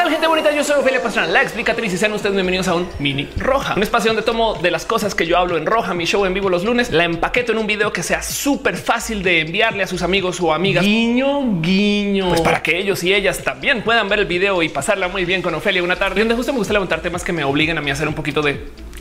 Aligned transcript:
tal 0.00 0.10
gente 0.10 0.26
bonita? 0.26 0.50
Yo 0.50 0.64
soy 0.64 0.80
Ophelia 0.80 1.02
Pastrana, 1.02 1.28
la 1.28 1.42
explicatriz 1.42 1.92
y 1.92 1.98
sean 1.98 2.14
ustedes 2.14 2.34
bienvenidos 2.34 2.68
a 2.68 2.74
un 2.74 2.88
mini 2.98 3.28
roja, 3.36 3.74
un 3.76 3.82
espacio 3.82 4.08
donde 4.08 4.22
tomo 4.22 4.54
de 4.54 4.70
las 4.70 4.86
cosas 4.86 5.14
que 5.14 5.26
yo 5.26 5.36
hablo 5.36 5.58
en 5.58 5.66
roja, 5.66 5.92
mi 5.92 6.06
show 6.06 6.24
en 6.24 6.32
vivo 6.32 6.48
los 6.48 6.64
lunes, 6.64 6.90
la 6.90 7.04
empaqueto 7.04 7.52
en 7.52 7.58
un 7.58 7.66
video 7.66 7.92
que 7.92 8.02
sea 8.02 8.22
súper 8.22 8.78
fácil 8.78 9.22
de 9.22 9.40
enviarle 9.40 9.82
a 9.82 9.86
sus 9.86 10.00
amigos 10.00 10.40
o 10.40 10.54
amigas. 10.54 10.86
Guiño, 10.86 11.60
guiño. 11.60 12.30
Pues 12.30 12.40
para 12.40 12.62
que 12.62 12.78
ellos 12.78 13.04
y 13.04 13.12
ellas 13.12 13.44
también 13.44 13.82
puedan 13.82 14.08
ver 14.08 14.20
el 14.20 14.24
video 14.24 14.62
y 14.62 14.70
pasarla 14.70 15.08
muy 15.08 15.26
bien 15.26 15.42
con 15.42 15.54
Ofelia 15.54 15.82
una 15.82 15.96
tarde 15.96 16.20
donde 16.20 16.34
justo 16.34 16.54
me 16.54 16.60
gusta 16.60 16.72
levantar 16.72 17.02
temas 17.02 17.22
que 17.22 17.34
me 17.34 17.44
obliguen 17.44 17.76
a 17.76 17.82
mí 17.82 17.90
a 17.90 17.92
hacer 17.92 18.08
un 18.08 18.14
poquito 18.14 18.40
de 18.40 18.58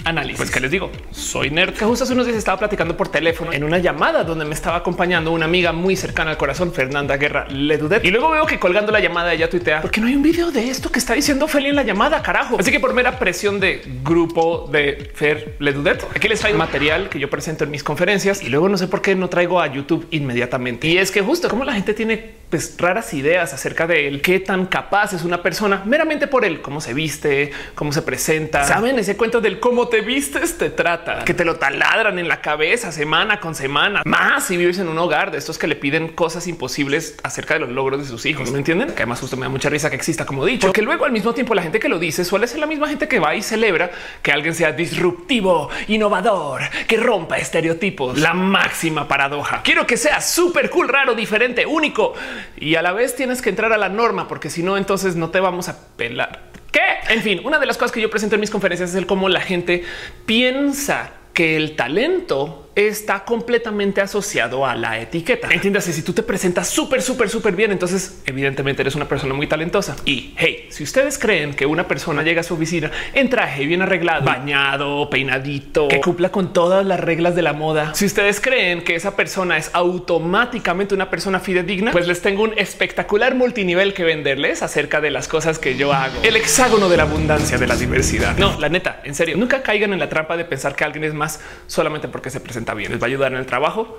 análisis. 0.09 0.37
Pues 0.37 0.51
que 0.51 0.59
les 0.59 0.71
digo, 0.71 0.91
soy 1.11 1.49
nerd. 1.49 1.73
Que 1.73 1.85
justo 1.85 2.03
hace 2.03 2.13
unos 2.13 2.25
días 2.25 2.37
estaba 2.37 2.57
platicando 2.57 2.97
por 2.97 3.09
teléfono 3.09 3.53
en 3.53 3.63
una 3.63 3.77
llamada 3.77 4.23
donde 4.23 4.45
me 4.45 4.53
estaba 4.53 4.77
acompañando 4.77 5.31
una 5.31 5.45
amiga 5.45 5.71
muy 5.71 5.95
cercana 5.95 6.31
al 6.31 6.37
corazón, 6.37 6.73
Fernanda 6.73 7.17
Guerra 7.17 7.47
Ledudet. 7.49 8.03
Y 8.03 8.11
luego 8.11 8.29
veo 8.31 8.45
que 8.45 8.59
colgando 8.59 8.91
la 8.91 8.99
llamada 8.99 9.33
ella 9.33 9.49
tuitea, 9.49 9.81
porque 9.81 10.01
no 10.01 10.07
hay 10.07 10.15
un 10.15 10.21
video 10.21 10.51
de 10.51 10.69
esto 10.69 10.91
que 10.91 10.99
está 10.99 11.13
diciendo 11.13 11.47
Feli 11.47 11.69
en 11.69 11.75
la 11.75 11.83
llamada, 11.83 12.21
carajo. 12.21 12.57
Así 12.59 12.71
que 12.71 12.79
por 12.79 12.93
mera 12.93 13.17
presión 13.19 13.59
de 13.59 13.81
grupo 14.03 14.67
de 14.71 15.11
Fer 15.13 15.55
Ledudet, 15.59 16.05
aquí 16.15 16.27
les 16.27 16.39
traigo 16.39 16.57
material 16.57 17.09
que 17.09 17.19
yo 17.19 17.29
presento 17.29 17.63
en 17.63 17.71
mis 17.71 17.83
conferencias 17.83 18.41
y 18.41 18.49
luego 18.49 18.69
no 18.69 18.77
sé 18.77 18.87
por 18.87 19.01
qué 19.01 19.15
no 19.15 19.29
traigo 19.29 19.61
a 19.61 19.67
YouTube 19.67 20.07
inmediatamente. 20.11 20.87
Y 20.87 20.97
es 20.97 21.11
que 21.11 21.21
justo 21.21 21.49
como 21.49 21.63
la 21.63 21.73
gente 21.73 21.93
tiene 21.93 22.38
pues, 22.49 22.75
raras 22.77 23.13
ideas 23.13 23.53
acerca 23.53 23.85
de 23.85 24.07
él, 24.07 24.21
qué 24.21 24.39
tan 24.39 24.65
capaz 24.65 25.13
es 25.13 25.23
una 25.23 25.43
persona 25.43 25.83
meramente 25.85 26.27
por 26.27 26.45
él, 26.45 26.61
cómo 26.61 26.81
se 26.81 26.93
viste, 26.93 27.51
cómo 27.75 27.91
se 27.91 28.01
presenta. 28.01 28.63
Saben 28.63 28.97
ese 28.97 29.15
cuento 29.15 29.39
del 29.39 29.59
cómo 29.59 29.87
te 29.87 30.01
vistes, 30.01 30.57
te 30.57 30.69
trata, 30.69 31.23
que 31.25 31.33
te 31.33 31.45
lo 31.45 31.57
taladran 31.57 32.17
en 32.17 32.27
la 32.27 32.41
cabeza 32.41 32.91
semana 32.91 33.39
con 33.39 33.53
semana. 33.53 34.01
Más 34.05 34.45
si 34.45 34.57
vives 34.57 34.79
en 34.79 34.89
un 34.89 34.97
hogar 34.97 35.31
de 35.31 35.37
estos 35.37 35.57
que 35.57 35.67
le 35.67 35.75
piden 35.75 36.09
cosas 36.09 36.47
imposibles 36.47 37.17
acerca 37.23 37.53
de 37.53 37.59
los 37.59 37.69
logros 37.69 38.01
de 38.01 38.07
sus 38.07 38.25
hijos. 38.25 38.51
¿Me 38.51 38.57
entienden? 38.57 38.89
Que 38.89 39.03
además 39.03 39.19
justo 39.19 39.37
me 39.37 39.43
da 39.43 39.49
mucha 39.49 39.69
risa 39.69 39.89
que 39.89 39.95
exista 39.95 40.25
como 40.25 40.43
dicho, 40.43 40.67
porque 40.67 40.81
luego 40.81 41.05
al 41.05 41.11
mismo 41.11 41.33
tiempo 41.33 41.53
la 41.53 41.61
gente 41.61 41.79
que 41.79 41.89
lo 41.89 41.99
dice 41.99 42.25
suele 42.25 42.47
ser 42.47 42.59
la 42.59 42.65
misma 42.65 42.87
gente 42.87 43.07
que 43.07 43.19
va 43.19 43.35
y 43.35 43.43
celebra 43.43 43.91
que 44.23 44.31
alguien 44.31 44.55
sea 44.55 44.71
disruptivo, 44.71 45.69
innovador, 45.87 46.61
que 46.87 46.97
rompa 46.97 47.37
estereotipos. 47.37 48.17
La 48.17 48.33
máxima 48.33 49.07
paradoja. 49.07 49.61
Quiero 49.63 49.85
que 49.85 49.97
sea 49.97 50.19
súper 50.21 50.69
cool, 50.71 50.87
raro, 50.87 51.13
diferente, 51.13 51.65
único 51.65 52.15
y 52.57 52.75
a 52.75 52.81
la 52.81 52.91
vez 52.91 53.15
tienes 53.15 53.41
que 53.41 53.49
entrar 53.49 53.73
a 53.73 53.77
la 53.77 53.89
norma, 53.89 54.27
porque 54.27 54.49
si 54.49 54.63
no, 54.63 54.77
entonces 54.77 55.15
no 55.15 55.29
te 55.29 55.39
vamos 55.39 55.69
a 55.69 55.87
pelar. 55.95 56.49
¿Qué? 56.71 56.81
En 57.09 57.21
fin, 57.21 57.41
una 57.43 57.59
de 57.59 57.65
las 57.65 57.77
cosas 57.77 57.91
que 57.91 58.01
yo 58.01 58.09
presento 58.09 58.35
en 58.35 58.41
mis 58.41 58.51
conferencias 58.51 58.91
es 58.91 58.95
el 58.95 59.07
cómo 59.07 59.29
la 59.29 59.41
gente 59.41 59.83
piensa 60.25 61.11
que 61.33 61.55
el 61.55 61.75
talento 61.75 62.68
está 62.75 63.25
completamente 63.25 64.01
asociado 64.01 64.65
a 64.65 64.75
la 64.75 64.99
etiqueta. 64.99 65.49
Entiéndase, 65.51 65.91
si 65.93 66.01
tú 66.01 66.13
te 66.13 66.23
presentas 66.23 66.69
súper, 66.69 67.01
súper, 67.01 67.29
súper 67.29 67.55
bien, 67.55 67.71
entonces 67.71 68.21
evidentemente 68.25 68.81
eres 68.81 68.95
una 68.95 69.07
persona 69.07 69.33
muy 69.33 69.47
talentosa. 69.47 69.95
Y 70.05 70.33
hey, 70.37 70.67
si 70.69 70.83
ustedes 70.83 71.17
creen 71.17 71.53
que 71.53 71.65
una 71.65 71.87
persona 71.87 72.23
llega 72.23 72.41
a 72.41 72.43
su 72.43 72.53
oficina 72.53 72.91
en 73.13 73.29
traje 73.29 73.65
bien 73.65 73.81
arreglado, 73.81 74.25
bañado, 74.25 75.09
peinadito, 75.09 75.87
que 75.87 75.99
cumpla 75.99 76.31
con 76.31 76.53
todas 76.53 76.85
las 76.85 76.99
reglas 76.99 77.35
de 77.35 77.41
la 77.41 77.53
moda, 77.53 77.93
si 77.95 78.05
ustedes 78.05 78.39
creen 78.39 78.83
que 78.83 78.95
esa 78.95 79.15
persona 79.15 79.57
es 79.57 79.71
automáticamente 79.73 80.93
una 80.95 81.09
persona 81.09 81.39
fidedigna, 81.39 81.91
pues 81.91 82.07
les 82.07 82.21
tengo 82.21 82.43
un 82.43 82.57
espectacular 82.57 83.35
multinivel 83.35 83.93
que 83.93 84.03
venderles 84.03 84.63
acerca 84.63 85.01
de 85.01 85.11
las 85.11 85.27
cosas 85.27 85.59
que 85.59 85.75
yo 85.75 85.93
hago. 85.93 86.21
El 86.23 86.35
hexágono 86.35 86.87
de 86.87 86.97
la 86.97 87.03
abundancia 87.03 87.57
de 87.57 87.67
la 87.67 87.75
diversidad. 87.75 88.37
No, 88.37 88.59
la 88.59 88.69
neta, 88.69 89.01
en 89.03 89.15
serio, 89.15 89.37
nunca 89.37 89.61
caigan 89.61 89.93
en 89.93 89.99
la 89.99 90.07
trampa 90.07 90.37
de 90.37 90.45
pensar 90.45 90.75
que 90.75 90.83
alguien 90.83 91.03
es 91.03 91.13
más 91.13 91.41
solamente 91.67 92.07
porque 92.07 92.29
se 92.29 92.39
presenta 92.39 92.58
bien. 92.73 92.91
Les 92.91 93.01
va 93.01 93.05
a 93.05 93.07
ayudar 93.07 93.31
en 93.31 93.39
el 93.39 93.45
trabajo 93.45 93.97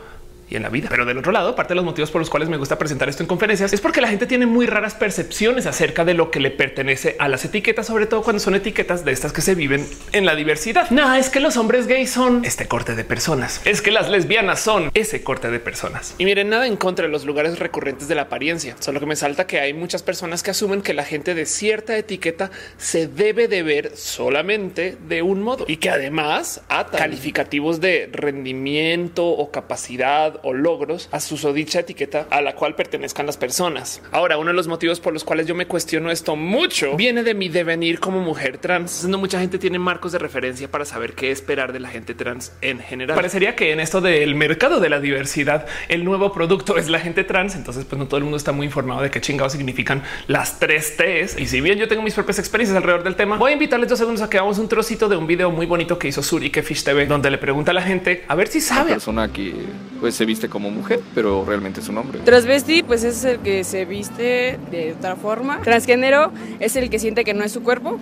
y 0.50 0.56
en 0.56 0.62
la 0.62 0.68
vida. 0.68 0.88
Pero 0.90 1.04
del 1.04 1.16
otro 1.16 1.32
lado, 1.32 1.54
parte 1.54 1.70
de 1.70 1.76
los 1.76 1.84
motivos 1.84 2.10
por 2.10 2.20
los 2.20 2.28
cuales 2.28 2.48
me 2.48 2.56
gusta 2.56 2.78
presentar 2.78 3.08
esto 3.08 3.22
en 3.22 3.28
conferencias 3.28 3.72
es 3.72 3.80
porque 3.80 4.00
la 4.00 4.08
gente 4.08 4.26
tiene 4.26 4.46
muy 4.46 4.66
raras 4.66 4.94
percepciones 4.94 5.66
acerca 5.66 6.04
de 6.04 6.14
lo 6.14 6.30
que 6.30 6.40
le 6.40 6.50
pertenece 6.50 7.16
a 7.18 7.28
las 7.28 7.44
etiquetas, 7.44 7.86
sobre 7.86 8.06
todo 8.06 8.22
cuando 8.22 8.40
son 8.40 8.54
etiquetas 8.54 9.04
de 9.04 9.12
estas 9.12 9.32
que 9.32 9.40
se 9.40 9.54
viven 9.54 9.86
en 10.12 10.26
la 10.26 10.34
diversidad. 10.34 10.90
No, 10.90 11.14
es 11.14 11.30
que 11.30 11.40
los 11.40 11.56
hombres 11.56 11.86
gays 11.86 12.10
son 12.10 12.44
este 12.44 12.66
corte 12.66 12.94
de 12.94 13.04
personas. 13.04 13.60
Es 13.64 13.80
que 13.80 13.90
las 13.90 14.10
lesbianas 14.10 14.60
son 14.60 14.90
ese 14.94 15.22
corte 15.22 15.50
de 15.50 15.60
personas. 15.60 16.14
Y 16.18 16.24
miren, 16.24 16.50
nada 16.50 16.66
en 16.66 16.76
contra 16.76 17.06
de 17.06 17.12
los 17.12 17.24
lugares 17.24 17.58
recurrentes 17.58 18.08
de 18.08 18.16
la 18.16 18.22
apariencia. 18.22 18.76
Solo 18.80 18.98
que 18.98 19.06
me 19.06 19.16
salta 19.16 19.46
que 19.46 19.60
hay 19.60 19.72
muchas 19.72 20.02
personas 20.02 20.42
que 20.42 20.50
asumen 20.50 20.82
que 20.82 20.94
la 20.94 21.04
gente 21.04 21.34
de 21.34 21.46
cierta 21.46 21.96
etiqueta 21.96 22.50
se 22.76 23.06
debe 23.06 23.46
de 23.46 23.62
ver 23.62 23.92
solamente 23.96 24.96
de 25.08 25.22
un 25.22 25.42
modo 25.42 25.64
y 25.68 25.76
que 25.76 25.90
además 25.90 26.62
ata 26.68 26.98
calificativos 26.98 27.80
de 27.80 28.08
rendimiento 28.12 29.26
o 29.26 29.50
capacidad 29.50 30.39
o 30.42 30.52
logros 30.52 31.08
a 31.12 31.20
su 31.20 31.36
dicha 31.52 31.80
etiqueta 31.80 32.26
a 32.30 32.40
la 32.40 32.54
cual 32.54 32.74
pertenezcan 32.74 33.26
las 33.26 33.36
personas. 33.36 34.02
Ahora, 34.12 34.38
uno 34.38 34.48
de 34.48 34.54
los 34.54 34.68
motivos 34.68 35.00
por 35.00 35.12
los 35.12 35.24
cuales 35.24 35.46
yo 35.46 35.54
me 35.54 35.66
cuestiono 35.66 36.10
esto 36.10 36.36
mucho 36.36 36.96
viene 36.96 37.22
de 37.22 37.34
mi 37.34 37.48
devenir 37.48 38.00
como 38.00 38.20
mujer 38.20 38.58
trans. 38.58 39.04
No 39.04 39.18
mucha 39.18 39.40
gente 39.40 39.58
tiene 39.58 39.78
marcos 39.78 40.12
de 40.12 40.18
referencia 40.18 40.70
para 40.70 40.84
saber 40.84 41.14
qué 41.14 41.30
esperar 41.30 41.72
de 41.72 41.80
la 41.80 41.88
gente 41.88 42.14
trans 42.14 42.52
en 42.60 42.78
general. 42.78 43.16
Parecería 43.16 43.56
que 43.56 43.72
en 43.72 43.80
esto 43.80 44.00
del 44.00 44.34
mercado 44.34 44.80
de 44.80 44.88
la 44.88 45.00
diversidad, 45.00 45.66
el 45.88 46.04
nuevo 46.04 46.32
producto 46.32 46.76
es 46.76 46.88
la 46.88 47.00
gente 47.00 47.24
trans. 47.24 47.54
Entonces, 47.56 47.84
pues 47.84 47.98
no 47.98 48.06
todo 48.06 48.18
el 48.18 48.24
mundo 48.24 48.36
está 48.36 48.52
muy 48.52 48.66
informado 48.66 49.02
de 49.02 49.10
qué 49.10 49.20
chingados 49.20 49.52
significan 49.52 50.02
las 50.26 50.58
tres 50.58 50.96
T's. 50.96 51.38
Y 51.38 51.46
si 51.46 51.60
bien 51.60 51.78
yo 51.78 51.88
tengo 51.88 52.02
mis 52.02 52.14
propias 52.14 52.38
experiencias 52.38 52.76
alrededor 52.76 53.02
del 53.02 53.16
tema, 53.16 53.36
voy 53.36 53.50
a 53.50 53.54
invitarles 53.54 53.88
dos 53.88 53.98
segundos 53.98 54.22
a 54.22 54.30
que 54.30 54.38
hagamos 54.38 54.58
un 54.58 54.68
trocito 54.68 55.08
de 55.08 55.16
un 55.16 55.26
video 55.26 55.50
muy 55.50 55.66
bonito 55.66 55.98
que 55.98 56.08
hizo 56.08 56.22
Suri 56.22 56.50
que 56.50 56.62
Fish 56.62 56.84
TV, 56.84 57.06
donde 57.06 57.30
le 57.30 57.38
pregunta 57.38 57.70
a 57.70 57.74
la 57.74 57.82
gente 57.82 58.24
a 58.28 58.34
ver 58.34 58.48
si 58.48 58.60
sabe. 58.60 58.90
Una 58.90 58.94
persona 58.94 59.32
que 59.32 59.54
pues 60.00 60.14
se 60.14 60.24
viste 60.30 60.48
como 60.48 60.70
mujer, 60.70 61.00
pero 61.12 61.44
realmente 61.44 61.80
es 61.80 61.88
un 61.88 61.98
hombre. 61.98 62.20
Transvesti, 62.20 62.84
pues 62.84 63.02
es 63.02 63.24
el 63.24 63.40
que 63.40 63.64
se 63.64 63.84
viste 63.84 64.58
de 64.70 64.94
otra 64.96 65.16
forma. 65.16 65.60
Transgénero 65.62 66.30
es 66.60 66.76
el 66.76 66.88
que 66.88 67.00
siente 67.00 67.24
que 67.24 67.34
no 67.34 67.42
es 67.42 67.50
su 67.50 67.64
cuerpo. 67.64 67.98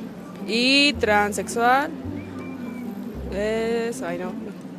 Y 0.47 0.93
transexual 0.95 1.91
es. 3.35 4.03
Ay, 4.03 4.19
no. 4.19 4.33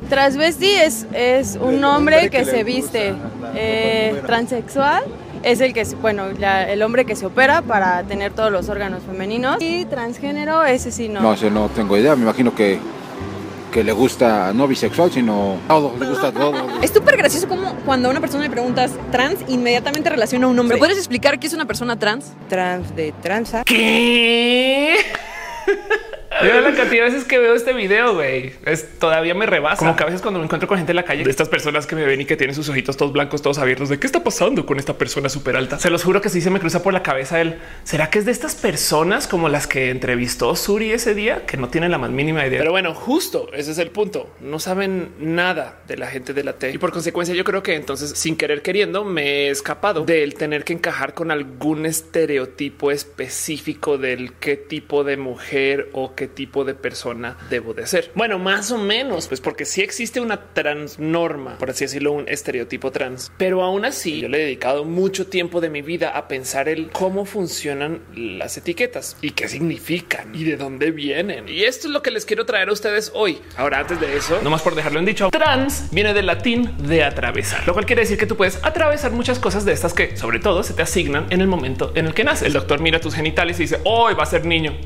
Transvesti 0.08 0.68
es, 0.68 1.06
es 1.12 1.58
un 1.60 1.82
hombre 1.82 2.30
que, 2.30 2.44
se 2.44 2.62
viste. 2.62 3.14
Eh, 3.56 4.22
transexual 4.26 5.02
es 5.42 5.60
el 5.60 5.72
que, 5.72 5.84
bueno, 6.00 6.30
ya, 6.38 6.70
el 6.70 6.82
hombre 6.82 7.04
que 7.04 7.16
se 7.16 7.26
opera 7.26 7.62
para 7.62 8.04
tener 8.04 8.32
todos 8.32 8.52
los 8.52 8.68
órganos 8.68 9.02
femeninos. 9.02 9.56
Y 9.60 9.86
transgénero, 9.86 10.64
ese 10.64 10.92
sí 10.92 11.08
no. 11.08 11.20
No, 11.20 11.34
ese 11.34 11.50
no 11.50 11.68
tengo 11.68 11.96
idea. 11.96 12.14
Me 12.14 12.22
imagino 12.22 12.54
que 12.54 12.78
que 13.70 13.84
le 13.84 13.92
gusta 13.92 14.52
no 14.52 14.66
bisexual, 14.66 15.10
sino 15.10 15.58
todo, 15.68 15.94
le 15.98 16.06
gusta 16.06 16.32
todo. 16.32 16.80
Es 16.82 16.90
súper 16.90 17.16
gracioso 17.16 17.48
como 17.48 17.74
cuando 17.86 18.08
a 18.08 18.10
una 18.10 18.20
persona 18.20 18.44
le 18.44 18.50
preguntas 18.50 18.92
trans, 19.10 19.40
inmediatamente 19.48 20.10
relaciona 20.10 20.46
a 20.46 20.48
un 20.48 20.58
hombre. 20.58 20.78
¿Puedes 20.78 20.98
explicar 20.98 21.38
qué 21.38 21.46
es 21.46 21.52
una 21.52 21.66
persona 21.66 21.98
trans? 21.98 22.32
Trans 22.48 22.94
de 22.94 23.12
tranza. 23.22 23.64
¿Qué? 23.64 24.96
Mira 26.42 26.60
la 26.60 26.74
cantidad 26.74 27.04
de 27.04 27.10
veces 27.10 27.24
que 27.24 27.38
veo 27.38 27.54
este 27.54 27.72
video, 27.72 28.14
güey. 28.14 28.52
Es 28.64 28.98
todavía 28.98 29.34
me 29.34 29.46
rebasa. 29.46 29.78
Como 29.78 29.96
que 29.96 30.02
a 30.04 30.06
veces 30.06 30.22
cuando 30.22 30.38
me 30.38 30.44
encuentro 30.44 30.68
con 30.68 30.78
gente 30.78 30.92
en 30.92 30.96
la 30.96 31.02
calle, 31.02 31.24
de 31.24 31.30
estas 31.30 31.48
personas 31.48 31.86
que 31.86 31.96
me 31.96 32.04
ven 32.04 32.20
y 32.20 32.24
que 32.24 32.36
tienen 32.36 32.54
sus 32.54 32.68
ojitos 32.68 32.96
todos 32.96 33.12
blancos, 33.12 33.42
todos 33.42 33.58
abiertos, 33.58 33.88
de 33.88 33.98
qué 33.98 34.06
está 34.06 34.22
pasando 34.22 34.64
con 34.64 34.78
esta 34.78 34.96
persona 34.96 35.28
súper 35.28 35.56
alta. 35.56 35.78
Se 35.78 35.90
los 35.90 36.04
juro 36.04 36.20
que 36.20 36.28
sí 36.28 36.40
se 36.40 36.50
me 36.50 36.60
cruza 36.60 36.82
por 36.82 36.92
la 36.92 37.02
cabeza 37.02 37.40
el 37.40 37.58
será 37.82 38.10
que 38.10 38.20
es 38.20 38.26
de 38.26 38.32
estas 38.32 38.54
personas 38.54 39.26
como 39.26 39.48
las 39.48 39.66
que 39.66 39.90
entrevistó 39.90 40.54
Suri 40.54 40.92
ese 40.92 41.14
día 41.14 41.46
que 41.46 41.56
no 41.56 41.68
tienen 41.68 41.90
la 41.90 41.98
más 41.98 42.10
mínima 42.10 42.46
idea. 42.46 42.60
Pero 42.60 42.70
bueno, 42.70 42.94
justo 42.94 43.48
ese 43.52 43.72
es 43.72 43.78
el 43.78 43.90
punto. 43.90 44.30
No 44.40 44.60
saben 44.60 45.10
nada 45.18 45.80
de 45.88 45.96
la 45.96 46.06
gente 46.06 46.32
de 46.32 46.44
la 46.44 46.54
T 46.54 46.70
y 46.70 46.78
por 46.78 46.92
consecuencia, 46.92 47.34
yo 47.34 47.44
creo 47.44 47.62
que 47.62 47.74
entonces, 47.74 48.12
sin 48.16 48.36
querer 48.36 48.62
queriendo, 48.62 49.04
me 49.04 49.22
he 49.22 49.50
escapado 49.50 50.04
del 50.04 50.34
tener 50.34 50.64
que 50.64 50.74
encajar 50.74 51.12
con 51.12 51.30
algún 51.30 51.86
estereotipo 51.86 52.90
específico 52.90 53.98
del 53.98 54.34
qué 54.34 54.56
tipo 54.56 55.02
de 55.02 55.16
mujer 55.16 55.88
o 55.92 56.14
qué 56.20 56.28
tipo 56.28 56.66
de 56.66 56.74
persona 56.74 57.38
debo 57.48 57.72
de 57.72 57.86
ser. 57.86 58.10
Bueno, 58.14 58.38
más 58.38 58.70
o 58.72 58.76
menos, 58.76 59.26
pues 59.26 59.40
porque 59.40 59.64
sí 59.64 59.80
existe 59.80 60.20
una 60.20 60.52
transnorma, 60.52 61.56
por 61.56 61.70
así 61.70 61.86
decirlo, 61.86 62.12
un 62.12 62.28
estereotipo 62.28 62.92
trans, 62.92 63.32
pero 63.38 63.62
aún 63.62 63.86
así 63.86 64.20
yo 64.20 64.28
le 64.28 64.36
he 64.36 64.42
dedicado 64.42 64.84
mucho 64.84 65.28
tiempo 65.28 65.62
de 65.62 65.70
mi 65.70 65.80
vida 65.80 66.10
a 66.10 66.28
pensar 66.28 66.68
el 66.68 66.90
cómo 66.90 67.24
funcionan 67.24 68.02
las 68.14 68.58
etiquetas 68.58 69.16
y 69.22 69.30
qué 69.30 69.48
significan 69.48 70.34
y 70.34 70.44
de 70.44 70.58
dónde 70.58 70.90
vienen. 70.90 71.48
Y 71.48 71.64
esto 71.64 71.86
es 71.86 71.94
lo 71.94 72.02
que 72.02 72.10
les 72.10 72.26
quiero 72.26 72.44
traer 72.44 72.68
a 72.68 72.72
ustedes 72.74 73.12
hoy. 73.14 73.40
Ahora, 73.56 73.78
antes 73.78 73.98
de 73.98 74.14
eso, 74.14 74.42
nomás 74.42 74.60
por 74.60 74.74
dejarlo 74.74 74.98
en 74.98 75.06
dicho, 75.06 75.30
trans 75.30 75.88
viene 75.90 76.12
del 76.12 76.26
latín 76.26 76.70
de 76.86 77.02
atravesar, 77.02 77.66
lo 77.66 77.72
cual 77.72 77.86
quiere 77.86 78.02
decir 78.02 78.18
que 78.18 78.26
tú 78.26 78.36
puedes 78.36 78.62
atravesar 78.62 79.12
muchas 79.12 79.38
cosas 79.38 79.64
de 79.64 79.72
estas 79.72 79.94
que 79.94 80.18
sobre 80.18 80.38
todo 80.38 80.62
se 80.64 80.74
te 80.74 80.82
asignan 80.82 81.28
en 81.30 81.40
el 81.40 81.46
momento 81.46 81.92
en 81.94 82.04
el 82.04 82.12
que 82.12 82.24
nace. 82.24 82.46
El 82.46 82.52
doctor 82.52 82.78
mira 82.78 83.00
tus 83.00 83.14
genitales 83.14 83.58
y 83.58 83.62
dice 83.62 83.80
hoy 83.84 84.12
va 84.12 84.24
a 84.24 84.26
ser 84.26 84.44
niño 84.44 84.76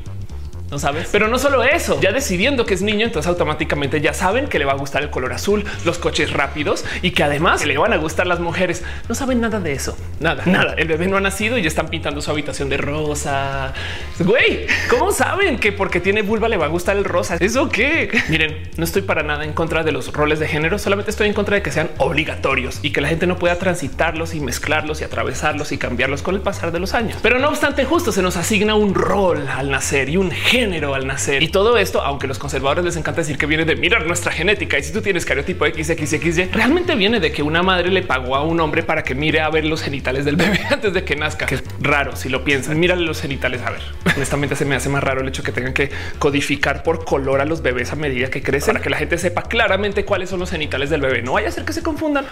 no 0.71 0.79
sabes. 0.79 1.09
Pero 1.11 1.27
no 1.27 1.37
solo 1.37 1.63
eso, 1.63 1.99
ya 2.01 2.11
decidiendo 2.11 2.65
que 2.65 2.73
es 2.73 2.81
niño, 2.81 3.05
entonces 3.05 3.29
automáticamente 3.29 4.01
ya 4.01 4.13
saben 4.13 4.47
que 4.47 4.57
le 4.57 4.65
va 4.65 4.71
a 4.71 4.75
gustar 4.75 5.03
el 5.03 5.11
color 5.11 5.31
azul, 5.31 5.63
los 5.85 5.99
coches 5.99 6.33
rápidos 6.33 6.85
y 7.03 7.11
que 7.11 7.23
además 7.23 7.65
le 7.65 7.77
van 7.77 7.93
a 7.93 7.97
gustar 7.97 8.25
las 8.25 8.39
mujeres. 8.39 8.83
No 9.07 9.13
saben 9.13 9.41
nada 9.41 9.59
de 9.59 9.73
eso, 9.73 9.95
nada, 10.19 10.43
nada. 10.45 10.73
El 10.77 10.87
bebé 10.87 11.07
no 11.07 11.17
ha 11.17 11.21
nacido 11.21 11.57
y 11.57 11.61
ya 11.61 11.67
están 11.67 11.89
pintando 11.89 12.19
su 12.21 12.31
habitación 12.31 12.69
de 12.69 12.77
rosa. 12.77 13.73
Güey, 14.19 14.65
¿cómo 14.89 15.11
saben 15.11 15.59
que 15.59 15.71
porque 15.71 15.99
tiene 15.99 16.23
vulva 16.23 16.49
le 16.49 16.57
va 16.57 16.65
a 16.65 16.69
gustar 16.69 16.97
el 16.97 17.03
rosa? 17.03 17.37
¿Eso 17.39 17.69
qué? 17.69 18.09
Miren, 18.29 18.69
no 18.77 18.85
estoy 18.85 19.03
para 19.03 19.21
nada 19.21 19.43
en 19.43 19.53
contra 19.53 19.83
de 19.83 19.91
los 19.91 20.11
roles 20.11 20.39
de 20.39 20.47
género, 20.47 20.79
solamente 20.79 21.11
estoy 21.11 21.27
en 21.27 21.33
contra 21.33 21.55
de 21.55 21.61
que 21.61 21.71
sean 21.71 21.91
obligatorios 21.99 22.79
y 22.81 22.91
que 22.91 23.01
la 23.01 23.07
gente 23.07 23.27
no 23.27 23.37
pueda 23.37 23.57
transitarlos 23.59 24.33
y 24.33 24.39
mezclarlos 24.39 25.01
y 25.01 25.03
atravesarlos 25.03 25.71
y 25.71 25.77
cambiarlos 25.77 26.23
con 26.23 26.33
el 26.33 26.41
pasar 26.41 26.71
de 26.71 26.79
los 26.79 26.95
años. 26.95 27.19
Pero 27.21 27.37
no 27.37 27.49
obstante, 27.49 27.85
justo 27.85 28.11
se 28.11 28.23
nos 28.23 28.35
asigna 28.35 28.73
un 28.73 28.95
rol 28.95 29.47
al 29.47 29.69
nacer 29.69 30.09
y 30.09 30.17
un 30.17 30.31
género 30.31 30.54
al 30.55 31.05
nacer. 31.05 31.43
Y 31.43 31.49
todo 31.49 31.77
esto, 31.77 32.01
aunque 32.01 32.27
los 32.27 32.39
conservadores 32.39 32.85
les 32.85 32.95
encanta 32.95 33.21
decir 33.21 33.37
que 33.37 33.45
viene 33.45 33.65
de 33.65 33.75
mirar 33.75 34.05
nuestra 34.05 34.31
genética 34.31 34.79
y 34.79 34.83
si 34.83 34.93
tú 34.93 35.01
tienes 35.01 35.25
cariotipo 35.25 35.65
XXXY, 35.65 36.45
realmente 36.53 36.95
viene 36.95 37.19
de 37.19 37.33
que 37.33 37.43
una 37.43 37.61
madre 37.61 37.89
le 37.91 38.03
pagó 38.03 38.37
a 38.37 38.43
un 38.43 38.61
hombre 38.61 38.81
para 38.81 39.03
que 39.03 39.15
mire 39.15 39.41
a 39.41 39.49
ver 39.49 39.65
los 39.65 39.81
genitales 39.81 40.23
del 40.23 40.37
bebé 40.37 40.61
antes 40.69 40.93
de 40.93 41.03
que 41.03 41.17
nazca. 41.17 41.45
Que 41.45 41.55
es 41.55 41.63
raro 41.81 42.15
si 42.15 42.29
lo 42.29 42.45
piensan. 42.45 42.79
Mírale 42.79 43.05
los 43.05 43.21
genitales 43.21 43.61
a 43.63 43.71
ver. 43.71 43.81
Honestamente 44.15 44.55
se 44.55 44.63
me 44.63 44.75
hace 44.75 44.87
más 44.87 45.03
raro 45.03 45.21
el 45.21 45.27
hecho 45.27 45.43
que 45.43 45.51
tengan 45.51 45.73
que 45.73 45.89
codificar 46.19 46.83
por 46.83 47.03
color 47.03 47.41
a 47.41 47.45
los 47.45 47.61
bebés 47.61 47.91
a 47.91 47.97
medida 47.97 48.29
que 48.29 48.41
crecen 48.41 48.75
para 48.75 48.83
que 48.83 48.89
la 48.89 48.97
gente 48.97 49.17
sepa 49.17 49.41
claramente 49.41 50.05
cuáles 50.05 50.29
son 50.29 50.39
los 50.39 50.51
genitales 50.51 50.89
del 50.89 51.01
bebé. 51.01 51.21
No 51.21 51.33
vaya 51.33 51.49
a 51.49 51.51
ser 51.51 51.65
que 51.65 51.73
se 51.73 51.83
confundan. 51.83 52.25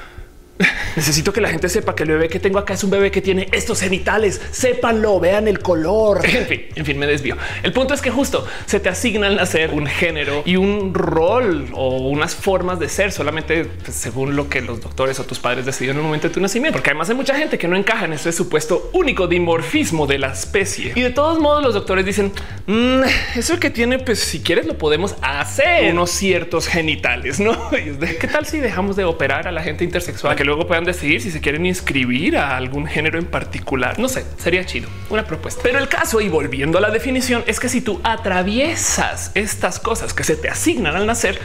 Necesito 0.96 1.34
que 1.34 1.42
la 1.42 1.50
gente 1.50 1.68
sepa 1.70 1.96
que 1.96 2.04
el 2.04 2.10
bebé 2.10 2.30
que 2.30 2.40
tengo 2.40 2.60
acá 2.60 2.76
es 2.76 2.84
un 2.84 2.92
bebé 2.92 3.10
que 3.10 3.22
tiene 3.22 3.48
estos 3.52 3.82
genitales. 3.82 4.40
Sépanlo, 4.52 5.20
vean 5.20 5.48
el 5.48 5.60
color. 5.60 6.22
En 6.34 6.48
fin, 6.48 6.62
en 6.76 6.86
fin, 6.86 6.98
me 7.00 7.08
desvío. 7.08 7.38
El 7.64 7.72
punto 7.74 7.94
es 7.94 8.02
que 8.02 8.10
justo 8.12 8.46
se 8.66 8.80
te 8.80 8.90
asigna 8.90 9.28
al 9.28 9.36
nacer 9.38 9.72
un 9.72 9.86
género 9.88 10.44
y 10.46 10.56
un 10.58 10.94
rol 10.94 11.68
o 11.74 12.10
unas 12.10 12.36
formas 12.36 12.80
de 12.80 12.90
ser 12.90 13.12
solamente 13.12 13.66
pues, 13.66 13.96
según 13.96 14.36
lo 14.36 14.50
que 14.50 14.62
los 14.62 14.82
doctores 14.82 15.20
o 15.20 15.24
tus 15.26 15.40
padres 15.40 15.66
decidieron 15.66 15.98
en 15.98 16.02
el 16.02 16.06
momento 16.08 16.28
de 16.28 16.34
tu 16.34 16.42
nacimiento. 16.42 16.78
Porque 16.78 16.90
además 16.90 17.10
hay 17.10 17.16
mucha 17.16 17.36
gente 17.36 17.58
que 17.58 17.68
no 17.68 17.78
encaja 17.78 18.06
en 18.06 18.14
ese 18.14 18.32
supuesto 18.32 18.90
único 18.94 19.28
dimorfismo 19.28 20.06
de 20.06 20.20
la 20.20 20.34
especie. 20.34 20.92
Y 20.96 21.02
de 21.02 21.12
todos 21.12 21.40
modos, 21.40 21.64
los 21.64 21.74
doctores 21.74 22.06
dicen 22.06 22.32
"Mm, 22.68 23.04
eso 23.36 23.60
que 23.60 23.70
tiene, 23.70 24.00
pues 24.00 24.20
si 24.20 24.42
quieres 24.42 24.66
lo 24.66 24.78
podemos 24.78 25.16
hacer 25.22 25.92
unos 25.94 26.12
ciertos 26.12 26.68
genitales, 26.68 27.40
no? 27.40 27.58
Y 27.72 27.90
es 27.90 28.00
de, 28.00 28.18
¿Qué 28.18 28.28
tal 28.28 28.46
si 28.46 28.60
dejamos 28.60 28.96
de 28.96 29.06
operar 29.06 29.48
a 29.48 29.52
la 29.52 29.64
gente 29.64 29.84
intersexual 29.84 30.36
que 30.44 30.48
luego 30.48 30.68
puedan 30.68 30.84
decidir 30.84 31.22
si 31.22 31.32
se 31.32 31.40
quieren 31.40 31.66
inscribir 31.66 32.36
a 32.36 32.58
algún 32.58 32.86
género 32.86 33.18
en 33.18 33.26
particular? 33.26 33.98
No 33.98 34.10
sé, 34.10 34.26
sería 34.36 34.66
chido 34.66 34.90
una 35.10 35.24
propuesta. 35.24 35.62
Pero 35.64 35.80
el 35.80 35.88
caso 35.88 36.20
y 36.20 36.28
volviendo 36.28 36.80
a 36.80 36.82
la 36.82 36.90
definición 36.90 37.46
es 37.48 37.62
que 37.62 37.70
si 37.70 37.80
tú 37.80 38.02
atraviesas 38.04 39.32
estas 39.36 39.80
cosas 39.80 40.14
que 40.14 40.26
se 40.26 40.36
te 40.36 40.50
asignan 40.50 40.98
al 40.98 41.06
nacer, 41.06 41.40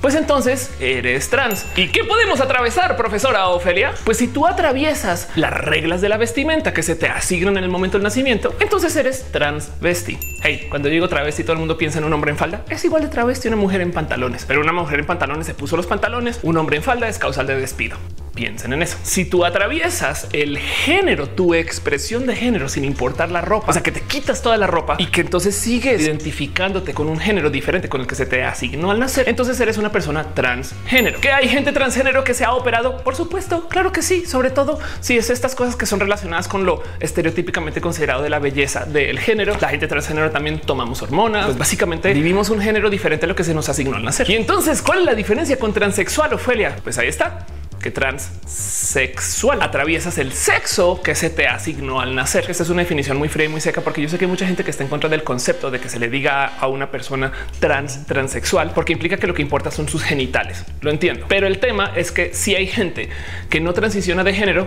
pues 0.00 0.14
entonces 0.14 0.70
eres 0.78 1.28
trans. 1.28 1.66
¿Y 1.74 1.88
qué 1.88 2.04
podemos 2.04 2.40
atravesar, 2.40 2.96
profesora 2.96 3.48
Ofelia? 3.48 3.94
Pues 4.04 4.18
si 4.18 4.28
tú 4.28 4.46
atraviesas 4.46 5.28
las 5.34 5.52
reglas 5.52 6.00
de 6.00 6.08
la 6.08 6.16
vestimenta 6.16 6.72
que 6.72 6.84
se 6.84 6.94
te 6.94 7.08
asignan 7.08 7.56
en 7.56 7.64
el 7.64 7.70
momento 7.70 7.98
del 7.98 8.04
nacimiento, 8.04 8.54
entonces 8.60 8.94
eres 8.94 9.26
transvesti. 9.32 10.20
Hey, 10.44 10.68
cuando 10.70 10.88
digo 10.88 11.08
travesti, 11.08 11.42
todo 11.42 11.54
el 11.54 11.58
mundo 11.58 11.76
piensa 11.76 11.98
en 11.98 12.04
un 12.04 12.12
hombre 12.12 12.30
en 12.30 12.36
falda. 12.36 12.64
Es 12.70 12.84
igual 12.84 13.02
de 13.02 13.08
travesti 13.08 13.48
una 13.48 13.56
mujer 13.56 13.80
en 13.80 13.90
pantalones, 13.90 14.44
pero 14.46 14.60
una 14.60 14.70
mujer 14.70 15.00
en 15.00 15.06
pantalones 15.06 15.46
se 15.46 15.54
puso 15.54 15.76
los 15.76 15.88
pantalones. 15.88 16.38
Un 16.44 16.56
hombre 16.58 16.76
en 16.76 16.84
falda 16.84 17.08
es 17.08 17.18
causal 17.18 17.48
de 17.48 17.56
despido. 17.56 17.96
Piensen 18.36 18.74
en 18.74 18.82
eso. 18.82 18.98
Si 19.02 19.24
tú 19.24 19.46
atraviesas 19.46 20.28
el 20.34 20.58
género, 20.58 21.26
tu 21.26 21.54
expresión 21.54 22.26
de 22.26 22.36
género 22.36 22.68
sin 22.68 22.84
importar 22.84 23.30
la 23.30 23.40
ropa, 23.40 23.70
o 23.70 23.72
sea 23.72 23.82
que 23.82 23.92
te 23.92 24.02
quitas 24.02 24.42
toda 24.42 24.58
la 24.58 24.66
ropa 24.66 24.96
y 24.98 25.06
que 25.06 25.22
entonces 25.22 25.56
sigues 25.56 26.02
identificándote 26.02 26.92
con 26.92 27.08
un 27.08 27.18
género 27.18 27.48
diferente 27.48 27.88
con 27.88 28.02
el 28.02 28.06
que 28.06 28.14
se 28.14 28.26
te 28.26 28.44
asignó 28.44 28.90
al 28.90 29.00
nacer, 29.00 29.26
entonces 29.30 29.58
eres 29.58 29.78
una 29.78 29.90
persona 29.90 30.34
transgénero. 30.34 31.18
Que 31.18 31.32
hay 31.32 31.48
gente 31.48 31.72
transgénero 31.72 32.24
que 32.24 32.34
se 32.34 32.44
ha 32.44 32.52
operado, 32.52 33.02
por 33.02 33.16
supuesto, 33.16 33.68
claro 33.68 33.90
que 33.90 34.02
sí, 34.02 34.26
sobre 34.26 34.50
todo 34.50 34.78
si 35.00 35.16
es 35.16 35.30
estas 35.30 35.54
cosas 35.54 35.74
que 35.74 35.86
son 35.86 35.98
relacionadas 35.98 36.46
con 36.46 36.66
lo 36.66 36.82
estereotípicamente 37.00 37.80
considerado 37.80 38.22
de 38.22 38.28
la 38.28 38.38
belleza 38.38 38.84
del 38.84 39.18
género. 39.18 39.56
La 39.62 39.70
gente 39.70 39.88
transgénero 39.88 40.30
también 40.30 40.60
tomamos 40.60 41.00
hormonas. 41.00 41.46
Pues 41.46 41.56
básicamente 41.56 42.12
vivimos 42.12 42.50
un 42.50 42.60
género 42.60 42.90
diferente 42.90 43.24
a 43.24 43.28
lo 43.28 43.34
que 43.34 43.44
se 43.44 43.54
nos 43.54 43.70
asignó 43.70 43.96
al 43.96 44.04
nacer. 44.04 44.28
Y 44.28 44.34
entonces, 44.34 44.82
¿cuál 44.82 44.98
es 44.98 45.04
la 45.06 45.14
diferencia 45.14 45.58
con 45.58 45.72
transexual, 45.72 46.34
Ofelia? 46.34 46.76
Pues 46.84 46.98
ahí 46.98 47.08
está 47.08 47.46
que 47.86 47.92
transexual 47.92 49.62
atraviesas 49.62 50.18
el 50.18 50.32
sexo 50.32 51.00
que 51.02 51.14
se 51.14 51.30
te 51.30 51.46
asignó 51.46 52.00
al 52.00 52.16
nacer. 52.16 52.44
Esta 52.48 52.64
es 52.64 52.68
una 52.68 52.82
definición 52.82 53.16
muy 53.16 53.28
fría 53.28 53.46
y 53.46 53.48
muy 53.48 53.60
seca, 53.60 53.80
porque 53.80 54.02
yo 54.02 54.08
sé 54.08 54.18
que 54.18 54.24
hay 54.24 54.28
mucha 54.28 54.44
gente 54.44 54.64
que 54.64 54.72
está 54.72 54.82
en 54.82 54.88
contra 54.88 55.08
del 55.08 55.22
concepto 55.22 55.70
de 55.70 55.78
que 55.78 55.88
se 55.88 56.00
le 56.00 56.08
diga 56.08 56.46
a 56.46 56.66
una 56.66 56.90
persona 56.90 57.30
trans 57.60 58.04
transexual, 58.06 58.72
porque 58.74 58.92
implica 58.92 59.18
que 59.18 59.28
lo 59.28 59.34
que 59.34 59.42
importa 59.42 59.70
son 59.70 59.88
sus 59.88 60.02
genitales. 60.02 60.64
Lo 60.80 60.90
entiendo, 60.90 61.26
pero 61.28 61.46
el 61.46 61.60
tema 61.60 61.92
es 61.94 62.10
que 62.10 62.34
si 62.34 62.56
hay 62.56 62.66
gente 62.66 63.08
que 63.48 63.60
no 63.60 63.72
transiciona 63.72 64.24
de 64.24 64.34
género, 64.34 64.66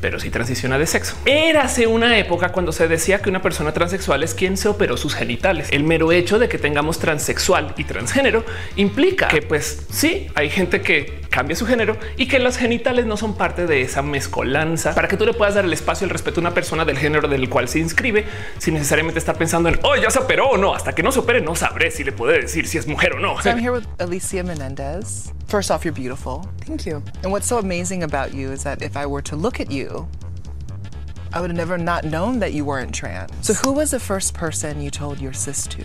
pero 0.00 0.18
sí 0.18 0.30
transiciona 0.30 0.78
de 0.78 0.86
sexo. 0.86 1.16
Érase 1.24 1.86
una 1.86 2.18
época 2.18 2.50
cuando 2.50 2.72
se 2.72 2.88
decía 2.88 3.20
que 3.20 3.30
una 3.30 3.42
persona 3.42 3.72
transexual 3.72 4.22
es 4.22 4.34
quien 4.34 4.56
se 4.56 4.68
operó 4.68 4.96
sus 4.96 5.14
genitales. 5.14 5.68
El 5.70 5.84
mero 5.84 6.12
hecho 6.12 6.38
de 6.38 6.48
que 6.48 6.58
tengamos 6.58 6.98
transexual 6.98 7.74
y 7.76 7.84
transgénero 7.84 8.44
implica 8.76 9.28
que, 9.28 9.42
pues 9.42 9.86
sí, 9.90 10.28
hay 10.34 10.50
gente 10.50 10.80
que 10.80 11.25
cambia 11.30 11.56
su 11.56 11.66
género 11.66 11.96
y 12.16 12.28
que 12.28 12.38
los 12.38 12.56
genitales 12.56 13.06
no 13.06 13.16
son 13.16 13.34
parte 13.34 13.66
de 13.66 13.82
esa 13.82 14.02
mezcolanza 14.02 14.94
para 14.94 15.08
que 15.08 15.16
tú 15.16 15.24
le 15.26 15.34
puedas 15.34 15.54
dar 15.54 15.64
el 15.64 15.72
espacio, 15.72 16.04
el 16.04 16.10
respeto 16.10 16.40
a 16.40 16.42
una 16.42 16.54
persona 16.54 16.84
del 16.84 16.98
género 16.98 17.28
del 17.28 17.48
cual 17.48 17.68
se 17.68 17.78
inscribe 17.78 18.24
sin 18.58 18.74
necesariamente 18.74 19.18
estar 19.18 19.36
pensando 19.36 19.68
en 19.68 19.78
oh, 19.82 19.96
ya 19.96 20.10
se 20.10 20.18
operó 20.18 20.50
o 20.50 20.56
no. 20.56 20.74
Hasta 20.74 20.94
que 20.94 21.02
no 21.02 21.12
se 21.12 21.20
opere, 21.20 21.40
no 21.40 21.54
sabré 21.54 21.90
si 21.90 22.04
le 22.04 22.12
puede 22.12 22.40
decir 22.40 22.66
si 22.66 22.78
es 22.78 22.86
mujer 22.86 23.14
o 23.14 23.20
no. 23.20 23.40
So 23.42 23.50
I'm 23.50 23.58
here 23.58 23.72
with 23.72 23.86
Alicia 23.98 24.42
Menendez. 24.42 25.32
First 25.46 25.70
off, 25.70 25.84
you're 25.84 25.94
beautiful. 25.94 26.48
Thank 26.64 26.86
you. 26.86 27.02
And 27.22 27.32
what's 27.32 27.46
so 27.46 27.58
amazing 27.58 28.02
about 28.02 28.34
you 28.34 28.50
is 28.52 28.64
that 28.64 28.82
if 28.82 28.96
I 28.96 29.06
were 29.06 29.22
to 29.22 29.36
look 29.36 29.60
at 29.60 29.70
you, 29.70 30.08
I 31.32 31.40
would 31.40 31.50
have 31.50 31.56
never 31.56 31.78
not 31.78 32.04
known 32.04 32.38
that 32.40 32.52
you 32.52 32.64
weren't 32.64 32.94
trans. 32.94 33.30
So 33.42 33.54
who 33.54 33.72
was 33.72 33.90
the 33.90 34.00
first 34.00 34.34
person 34.34 34.80
you 34.80 34.90
told 34.90 35.20
your 35.20 35.32
sis 35.32 35.66
to? 35.68 35.84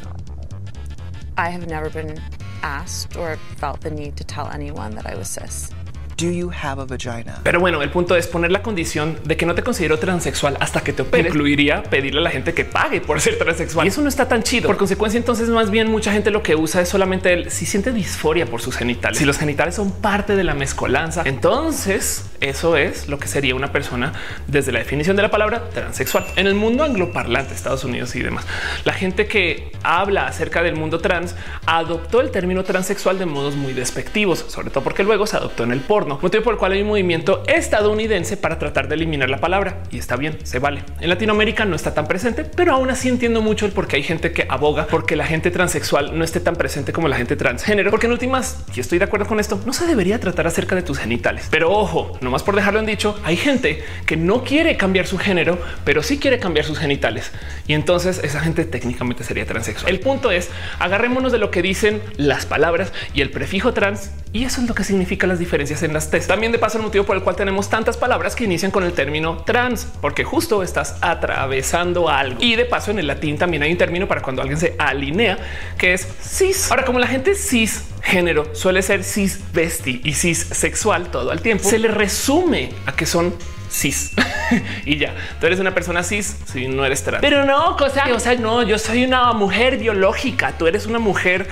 I 1.38 1.50
have 1.50 1.68
never 1.68 1.90
been 1.90 2.22
asked 2.64 3.18
or 3.18 3.38
felt 3.58 3.82
the 3.82 3.92
need 3.92 4.16
to 4.16 4.24
tell 4.24 4.48
anyone 4.52 4.96
that 4.96 5.06
I 5.06 5.16
was 5.16 5.28
cis. 5.28 5.70
Do 6.18 6.30
you 6.30 6.52
have 6.52 6.80
a 6.80 6.86
vagina? 6.86 7.40
Pero 7.44 7.60
bueno, 7.60 7.82
el 7.82 7.90
punto 7.90 8.16
es 8.16 8.28
poner 8.28 8.52
la 8.52 8.62
condición 8.62 9.18
de 9.24 9.38
que 9.38 9.48
no 9.48 9.56
te 9.56 9.64
considero 9.64 9.98
transexual 9.98 10.56
hasta 10.60 10.82
que 10.82 10.94
te 10.94 11.02
opere. 11.02 11.30
Incluiría 11.30 11.82
pedirle 11.82 12.20
a 12.20 12.24
la 12.24 12.30
gente 12.30 12.54
que 12.54 12.64
pague 12.64 13.02
por 13.02 13.20
ser 13.20 13.40
transexual. 13.40 13.88
Y 13.88 13.90
eso 13.90 14.02
no 14.02 14.10
está 14.10 14.28
tan 14.28 14.44
chido. 14.44 14.68
Por 14.68 14.78
consecuencia, 14.78 15.18
entonces 15.18 15.50
más 15.50 15.72
bien 15.72 15.90
mucha 15.90 16.12
gente 16.12 16.30
lo 16.30 16.44
que 16.44 16.56
usa 16.56 16.82
es 16.82 16.90
solamente 16.90 17.34
el 17.34 17.50
si 17.50 17.66
siente 17.66 17.92
disforia 17.92 18.46
por 18.46 18.62
sus 18.62 18.76
genitales. 18.76 19.18
Si 19.18 19.26
los 19.26 19.40
genitales 19.40 19.74
son 19.74 19.92
parte 19.92 20.36
de 20.36 20.44
la 20.44 20.54
mezcolanza, 20.54 21.24
entonces 21.26 22.26
eso 22.42 22.76
es 22.76 23.08
lo 23.08 23.20
que 23.20 23.28
sería 23.28 23.56
una 23.56 23.72
persona 23.72 24.14
desde 24.48 24.72
la 24.72 24.80
definición 24.80 25.16
de 25.16 25.22
la 25.22 25.32
palabra 25.32 25.70
transexual. 25.70 26.26
En 26.36 26.48
el 26.48 26.56
mundo 26.56 26.84
angloparlante, 26.84 27.54
Estados 27.54 27.84
Unidos 27.84 28.16
y 28.16 28.22
demás, 28.22 28.46
la 28.84 28.94
gente 28.94 29.28
que 29.28 29.72
habla 29.84 30.28
acerca 30.28 30.62
del 30.64 30.76
mundo 30.76 31.00
trans 31.00 31.36
adoptó 31.66 32.20
el 32.22 32.32
término 32.32 32.64
transexual 32.64 33.20
de 33.20 33.26
modos 33.26 33.56
muy 33.56 33.74
despectivos, 33.74 34.44
sobre 34.48 34.72
todo 34.72 34.84
porque 34.84 35.04
luego 35.04 35.28
se 35.28 35.38
adoptó 35.38 35.64
en 35.64 35.72
el 35.72 35.82
porno, 35.82 36.20
motivo 36.22 36.44
por 36.44 36.54
el 36.54 36.60
cual 36.60 36.72
hay 36.74 36.82
un 36.82 36.88
movimiento 36.88 37.44
estadounidense 37.48 38.38
para 38.38 38.58
tratar 38.58 38.88
de 38.88 38.96
eliminar 38.96 39.30
la 39.30 39.40
palabra 39.40 39.84
y 39.92 40.00
está 40.00 40.16
bien, 40.16 40.40
se 40.44 40.60
vale. 40.60 40.84
En 41.00 41.10
Latinoamérica 41.10 41.66
no 41.66 41.76
está 41.76 41.94
tan 41.94 42.08
presente, 42.08 42.44
pero 42.44 42.74
aún 42.74 42.90
así 42.90 43.08
entiendo 43.08 43.42
mucho 43.42 43.66
el 43.66 43.72
por 43.72 43.88
qué 43.88 43.98
hay 43.98 44.04
gente 44.04 44.32
que 44.32 44.48
aboga 44.50 44.88
porque 44.88 45.16
la 45.16 45.26
gente 45.26 45.52
transexual 45.52 46.18
no 46.18 46.24
esté 46.24 46.40
tan 46.40 46.56
presente 46.56 46.92
como 46.92 47.08
la 47.08 47.18
gente 47.18 47.36
transgénero, 47.36 47.92
porque 47.92 48.08
en 48.08 48.14
últimas, 48.14 48.66
y 48.76 48.80
estoy 48.80 48.98
de 48.98 49.06
acuerdo 49.06 49.28
con 49.28 49.40
esto, 49.40 49.62
no 49.66 49.74
se 49.74 49.86
debería 49.86 50.20
tratar 50.20 50.48
acerca 50.48 50.76
de 50.76 50.82
tus 50.82 50.98
genitales. 50.98 51.48
Pero 51.52 51.72
ojo, 51.72 52.18
no 52.22 52.31
más 52.32 52.44
por 52.44 52.56
dejarlo 52.56 52.80
en 52.80 52.86
dicho, 52.86 53.20
hay 53.24 53.38
gente 53.38 53.84
que 54.06 54.18
no 54.18 54.44
quiere 54.44 54.78
cambiar 54.78 55.06
su 55.06 55.18
género, 55.18 55.62
pero 55.86 56.02
sí 56.02 56.18
quiere 56.18 56.40
cambiar 56.40 56.66
sus 56.66 56.80
genitales. 56.80 57.32
Y 57.68 57.74
entonces 57.74 58.22
esa 58.24 58.40
gente 58.40 58.66
técnicamente 58.66 59.24
sería 59.24 59.46
transexual. 59.46 59.92
El 59.92 60.00
punto 60.00 60.32
es 60.32 60.50
agarrémonos 60.80 61.32
de 61.32 61.38
lo 61.38 61.52
que 61.52 61.62
dicen 61.62 62.02
las 62.18 62.46
palabras 62.46 62.92
y 63.14 63.22
el 63.22 63.30
prefijo 63.30 63.74
trans. 63.74 64.12
Y 64.34 64.46
eso 64.46 64.62
es 64.62 64.68
lo 64.68 64.74
que 64.74 64.84
significa 64.86 65.28
las 65.28 65.40
diferencias 65.40 65.84
en 65.84 65.94
las 65.94 66.10
test. 66.10 66.28
También 66.28 66.52
de 66.52 66.58
paso 66.58 66.78
el 66.78 66.84
motivo 66.84 67.04
por 67.04 67.18
el 67.18 67.24
cual 67.24 67.36
tenemos 67.36 67.70
tantas 67.70 67.98
palabras 67.98 68.36
que 68.36 68.46
inician 68.46 68.72
con 68.72 68.84
el 68.84 68.94
término 68.94 69.44
trans, 69.46 69.88
porque 70.00 70.24
justo 70.24 70.64
estás 70.64 70.96
atravesando 71.02 72.10
algo. 72.10 72.38
Y 72.42 72.56
de 72.56 72.66
paso 72.66 72.92
en 72.92 73.00
el 73.00 73.08
latín 73.08 73.38
también 73.38 73.64
hay 73.64 73.72
un 73.74 73.78
término 73.78 74.08
para 74.08 74.22
cuando 74.22 74.42
alguien 74.42 74.58
se 74.58 74.76
alinea, 74.80 75.38
que 75.78 75.94
es 75.94 76.08
cis. 76.22 76.72
Ahora, 76.72 76.86
como 76.86 76.98
la 77.00 77.08
gente 77.08 77.36
cis 77.36 77.84
género 78.02 78.54
suele 78.56 78.82
ser 78.82 79.04
cis 79.04 79.40
vesti 79.54 80.02
y 80.04 80.14
cis 80.14 80.40
sexual 80.40 81.12
todo 81.12 81.32
el 81.32 81.42
tiempo, 81.42 81.64
se 81.68 81.80
le 81.80 81.88
resume 81.88 82.70
a 82.86 82.96
que 82.96 83.06
son 83.06 83.34
cis 83.70 84.12
y 84.86 84.98
ya 84.98 85.16
tú 85.40 85.48
eres 85.48 85.60
una 85.60 85.74
persona 85.74 86.04
cis 86.04 86.36
si 86.46 86.68
no 86.68 86.86
eres 86.86 87.04
trans, 87.04 87.22
pero 87.22 87.46
no 87.46 87.78
cosa, 87.78 88.06
o 88.14 88.20
sea, 88.20 88.36
no, 88.36 88.64
yo 88.64 88.78
soy 88.78 89.04
una 89.04 89.32
mujer 89.34 89.78
biológica. 89.78 90.54
Tú 90.58 90.68
eres 90.68 90.86
una 90.86 91.00
mujer 91.00 91.48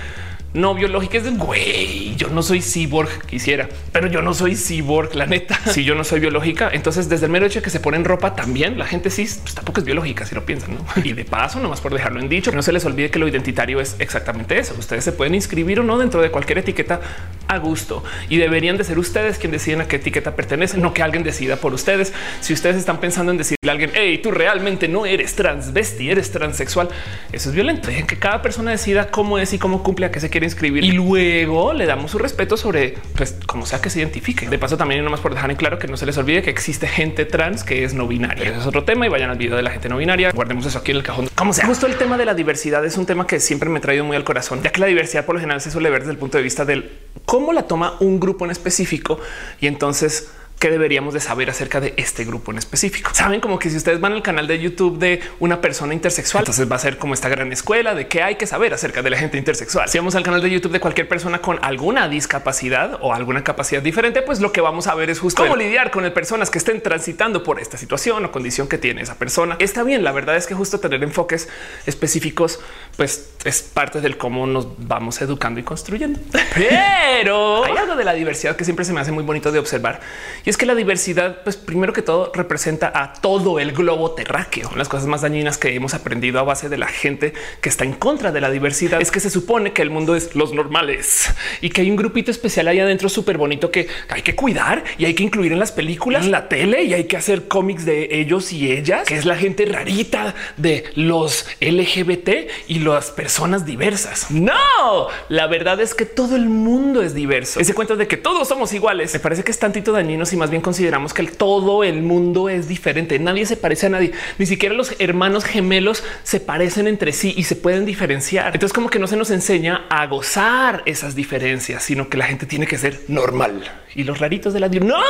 no 0.53 0.73
biológica. 0.73 1.17
Es 1.17 1.23
de 1.23 1.31
güey, 1.31 2.15
yo 2.15 2.29
no 2.29 2.41
soy 2.41 2.61
cyborg, 2.61 3.25
quisiera, 3.25 3.69
pero 3.91 4.07
yo 4.07 4.21
no 4.21 4.33
soy 4.33 4.55
cyborg, 4.55 5.15
la 5.15 5.25
neta. 5.25 5.59
Si 5.69 5.83
yo 5.83 5.93
no 5.95 6.03
soy 6.03 6.19
biológica, 6.19 6.69
entonces 6.73 7.09
desde 7.09 7.27
el 7.27 7.31
mero 7.31 7.45
hecho 7.45 7.59
de 7.59 7.63
que 7.63 7.69
se 7.69 7.79
ponen 7.79 8.03
ropa 8.03 8.35
también, 8.35 8.77
la 8.77 8.85
gente 8.85 9.09
sí, 9.09 9.29
pues 9.41 9.53
tampoco 9.53 9.79
es 9.79 9.85
biológica, 9.85 10.25
si 10.25 10.35
lo 10.35 10.45
piensan. 10.45 10.75
¿no? 10.75 10.85
Y 11.03 11.13
de 11.13 11.25
paso, 11.25 11.59
nomás 11.59 11.81
por 11.81 11.93
dejarlo 11.93 12.19
en 12.19 12.27
dicho, 12.27 12.51
que 12.51 12.57
no 12.57 12.63
se 12.63 12.71
les 12.71 12.85
olvide 12.85 13.09
que 13.09 13.19
lo 13.19 13.27
identitario 13.27 13.79
es 13.79 13.95
exactamente 13.99 14.57
eso. 14.57 14.75
Ustedes 14.77 15.03
se 15.03 15.11
pueden 15.11 15.35
inscribir 15.35 15.79
o 15.79 15.83
no 15.83 15.97
dentro 15.97 16.21
de 16.21 16.31
cualquier 16.31 16.59
etiqueta 16.59 16.99
a 17.47 17.57
gusto 17.57 18.03
y 18.29 18.37
deberían 18.37 18.77
de 18.77 18.83
ser 18.83 18.99
ustedes 18.99 19.37
quien 19.37 19.51
deciden 19.51 19.81
a 19.81 19.87
qué 19.87 19.97
etiqueta 19.97 20.35
pertenecen, 20.35 20.81
no 20.81 20.93
que 20.93 21.03
alguien 21.03 21.23
decida 21.23 21.57
por 21.57 21.73
ustedes. 21.73 22.13
Si 22.41 22.53
ustedes 22.53 22.77
están 22.77 22.99
pensando 22.99 23.31
en 23.31 23.37
decirle 23.37 23.69
a 23.69 23.71
alguien, 23.71 23.91
hey, 23.93 24.19
tú 24.21 24.31
realmente 24.31 24.87
no 24.87 25.05
eres 25.05 25.35
transvesti, 25.35 26.09
eres 26.09 26.31
transexual, 26.31 26.89
eso 27.31 27.49
es 27.49 27.55
violento. 27.55 27.87
Dejen 27.87 28.07
que 28.07 28.17
cada 28.17 28.41
persona 28.41 28.71
decida 28.71 29.11
cómo 29.11 29.39
es 29.39 29.53
y 29.53 29.59
cómo 29.59 29.83
cumple 29.83 30.05
a 30.05 30.11
qué 30.11 30.19
se 30.19 30.29
quiere 30.29 30.38
inscribir 30.43 30.83
y 30.83 30.91
luego 30.91 31.73
le 31.73 31.85
damos 31.85 32.11
su 32.11 32.17
respeto 32.17 32.57
sobre 32.57 32.95
pues 33.15 33.35
como 33.45 33.65
sea 33.65 33.81
que 33.81 33.89
se 33.89 33.99
identifique. 33.99 34.47
De 34.47 34.57
paso, 34.57 34.77
también 34.77 35.03
nomás 35.03 35.19
por 35.19 35.33
dejar 35.33 35.49
en 35.51 35.57
claro 35.57 35.79
que 35.79 35.87
no 35.87 35.97
se 35.97 36.05
les 36.05 36.17
olvide 36.17 36.41
que 36.41 36.49
existe 36.49 36.87
gente 36.87 37.25
trans 37.25 37.63
que 37.63 37.83
es 37.83 37.93
no 37.93 38.07
binaria. 38.07 38.49
Eso 38.49 38.59
es 38.59 38.65
otro 38.65 38.83
tema 38.83 39.05
y 39.05 39.09
vayan 39.09 39.29
al 39.29 39.37
video 39.37 39.55
de 39.55 39.63
la 39.63 39.71
gente 39.71 39.89
no 39.89 39.97
binaria. 39.97 40.31
Guardemos 40.31 40.65
eso 40.65 40.79
aquí 40.79 40.91
en 40.91 40.97
el 40.97 41.03
cajón. 41.03 41.29
Como 41.35 41.53
sea, 41.53 41.65
justo 41.65 41.87
el 41.87 41.95
tema 41.95 42.17
de 42.17 42.25
la 42.25 42.33
diversidad 42.33 42.85
es 42.85 42.97
un 42.97 43.05
tema 43.05 43.27
que 43.27 43.39
siempre 43.39 43.69
me 43.69 43.79
ha 43.79 43.81
traído 43.81 44.03
muy 44.03 44.15
al 44.15 44.23
corazón, 44.23 44.61
ya 44.61 44.71
que 44.71 44.79
la 44.79 44.87
diversidad 44.87 45.25
por 45.25 45.35
lo 45.35 45.41
general 45.41 45.61
se 45.61 45.71
suele 45.71 45.89
ver 45.89 46.01
desde 46.01 46.13
el 46.13 46.17
punto 46.17 46.37
de 46.37 46.43
vista 46.43 46.65
del 46.65 46.91
cómo 47.25 47.53
la 47.53 47.63
toma 47.63 47.95
un 47.99 48.19
grupo 48.19 48.45
en 48.45 48.51
específico 48.51 49.19
y 49.59 49.67
entonces 49.67 50.31
qué 50.59 50.69
deberíamos 50.69 51.13
de 51.13 51.21
saber 51.21 51.49
acerca 51.49 51.79
de 51.79 51.93
este 51.95 52.25
grupo 52.25 52.51
en 52.51 52.57
específico. 52.57 53.11
Saben 53.13 53.39
como 53.39 53.57
que 53.59 53.69
si 53.69 53.77
ustedes 53.77 54.01
van 54.01 54.11
al 54.11 54.21
canal 54.21 54.45
de 54.45 54.59
YouTube 54.59 54.99
de 54.99 55.21
una 55.39 55.61
persona 55.61 55.93
intersexual, 55.93 56.41
entonces 56.41 56.69
va 56.69 56.75
a 56.75 56.79
ser 56.79 56.97
como 56.97 57.13
esta 57.13 57.29
gran 57.29 57.51
escuela 57.53 57.95
de 57.95 58.07
qué 58.07 58.21
hay 58.21 58.35
que 58.35 58.45
saber 58.45 58.73
acerca 58.73 59.01
de 59.01 59.09
la 59.09 59.17
gente 59.17 59.37
intersexual. 59.37 59.87
Si 59.87 59.97
vamos 59.97 60.15
al 60.15 60.23
canal 60.23 60.41
de 60.41 60.49
YouTube 60.49 60.73
de 60.73 60.81
cualquier 60.81 61.07
persona 61.07 61.39
con 61.39 61.59
alguna 61.61 62.09
discapacidad 62.09 62.99
o 63.01 63.13
alguna 63.13 63.43
capacidad 63.43 63.81
diferente, 63.81 64.21
pues 64.21 64.41
lo 64.41 64.51
que 64.51 64.59
vamos 64.59 64.87
a 64.87 64.95
ver 64.95 65.09
es 65.09 65.19
justo 65.19 65.43
cómo 65.43 65.55
lidiar 65.55 65.91
con 65.91 66.09
personas 66.11 66.49
que 66.49 66.57
estén 66.57 66.81
transitando 66.81 67.43
por 67.43 67.59
esta 67.59 67.77
situación 67.77 68.25
o 68.25 68.31
condición 68.31 68.67
que 68.67 68.77
tiene 68.77 69.01
esa 69.01 69.15
persona. 69.15 69.55
Está 69.59 69.83
bien. 69.83 70.03
La 70.03 70.11
verdad 70.11 70.35
es 70.35 70.45
que 70.45 70.55
justo 70.55 70.79
tener 70.79 71.03
enfoques 71.03 71.47
específicos, 71.85 72.59
pues 72.99 73.29
es 73.45 73.61
parte 73.61 74.01
del 74.01 74.17
cómo 74.17 74.45
nos 74.45 74.67
vamos 74.77 75.21
educando 75.21 75.61
y 75.61 75.63
construyendo. 75.63 76.19
Pero 76.53 77.63
hay 77.63 77.77
algo 77.77 77.95
de 77.95 78.03
la 78.03 78.11
diversidad 78.11 78.57
que 78.57 78.65
siempre 78.65 78.83
se 78.83 78.91
me 78.91 78.99
hace 78.99 79.13
muy 79.13 79.23
bonito 79.23 79.53
de 79.53 79.59
observar 79.59 80.01
y 80.43 80.49
es 80.49 80.57
que 80.57 80.65
la 80.65 80.75
diversidad, 80.75 81.41
pues 81.45 81.55
primero 81.55 81.93
que 81.93 82.01
todo, 82.01 82.29
representa 82.35 82.91
a 82.93 83.13
todo 83.13 83.57
el 83.57 83.71
globo 83.71 84.11
terráqueo. 84.11 84.69
Las 84.75 84.89
cosas 84.89 85.07
más 85.07 85.21
dañinas 85.21 85.57
que 85.57 85.73
hemos 85.73 85.93
aprendido 85.93 86.41
a 86.41 86.43
base 86.43 86.67
de 86.67 86.77
la 86.77 86.87
gente 86.87 87.31
que 87.61 87.69
está 87.69 87.85
en 87.85 87.93
contra 87.93 88.33
de 88.33 88.41
la 88.41 88.51
diversidad 88.51 89.01
es 89.01 89.11
que 89.11 89.21
se 89.21 89.29
supone 89.29 89.71
que 89.71 89.81
el 89.81 89.91
mundo 89.91 90.17
es 90.17 90.35
los 90.35 90.53
normales 90.53 91.33
y 91.61 91.69
que 91.69 91.79
hay 91.79 91.89
un 91.89 91.95
grupito 91.95 92.31
especial 92.31 92.67
ahí 92.67 92.81
adentro 92.81 93.07
súper 93.07 93.37
bonito 93.37 93.71
que 93.71 93.87
hay 94.09 94.23
que 94.23 94.35
cuidar 94.35 94.83
y 94.97 95.05
hay 95.05 95.13
que 95.13 95.23
incluir 95.23 95.53
en 95.53 95.59
las 95.59 95.71
películas, 95.71 96.25
en 96.25 96.31
la 96.31 96.49
tele 96.49 96.83
y 96.83 96.93
hay 96.93 97.05
que 97.05 97.15
hacer 97.15 97.47
cómics 97.47 97.85
de 97.85 98.19
ellos 98.19 98.51
y 98.51 98.69
ellas, 98.69 99.07
que 99.07 99.15
es 99.15 99.23
la 99.23 99.37
gente 99.37 99.65
rarita 99.65 100.35
de 100.57 100.83
los 100.95 101.47
LGBT 101.61 102.29
y 102.67 102.88
las 102.95 103.11
personas 103.11 103.65
diversas. 103.65 104.31
No, 104.31 105.07
la 105.29 105.47
verdad 105.47 105.79
es 105.79 105.93
que 105.93 106.05
todo 106.05 106.35
el 106.35 106.49
mundo 106.49 107.01
es 107.01 107.13
diverso. 107.13 107.59
Ese 107.59 107.73
cuento 107.73 107.95
de 107.95 108.07
que 108.07 108.17
todos 108.17 108.47
somos 108.47 108.73
iguales 108.73 109.13
me 109.13 109.19
parece 109.19 109.43
que 109.43 109.51
es 109.51 109.59
tantito 109.59 109.91
dañino 109.91 110.25
si 110.25 110.35
más 110.35 110.49
bien 110.49 110.61
consideramos 110.61 111.13
que 111.13 111.23
todo 111.23 111.83
el 111.83 112.01
mundo 112.01 112.49
es 112.49 112.67
diferente. 112.67 113.19
Nadie 113.19 113.45
se 113.45 113.57
parece 113.57 113.87
a 113.87 113.89
nadie. 113.89 114.11
Ni 114.37 114.45
siquiera 114.45 114.75
los 114.75 114.95
hermanos 114.99 115.45
gemelos 115.45 116.03
se 116.23 116.39
parecen 116.39 116.87
entre 116.87 117.13
sí 117.13 117.33
y 117.35 117.43
se 117.43 117.55
pueden 117.55 117.85
diferenciar. 117.85 118.53
Entonces 118.53 118.73
como 118.73 118.89
que 118.89 118.99
no 118.99 119.07
se 119.07 119.17
nos 119.17 119.31
enseña 119.31 119.85
a 119.89 120.07
gozar 120.07 120.83
esas 120.85 121.15
diferencias, 121.15 121.83
sino 121.83 122.09
que 122.09 122.17
la 122.17 122.25
gente 122.25 122.45
tiene 122.45 122.67
que 122.67 122.77
ser 122.77 122.99
normal 123.07 123.69
y 123.95 124.03
los 124.03 124.19
raritos 124.19 124.53
de 124.53 124.59
la 124.59 124.69
no. 124.69 125.01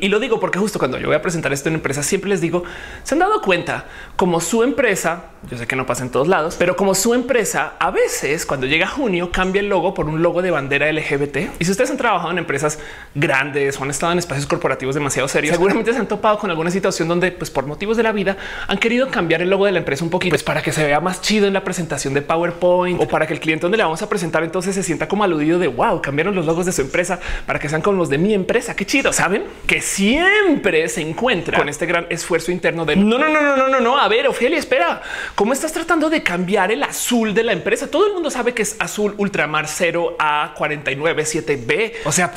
Y 0.00 0.08
lo 0.08 0.18
digo 0.18 0.40
porque 0.40 0.58
justo 0.58 0.78
cuando 0.78 0.98
yo 0.98 1.06
voy 1.06 1.16
a 1.16 1.22
presentar 1.22 1.52
esto 1.52 1.68
en 1.68 1.76
empresa, 1.76 2.02
siempre 2.02 2.30
les 2.30 2.40
digo, 2.40 2.64
se 3.04 3.14
han 3.14 3.20
dado 3.20 3.40
cuenta 3.40 3.86
como 4.16 4.40
su 4.40 4.62
empresa, 4.62 5.30
yo 5.48 5.56
sé 5.56 5.66
que 5.66 5.76
no 5.76 5.86
pasa 5.86 6.02
en 6.02 6.10
todos 6.10 6.26
lados, 6.26 6.56
pero 6.58 6.76
como 6.76 6.94
su 7.00 7.14
empresa 7.14 7.74
a 7.78 7.90
veces 7.90 8.44
cuando 8.44 8.66
llega 8.66 8.86
junio 8.86 9.30
cambia 9.32 9.60
el 9.60 9.68
logo 9.68 9.94
por 9.94 10.06
un 10.06 10.22
logo 10.22 10.42
de 10.42 10.50
bandera 10.50 10.92
LGBT. 10.92 11.36
Y 11.58 11.64
si 11.64 11.70
ustedes 11.70 11.90
han 11.90 11.96
trabajado 11.96 12.30
en 12.30 12.38
empresas 12.38 12.78
grandes 13.14 13.80
o 13.80 13.84
han 13.84 13.90
estado 13.90 14.12
en 14.12 14.18
espacios 14.18 14.46
corporativos 14.46 14.94
demasiado 14.94 15.26
serios, 15.26 15.54
seguramente 15.54 15.92
se 15.92 15.98
han 15.98 16.06
topado 16.06 16.38
con 16.38 16.50
alguna 16.50 16.70
situación 16.70 17.08
donde 17.08 17.32
pues 17.32 17.50
por 17.50 17.66
motivos 17.66 17.96
de 17.96 18.02
la 18.02 18.12
vida 18.12 18.36
han 18.68 18.78
querido 18.78 19.08
cambiar 19.08 19.40
el 19.40 19.48
logo 19.48 19.64
de 19.64 19.72
la 19.72 19.78
empresa 19.78 20.04
un 20.04 20.10
poquito 20.10 20.30
pues, 20.30 20.42
para 20.42 20.62
que 20.62 20.72
se 20.72 20.84
vea 20.84 21.00
más 21.00 21.22
chido 21.22 21.46
en 21.46 21.54
la 21.54 21.64
presentación 21.64 22.12
de 22.12 22.22
PowerPoint 22.22 23.00
o 23.00 23.08
para 23.08 23.26
que 23.26 23.32
el 23.32 23.40
cliente 23.40 23.62
donde 23.62 23.78
le 23.78 23.84
vamos 23.84 24.02
a 24.02 24.08
presentar 24.08 24.44
entonces 24.44 24.74
se 24.74 24.82
sienta 24.82 25.08
como 25.08 25.24
aludido 25.24 25.58
de 25.58 25.68
wow, 25.68 26.02
cambiaron 26.02 26.34
los 26.34 26.44
logos 26.44 26.66
de 26.66 26.72
su 26.72 26.82
empresa 26.82 27.18
para 27.46 27.58
que 27.58 27.68
sean 27.68 27.80
como 27.80 27.96
los 27.96 28.10
de 28.10 28.18
mi 28.18 28.34
empresa. 28.34 28.76
Qué 28.76 28.84
chido. 28.84 29.12
Saben 29.12 29.44
que 29.66 29.80
siempre 29.80 30.88
se 30.88 31.00
encuentra 31.00 31.58
con 31.58 31.68
este 31.68 31.86
gran 31.86 32.06
esfuerzo 32.10 32.52
interno 32.52 32.84
de 32.84 32.96
no, 32.96 33.18
no, 33.18 33.28
no, 33.28 33.40
no, 33.40 33.56
no, 33.56 33.68
no, 33.68 33.80
no. 33.80 33.98
A 33.98 34.08
ver, 34.08 34.28
Ofelia, 34.28 34.58
espera, 34.58 35.02
cómo 35.34 35.52
estás 35.52 35.72
tratando 35.72 36.10
de 36.10 36.22
cambiar 36.22 36.70
el 36.70 36.82
azul 36.90 37.34
de 37.34 37.42
la 37.42 37.52
empresa? 37.52 37.90
Todo 37.90 38.06
el 38.06 38.12
mundo 38.12 38.30
sabe 38.30 38.52
que 38.52 38.62
es 38.62 38.76
azul 38.78 39.14
ultramar 39.16 39.66
0 39.68 40.16
a 40.18 40.54
49 40.56 41.24
7 41.24 41.62
B. 41.64 41.94
O 42.04 42.12
sea, 42.12 42.32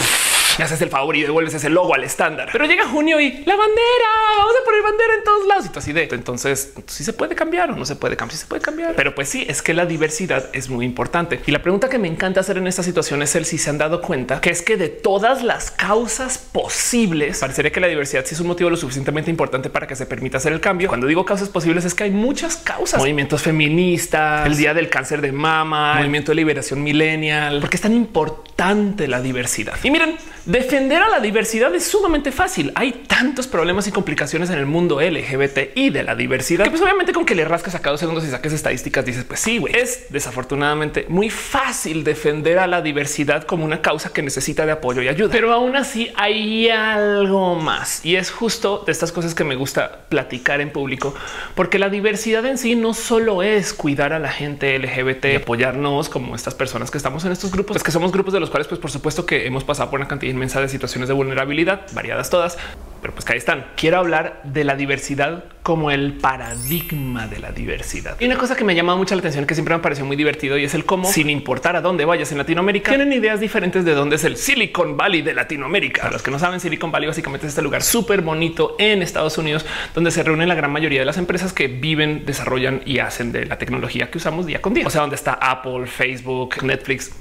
me 0.57 0.65
haces 0.65 0.81
el 0.81 0.89
favor 0.89 1.15
y 1.15 1.23
devuelves 1.23 1.53
ese 1.53 1.69
logo 1.69 1.93
al 1.95 2.03
estándar. 2.03 2.49
Pero 2.51 2.65
llega 2.65 2.87
junio 2.87 3.19
y 3.19 3.43
la 3.45 3.55
bandera, 3.55 4.09
vamos 4.37 4.53
a 4.61 4.65
poner 4.65 4.81
bandera 4.83 5.13
en 5.15 5.23
todos 5.23 5.47
lados 5.47 5.65
y 5.73 5.77
así 5.77 5.93
de 5.93 6.03
entonces 6.11 6.73
si 6.87 7.03
se 7.03 7.13
puede 7.13 7.35
cambiar 7.35 7.71
o 7.71 7.75
no 7.75 7.85
se 7.85 7.95
puede 7.95 8.15
cambiar, 8.15 8.37
si 8.37 8.41
se 8.41 8.47
puede 8.47 8.61
cambiar. 8.61 8.95
Pero 8.95 9.15
pues 9.15 9.29
sí, 9.29 9.45
es 9.47 9.61
que 9.61 9.73
la 9.73 9.85
diversidad 9.85 10.49
es 10.53 10.69
muy 10.69 10.85
importante. 10.85 11.41
Y 11.45 11.51
la 11.51 11.61
pregunta 11.61 11.89
que 11.89 11.97
me 11.97 12.07
encanta 12.07 12.41
hacer 12.41 12.57
en 12.57 12.67
esta 12.67 12.83
situación 12.83 13.21
es 13.21 13.35
el 13.35 13.45
si 13.45 13.57
se 13.57 13.69
han 13.69 13.77
dado 13.77 14.01
cuenta 14.01 14.41
que 14.41 14.49
es 14.49 14.61
que 14.61 14.77
de 14.77 14.89
todas 14.89 15.43
las 15.43 15.71
causas 15.71 16.37
posibles, 16.37 17.39
parecería 17.39 17.71
que 17.71 17.79
la 17.79 17.87
diversidad 17.87 18.25
sí 18.25 18.35
es 18.35 18.41
un 18.41 18.47
motivo 18.47 18.69
lo 18.69 18.77
suficientemente 18.77 19.31
importante 19.31 19.69
para 19.69 19.87
que 19.87 19.95
se 19.95 20.05
permita 20.05 20.37
hacer 20.37 20.53
el 20.53 20.59
cambio. 20.59 20.87
Cuando 20.87 21.07
digo 21.07 21.25
causas 21.25 21.49
posibles 21.49 21.85
es 21.85 21.93
que 21.93 22.03
hay 22.03 22.11
muchas 22.11 22.57
causas, 22.57 22.99
movimientos 22.99 23.41
feministas, 23.41 24.45
el 24.45 24.57
día 24.57 24.73
del 24.73 24.89
cáncer 24.89 25.21
de 25.21 25.31
mama, 25.31 25.95
movimiento 25.95 26.31
de 26.31 26.35
liberación 26.35 26.83
millennial, 26.83 27.59
porque 27.59 27.77
es 27.77 27.81
tan 27.81 27.93
importante 27.93 29.07
la 29.07 29.21
diversidad. 29.21 29.75
Y 29.83 29.91
miren, 29.91 30.15
Defender 30.45 31.01
a 31.01 31.07
la 31.07 31.21
diversidad 31.21 31.73
es 31.73 31.85
sumamente 31.85 32.33
fácil. 32.33 32.73
Hay 32.75 32.91
tantos 33.07 33.47
problemas 33.47 33.87
y 33.87 33.93
complicaciones 33.93 34.49
en 34.49 34.59
el 34.59 34.65
mundo 34.65 34.99
LGBT 34.99 35.69
y 35.75 35.89
de 35.89 36.03
la 36.03 36.15
diversidad 36.15 36.65
que 36.65 36.69
pues 36.69 36.81
obviamente 36.81 37.13
con 37.13 37.25
que 37.25 37.33
le 37.33 37.45
rascas 37.45 37.75
a 37.75 37.79
cada 37.79 37.91
dos 37.91 38.01
segundos 38.01 38.25
y 38.25 38.29
saques 38.29 38.51
estadísticas 38.51 39.05
dices 39.05 39.23
pues 39.23 39.39
sí, 39.39 39.57
güey. 39.57 39.73
Es 39.73 40.07
desafortunadamente 40.09 41.05
muy 41.07 41.29
fácil 41.29 42.03
defender 42.03 42.59
a 42.59 42.67
la 42.67 42.81
diversidad 42.81 43.43
como 43.43 43.63
una 43.63 43.81
causa 43.81 44.11
que 44.11 44.21
necesita 44.21 44.65
de 44.65 44.73
apoyo 44.73 45.01
y 45.01 45.07
ayuda. 45.07 45.29
Pero 45.31 45.53
aún 45.53 45.77
así 45.77 46.11
hay 46.17 46.67
algo 46.67 47.55
más 47.55 48.05
y 48.05 48.17
es 48.17 48.29
justo 48.29 48.83
de 48.85 48.91
estas 48.91 49.13
cosas 49.13 49.33
que 49.35 49.45
me 49.45 49.55
gusta 49.55 50.01
platicar 50.09 50.59
en 50.59 50.71
público 50.71 51.15
porque 51.55 51.79
la 51.79 51.87
diversidad 51.87 52.45
en 52.45 52.57
sí 52.57 52.75
no 52.75 52.93
solo 52.93 53.43
es 53.43 53.73
cuidar 53.73 54.11
a 54.11 54.19
la 54.19 54.29
gente 54.29 54.77
LGBT 54.77 55.25
y 55.25 55.35
apoyarnos 55.35 56.09
como 56.09 56.35
estas 56.35 56.53
personas 56.53 56.91
que 56.91 56.97
estamos 56.97 57.23
en 57.23 57.31
estos 57.31 57.49
grupos, 57.49 57.77
es 57.77 57.83
que 57.83 57.91
somos 57.91 58.11
grupos 58.11 58.33
de 58.33 58.41
los 58.41 58.49
cuales 58.49 58.67
pues 58.67 58.81
por 58.81 58.91
supuesto 58.91 59.25
que 59.25 59.47
hemos 59.47 59.63
pasado 59.63 59.89
por 59.89 60.01
una 60.01 60.09
cantidad 60.09 60.32
inmensa 60.33 60.59
de 60.61 60.67
situaciones 60.67 61.07
de 61.07 61.13
vulnerabilidad, 61.13 61.81
variadas 61.93 62.29
todas, 62.29 62.57
pero 63.03 63.13
pues 63.13 63.25
que 63.25 63.33
ahí 63.33 63.37
están. 63.37 63.65
Quiero 63.75 63.97
hablar 63.97 64.39
de 64.45 64.63
la 64.63 64.77
diversidad 64.77 65.43
como 65.61 65.91
el 65.91 66.13
paradigma 66.13 67.27
de 67.27 67.39
la 67.39 67.51
diversidad. 67.51 68.15
Y 68.19 68.25
una 68.25 68.37
cosa 68.37 68.55
que 68.55 68.63
me 68.63 68.75
llama 68.75 68.95
mucho 68.95 69.13
la 69.13 69.19
atención, 69.19 69.45
que 69.45 69.55
siempre 69.55 69.75
me 69.75 69.81
pareció 69.81 70.05
muy 70.05 70.15
divertido 70.15 70.57
y 70.57 70.63
es 70.63 70.73
el 70.73 70.85
cómo, 70.85 71.09
sin 71.09 71.29
importar 71.29 71.75
a 71.75 71.81
dónde 71.81 72.05
vayas 72.05 72.31
en 72.31 72.37
Latinoamérica, 72.37 72.91
tienen 72.91 73.11
ideas 73.11 73.41
diferentes 73.41 73.83
de 73.83 73.93
dónde 73.93 74.15
es 74.15 74.23
el 74.23 74.37
Silicon 74.37 74.95
Valley 74.95 75.21
de 75.21 75.33
Latinoamérica. 75.33 76.03
Para 76.03 76.13
los 76.13 76.23
que 76.23 76.31
no 76.31 76.39
saben, 76.39 76.61
Silicon 76.61 76.91
Valley 76.91 77.09
básicamente 77.09 77.45
es 77.45 77.51
este 77.51 77.61
lugar 77.61 77.83
súper 77.83 78.21
bonito 78.21 78.77
en 78.79 79.01
Estados 79.01 79.37
Unidos, 79.37 79.65
donde 79.93 80.09
se 80.09 80.23
reúnen 80.23 80.47
la 80.47 80.55
gran 80.55 80.71
mayoría 80.71 81.01
de 81.01 81.05
las 81.05 81.17
empresas 81.17 81.51
que 81.51 81.67
viven, 81.67 82.25
desarrollan 82.25 82.83
y 82.85 82.99
hacen 82.99 83.33
de 83.33 83.45
la 83.45 83.57
tecnología 83.57 84.09
que 84.09 84.17
usamos 84.17 84.45
día 84.45 84.61
con 84.61 84.73
día. 84.73 84.87
O 84.87 84.89
sea, 84.89 85.01
donde 85.01 85.17
está 85.17 85.33
Apple, 85.33 85.87
Facebook, 85.87 86.63
Netflix, 86.63 87.11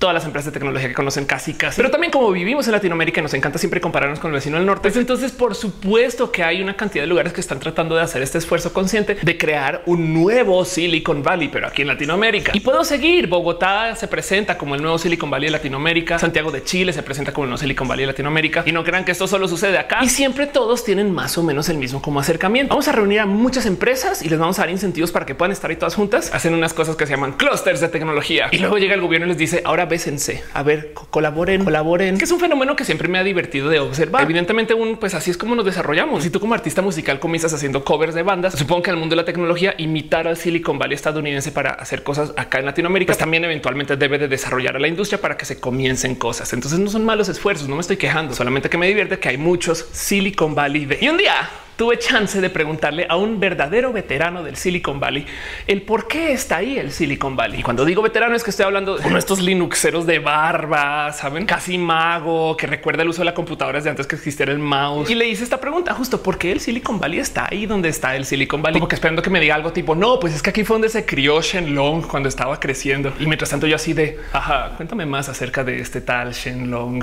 todas 0.00 0.14
las 0.14 0.24
empresas 0.24 0.46
de 0.46 0.58
tecnología 0.58 0.88
que 0.88 0.94
conocen 0.94 1.26
casi 1.26 1.54
casi. 1.54 1.76
Pero 1.76 1.90
también 1.90 2.10
como 2.10 2.32
vivimos 2.32 2.66
en 2.66 2.72
Latinoamérica, 2.72 3.20
nos 3.20 3.34
encanta 3.34 3.58
siempre 3.58 3.80
compararnos 3.80 4.18
con 4.18 4.30
el 4.30 4.36
vecino 4.36 4.56
del 4.56 4.66
norte. 4.66 4.88
Pues 4.88 4.96
entonces, 4.96 5.30
por 5.30 5.54
supuesto 5.54 6.32
que 6.32 6.42
hay 6.42 6.62
una 6.62 6.74
cantidad 6.74 7.04
de 7.04 7.06
lugares 7.06 7.32
que 7.32 7.40
están 7.40 7.60
tratando 7.60 7.94
de 7.94 8.02
hacer 8.02 8.22
este 8.22 8.38
esfuerzo 8.38 8.72
consciente 8.72 9.18
de 9.20 9.38
crear 9.38 9.82
un 9.86 10.14
nuevo 10.14 10.64
Silicon 10.64 11.22
Valley, 11.22 11.48
pero 11.48 11.68
aquí 11.68 11.82
en 11.82 11.88
Latinoamérica. 11.88 12.52
Y 12.54 12.60
puedo 12.60 12.82
seguir. 12.82 13.28
Bogotá 13.28 13.94
se 13.94 14.08
presenta 14.08 14.56
como 14.56 14.74
el 14.74 14.82
nuevo 14.82 14.98
Silicon 14.98 15.28
Valley 15.28 15.48
de 15.48 15.52
Latinoamérica. 15.52 16.18
Santiago 16.18 16.50
de 16.50 16.64
Chile 16.64 16.94
se 16.94 17.02
presenta 17.02 17.32
como 17.32 17.44
el 17.44 17.50
nuevo 17.50 17.58
Silicon 17.58 17.86
Valley 17.86 18.04
de 18.04 18.12
Latinoamérica. 18.12 18.62
Y 18.64 18.72
no 18.72 18.82
crean 18.82 19.04
que 19.04 19.12
esto 19.12 19.28
solo 19.28 19.48
sucede 19.48 19.76
acá. 19.76 19.98
Y 20.02 20.08
siempre 20.08 20.46
todos 20.46 20.82
tienen 20.82 21.12
más 21.12 21.36
o 21.36 21.42
menos 21.42 21.68
el 21.68 21.76
mismo 21.76 22.00
como 22.00 22.20
acercamiento. 22.20 22.70
Vamos 22.70 22.88
a 22.88 22.92
reunir 22.92 23.20
a 23.20 23.26
muchas 23.26 23.66
empresas 23.66 24.22
y 24.22 24.30
les 24.30 24.38
vamos 24.38 24.58
a 24.58 24.62
dar 24.62 24.70
incentivos 24.70 25.12
para 25.12 25.26
que 25.26 25.34
puedan 25.34 25.52
estar 25.52 25.70
ahí 25.70 25.76
todas 25.76 25.94
juntas. 25.94 26.30
Hacen 26.32 26.54
unas 26.54 26.72
cosas 26.72 26.96
que 26.96 27.04
se 27.04 27.12
llaman 27.12 27.32
clusters 27.32 27.80
de 27.80 27.88
tecnología. 27.88 28.48
Y 28.50 28.58
luego 28.58 28.78
llega 28.78 28.94
el 28.94 29.02
gobierno 29.02 29.26
y 29.26 29.30
les 29.30 29.38
dice, 29.38 29.60
ahora 29.66 29.89
bésense, 29.90 30.42
a 30.54 30.62
ver, 30.62 30.94
colaboren, 30.94 31.64
colaboren, 31.64 32.16
que 32.16 32.24
es 32.24 32.30
un 32.30 32.40
fenómeno 32.40 32.74
que 32.76 32.86
siempre 32.86 33.08
me 33.08 33.18
ha 33.18 33.22
divertido 33.22 33.68
de 33.68 33.80
observar. 33.80 34.22
Evidentemente, 34.22 34.72
un 34.72 34.96
pues 34.96 35.12
así 35.12 35.30
es 35.30 35.36
como 35.36 35.54
nos 35.54 35.66
desarrollamos. 35.66 36.22
Si 36.22 36.30
tú 36.30 36.40
como 36.40 36.54
artista 36.54 36.80
musical 36.80 37.20
comienzas 37.20 37.52
haciendo 37.52 37.84
covers 37.84 38.14
de 38.14 38.22
bandas, 38.22 38.54
supongo 38.54 38.82
que 38.82 38.90
en 38.90 38.94
el 38.94 39.00
mundo 39.00 39.14
de 39.14 39.22
la 39.22 39.26
tecnología 39.26 39.74
imitar 39.76 40.26
al 40.26 40.38
Silicon 40.38 40.78
Valley 40.78 40.94
estadounidense 40.94 41.52
para 41.52 41.72
hacer 41.72 42.02
cosas 42.02 42.32
acá 42.36 42.58
en 42.60 42.66
Latinoamérica, 42.66 43.10
pues 43.10 43.18
también 43.18 43.44
eventualmente 43.44 43.96
debe 43.96 44.18
de 44.18 44.28
desarrollar 44.28 44.76
a 44.76 44.78
la 44.78 44.88
industria 44.88 45.20
para 45.20 45.36
que 45.36 45.44
se 45.44 45.60
comiencen 45.60 46.14
cosas. 46.14 46.52
Entonces 46.54 46.78
no 46.78 46.88
son 46.88 47.04
malos 47.04 47.28
esfuerzos, 47.28 47.68
no 47.68 47.74
me 47.74 47.82
estoy 47.82 47.96
quejando, 47.98 48.34
solamente 48.34 48.70
que 48.70 48.78
me 48.78 48.86
divierte 48.86 49.18
que 49.18 49.28
hay 49.28 49.36
muchos 49.36 49.84
Silicon 49.92 50.54
Valley 50.54 50.86
de 50.86 50.98
y 51.00 51.08
un 51.08 51.18
día 51.18 51.50
tuve 51.80 51.98
chance 51.98 52.42
de 52.42 52.50
preguntarle 52.50 53.06
a 53.08 53.16
un 53.16 53.40
verdadero 53.40 53.90
veterano 53.90 54.42
del 54.42 54.56
Silicon 54.56 55.00
Valley 55.00 55.24
el 55.66 55.80
por 55.80 56.06
qué 56.06 56.34
está 56.34 56.58
ahí 56.58 56.76
el 56.76 56.92
Silicon 56.92 57.36
Valley. 57.36 57.60
Y 57.60 57.62
cuando 57.62 57.86
digo 57.86 58.02
veterano 58.02 58.36
es 58.36 58.44
que 58.44 58.50
estoy 58.50 58.66
hablando 58.66 58.98
de 58.98 59.08
de 59.08 59.18
estos 59.18 59.40
Linuxeros 59.40 60.04
de 60.04 60.18
barba, 60.18 61.10
saben, 61.14 61.46
casi 61.46 61.78
mago 61.78 62.54
que 62.54 62.66
recuerda 62.66 63.02
el 63.02 63.08
uso 63.08 63.22
de 63.22 63.24
la 63.24 63.32
computadora 63.32 63.78
desde 63.78 63.88
antes 63.88 64.06
que 64.06 64.14
existiera 64.16 64.52
el 64.52 64.58
mouse. 64.58 65.08
Y 65.08 65.14
le 65.14 65.26
hice 65.26 65.42
esta 65.42 65.58
pregunta 65.58 65.94
justo 65.94 66.22
por 66.22 66.36
qué 66.36 66.52
el 66.52 66.60
Silicon 66.60 67.00
Valley 67.00 67.18
está 67.18 67.48
ahí 67.50 67.64
donde 67.64 67.88
está 67.88 68.14
el 68.14 68.26
Silicon 68.26 68.60
Valley, 68.60 68.78
como 68.78 68.86
que 68.86 68.96
esperando 68.96 69.22
que 69.22 69.30
me 69.30 69.40
diga 69.40 69.54
algo 69.54 69.72
tipo 69.72 69.94
no, 69.94 70.20
pues 70.20 70.34
es 70.34 70.42
que 70.42 70.50
aquí 70.50 70.64
fue 70.64 70.74
donde 70.74 70.90
se 70.90 71.06
crió 71.06 71.40
Shenlong 71.40 72.02
cuando 72.02 72.28
estaba 72.28 72.60
creciendo. 72.60 73.14
Y 73.18 73.24
mientras 73.24 73.48
tanto 73.48 73.66
yo 73.66 73.76
así 73.76 73.94
de 73.94 74.20
ajá, 74.34 74.74
cuéntame 74.76 75.06
más 75.06 75.30
acerca 75.30 75.64
de 75.64 75.80
este 75.80 76.02
tal 76.02 76.34
Shenlong. 76.34 77.02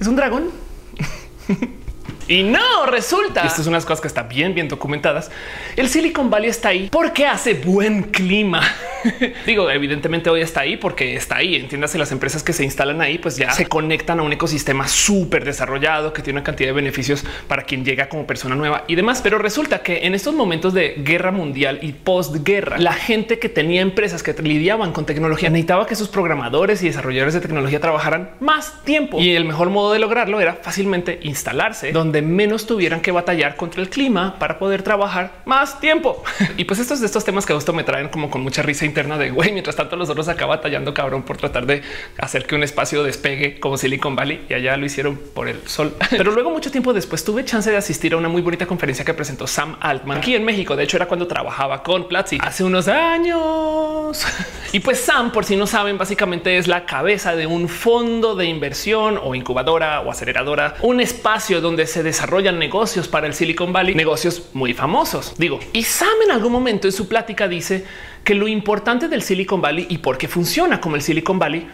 ¿Es 0.00 0.08
un 0.08 0.16
dragón? 0.16 0.50
Y 2.26 2.42
no 2.42 2.86
resulta. 2.86 3.42
Esto 3.42 3.60
es 3.60 3.66
unas 3.66 3.84
cosas 3.84 4.00
que 4.00 4.08
están 4.08 4.28
bien, 4.28 4.54
bien 4.54 4.68
documentadas. 4.68 5.30
El 5.76 5.88
Silicon 5.88 6.30
Valley 6.30 6.48
está 6.48 6.70
ahí 6.70 6.88
porque 6.90 7.26
hace 7.26 7.54
buen 7.54 8.04
clima. 8.04 8.62
Digo, 9.46 9.70
evidentemente 9.70 10.30
hoy 10.30 10.40
está 10.40 10.60
ahí 10.60 10.78
porque 10.78 11.16
está 11.16 11.36
ahí. 11.36 11.56
Entiéndase, 11.56 11.98
las 11.98 12.12
empresas 12.12 12.42
que 12.42 12.54
se 12.54 12.64
instalan 12.64 13.02
ahí, 13.02 13.18
pues 13.18 13.36
ya 13.36 13.50
se 13.52 13.66
conectan 13.66 14.20
a 14.20 14.22
un 14.22 14.32
ecosistema 14.32 14.88
súper 14.88 15.44
desarrollado 15.44 16.14
que 16.14 16.22
tiene 16.22 16.38
una 16.38 16.44
cantidad 16.44 16.70
de 16.70 16.72
beneficios 16.72 17.24
para 17.46 17.64
quien 17.64 17.84
llega 17.84 18.08
como 18.08 18.26
persona 18.26 18.54
nueva 18.54 18.84
y 18.86 18.94
demás. 18.94 19.20
Pero 19.22 19.38
resulta 19.38 19.80
que 19.80 20.06
en 20.06 20.14
estos 20.14 20.34
momentos 20.34 20.72
de 20.72 20.94
guerra 20.98 21.30
mundial 21.30 21.78
y 21.82 21.92
postguerra, 21.92 22.78
la 22.78 22.94
gente 22.94 23.38
que 23.38 23.50
tenía 23.50 23.82
empresas 23.82 24.22
que 24.22 24.32
lidiaban 24.42 24.92
con 24.92 25.04
tecnología 25.04 25.50
necesitaba 25.50 25.86
que 25.86 25.94
sus 25.94 26.08
programadores 26.08 26.82
y 26.82 26.86
desarrolladores 26.86 27.34
de 27.34 27.40
tecnología 27.40 27.80
trabajaran 27.80 28.30
más 28.40 28.82
tiempo. 28.84 29.20
Y 29.20 29.36
el 29.36 29.44
mejor 29.44 29.68
modo 29.68 29.92
de 29.92 29.98
lograrlo 29.98 30.40
era 30.40 30.54
fácilmente 30.54 31.18
instalarse 31.22 31.92
donde 31.92 32.13
menos 32.22 32.66
tuvieran 32.66 33.00
que 33.00 33.12
batallar 33.12 33.56
contra 33.56 33.82
el 33.82 33.88
clima 33.88 34.38
para 34.38 34.58
poder 34.58 34.82
trabajar 34.82 35.32
más 35.44 35.80
tiempo. 35.80 36.22
y 36.56 36.64
pues 36.64 36.80
estos 36.80 37.00
de 37.00 37.06
estos 37.06 37.24
temas 37.24 37.46
que 37.46 37.52
a 37.52 37.56
gusto 37.56 37.72
me 37.72 37.84
traen 37.84 38.08
como 38.08 38.30
con 38.30 38.42
mucha 38.42 38.62
risa 38.62 38.84
interna 38.84 39.18
de 39.18 39.30
güey, 39.30 39.52
mientras 39.52 39.76
tanto 39.76 39.96
los 39.96 40.10
otros 40.10 40.28
acá 40.28 40.46
batallando 40.46 40.94
cabrón 40.94 41.22
por 41.22 41.36
tratar 41.36 41.66
de 41.66 41.82
hacer 42.18 42.46
que 42.46 42.54
un 42.54 42.62
espacio 42.62 43.02
despegue 43.02 43.58
como 43.60 43.76
Silicon 43.76 44.16
Valley 44.16 44.46
y 44.48 44.54
allá 44.54 44.76
lo 44.76 44.86
hicieron 44.86 45.16
por 45.34 45.48
el 45.48 45.66
sol. 45.66 45.94
Pero 46.10 46.32
luego 46.32 46.50
mucho 46.50 46.70
tiempo 46.70 46.92
después 46.92 47.24
tuve 47.24 47.44
chance 47.44 47.70
de 47.70 47.76
asistir 47.76 48.14
a 48.14 48.16
una 48.16 48.28
muy 48.28 48.42
bonita 48.42 48.66
conferencia 48.66 49.04
que 49.04 49.14
presentó 49.14 49.46
Sam 49.46 49.76
Altman 49.80 50.18
aquí 50.18 50.34
en 50.34 50.44
México. 50.44 50.76
De 50.76 50.84
hecho 50.84 50.96
era 50.96 51.06
cuando 51.06 51.26
trabajaba 51.26 51.82
con 51.82 52.08
Platzi 52.08 52.38
hace 52.40 52.64
unos 52.64 52.88
años. 52.88 54.24
y 54.72 54.80
pues 54.80 55.00
Sam, 55.00 55.32
por 55.32 55.44
si 55.44 55.56
no 55.56 55.66
saben, 55.66 55.98
básicamente 55.98 56.56
es 56.58 56.68
la 56.68 56.86
cabeza 56.86 57.34
de 57.34 57.46
un 57.46 57.68
fondo 57.68 58.34
de 58.34 58.46
inversión 58.46 59.18
o 59.22 59.34
incubadora 59.34 60.00
o 60.00 60.10
aceleradora, 60.10 60.76
un 60.82 61.00
espacio 61.00 61.60
donde 61.60 61.86
se 61.86 62.02
desarrollan 62.04 62.58
negocios 62.58 63.08
para 63.08 63.26
el 63.26 63.34
Silicon 63.34 63.72
Valley, 63.72 63.94
negocios 63.94 64.50
muy 64.52 64.74
famosos. 64.74 65.34
Digo, 65.36 65.58
y 65.72 65.82
Sam 65.82 66.22
en 66.24 66.30
algún 66.30 66.52
momento 66.52 66.86
en 66.86 66.92
su 66.92 67.08
plática 67.08 67.48
dice 67.48 67.84
que 68.22 68.34
lo 68.34 68.46
importante 68.46 69.08
del 69.08 69.22
Silicon 69.22 69.60
Valley 69.60 69.86
y 69.88 69.98
por 69.98 70.16
qué 70.16 70.28
funciona 70.28 70.80
como 70.80 70.94
el 70.96 71.02
Silicon 71.02 71.38
Valley 71.38 71.66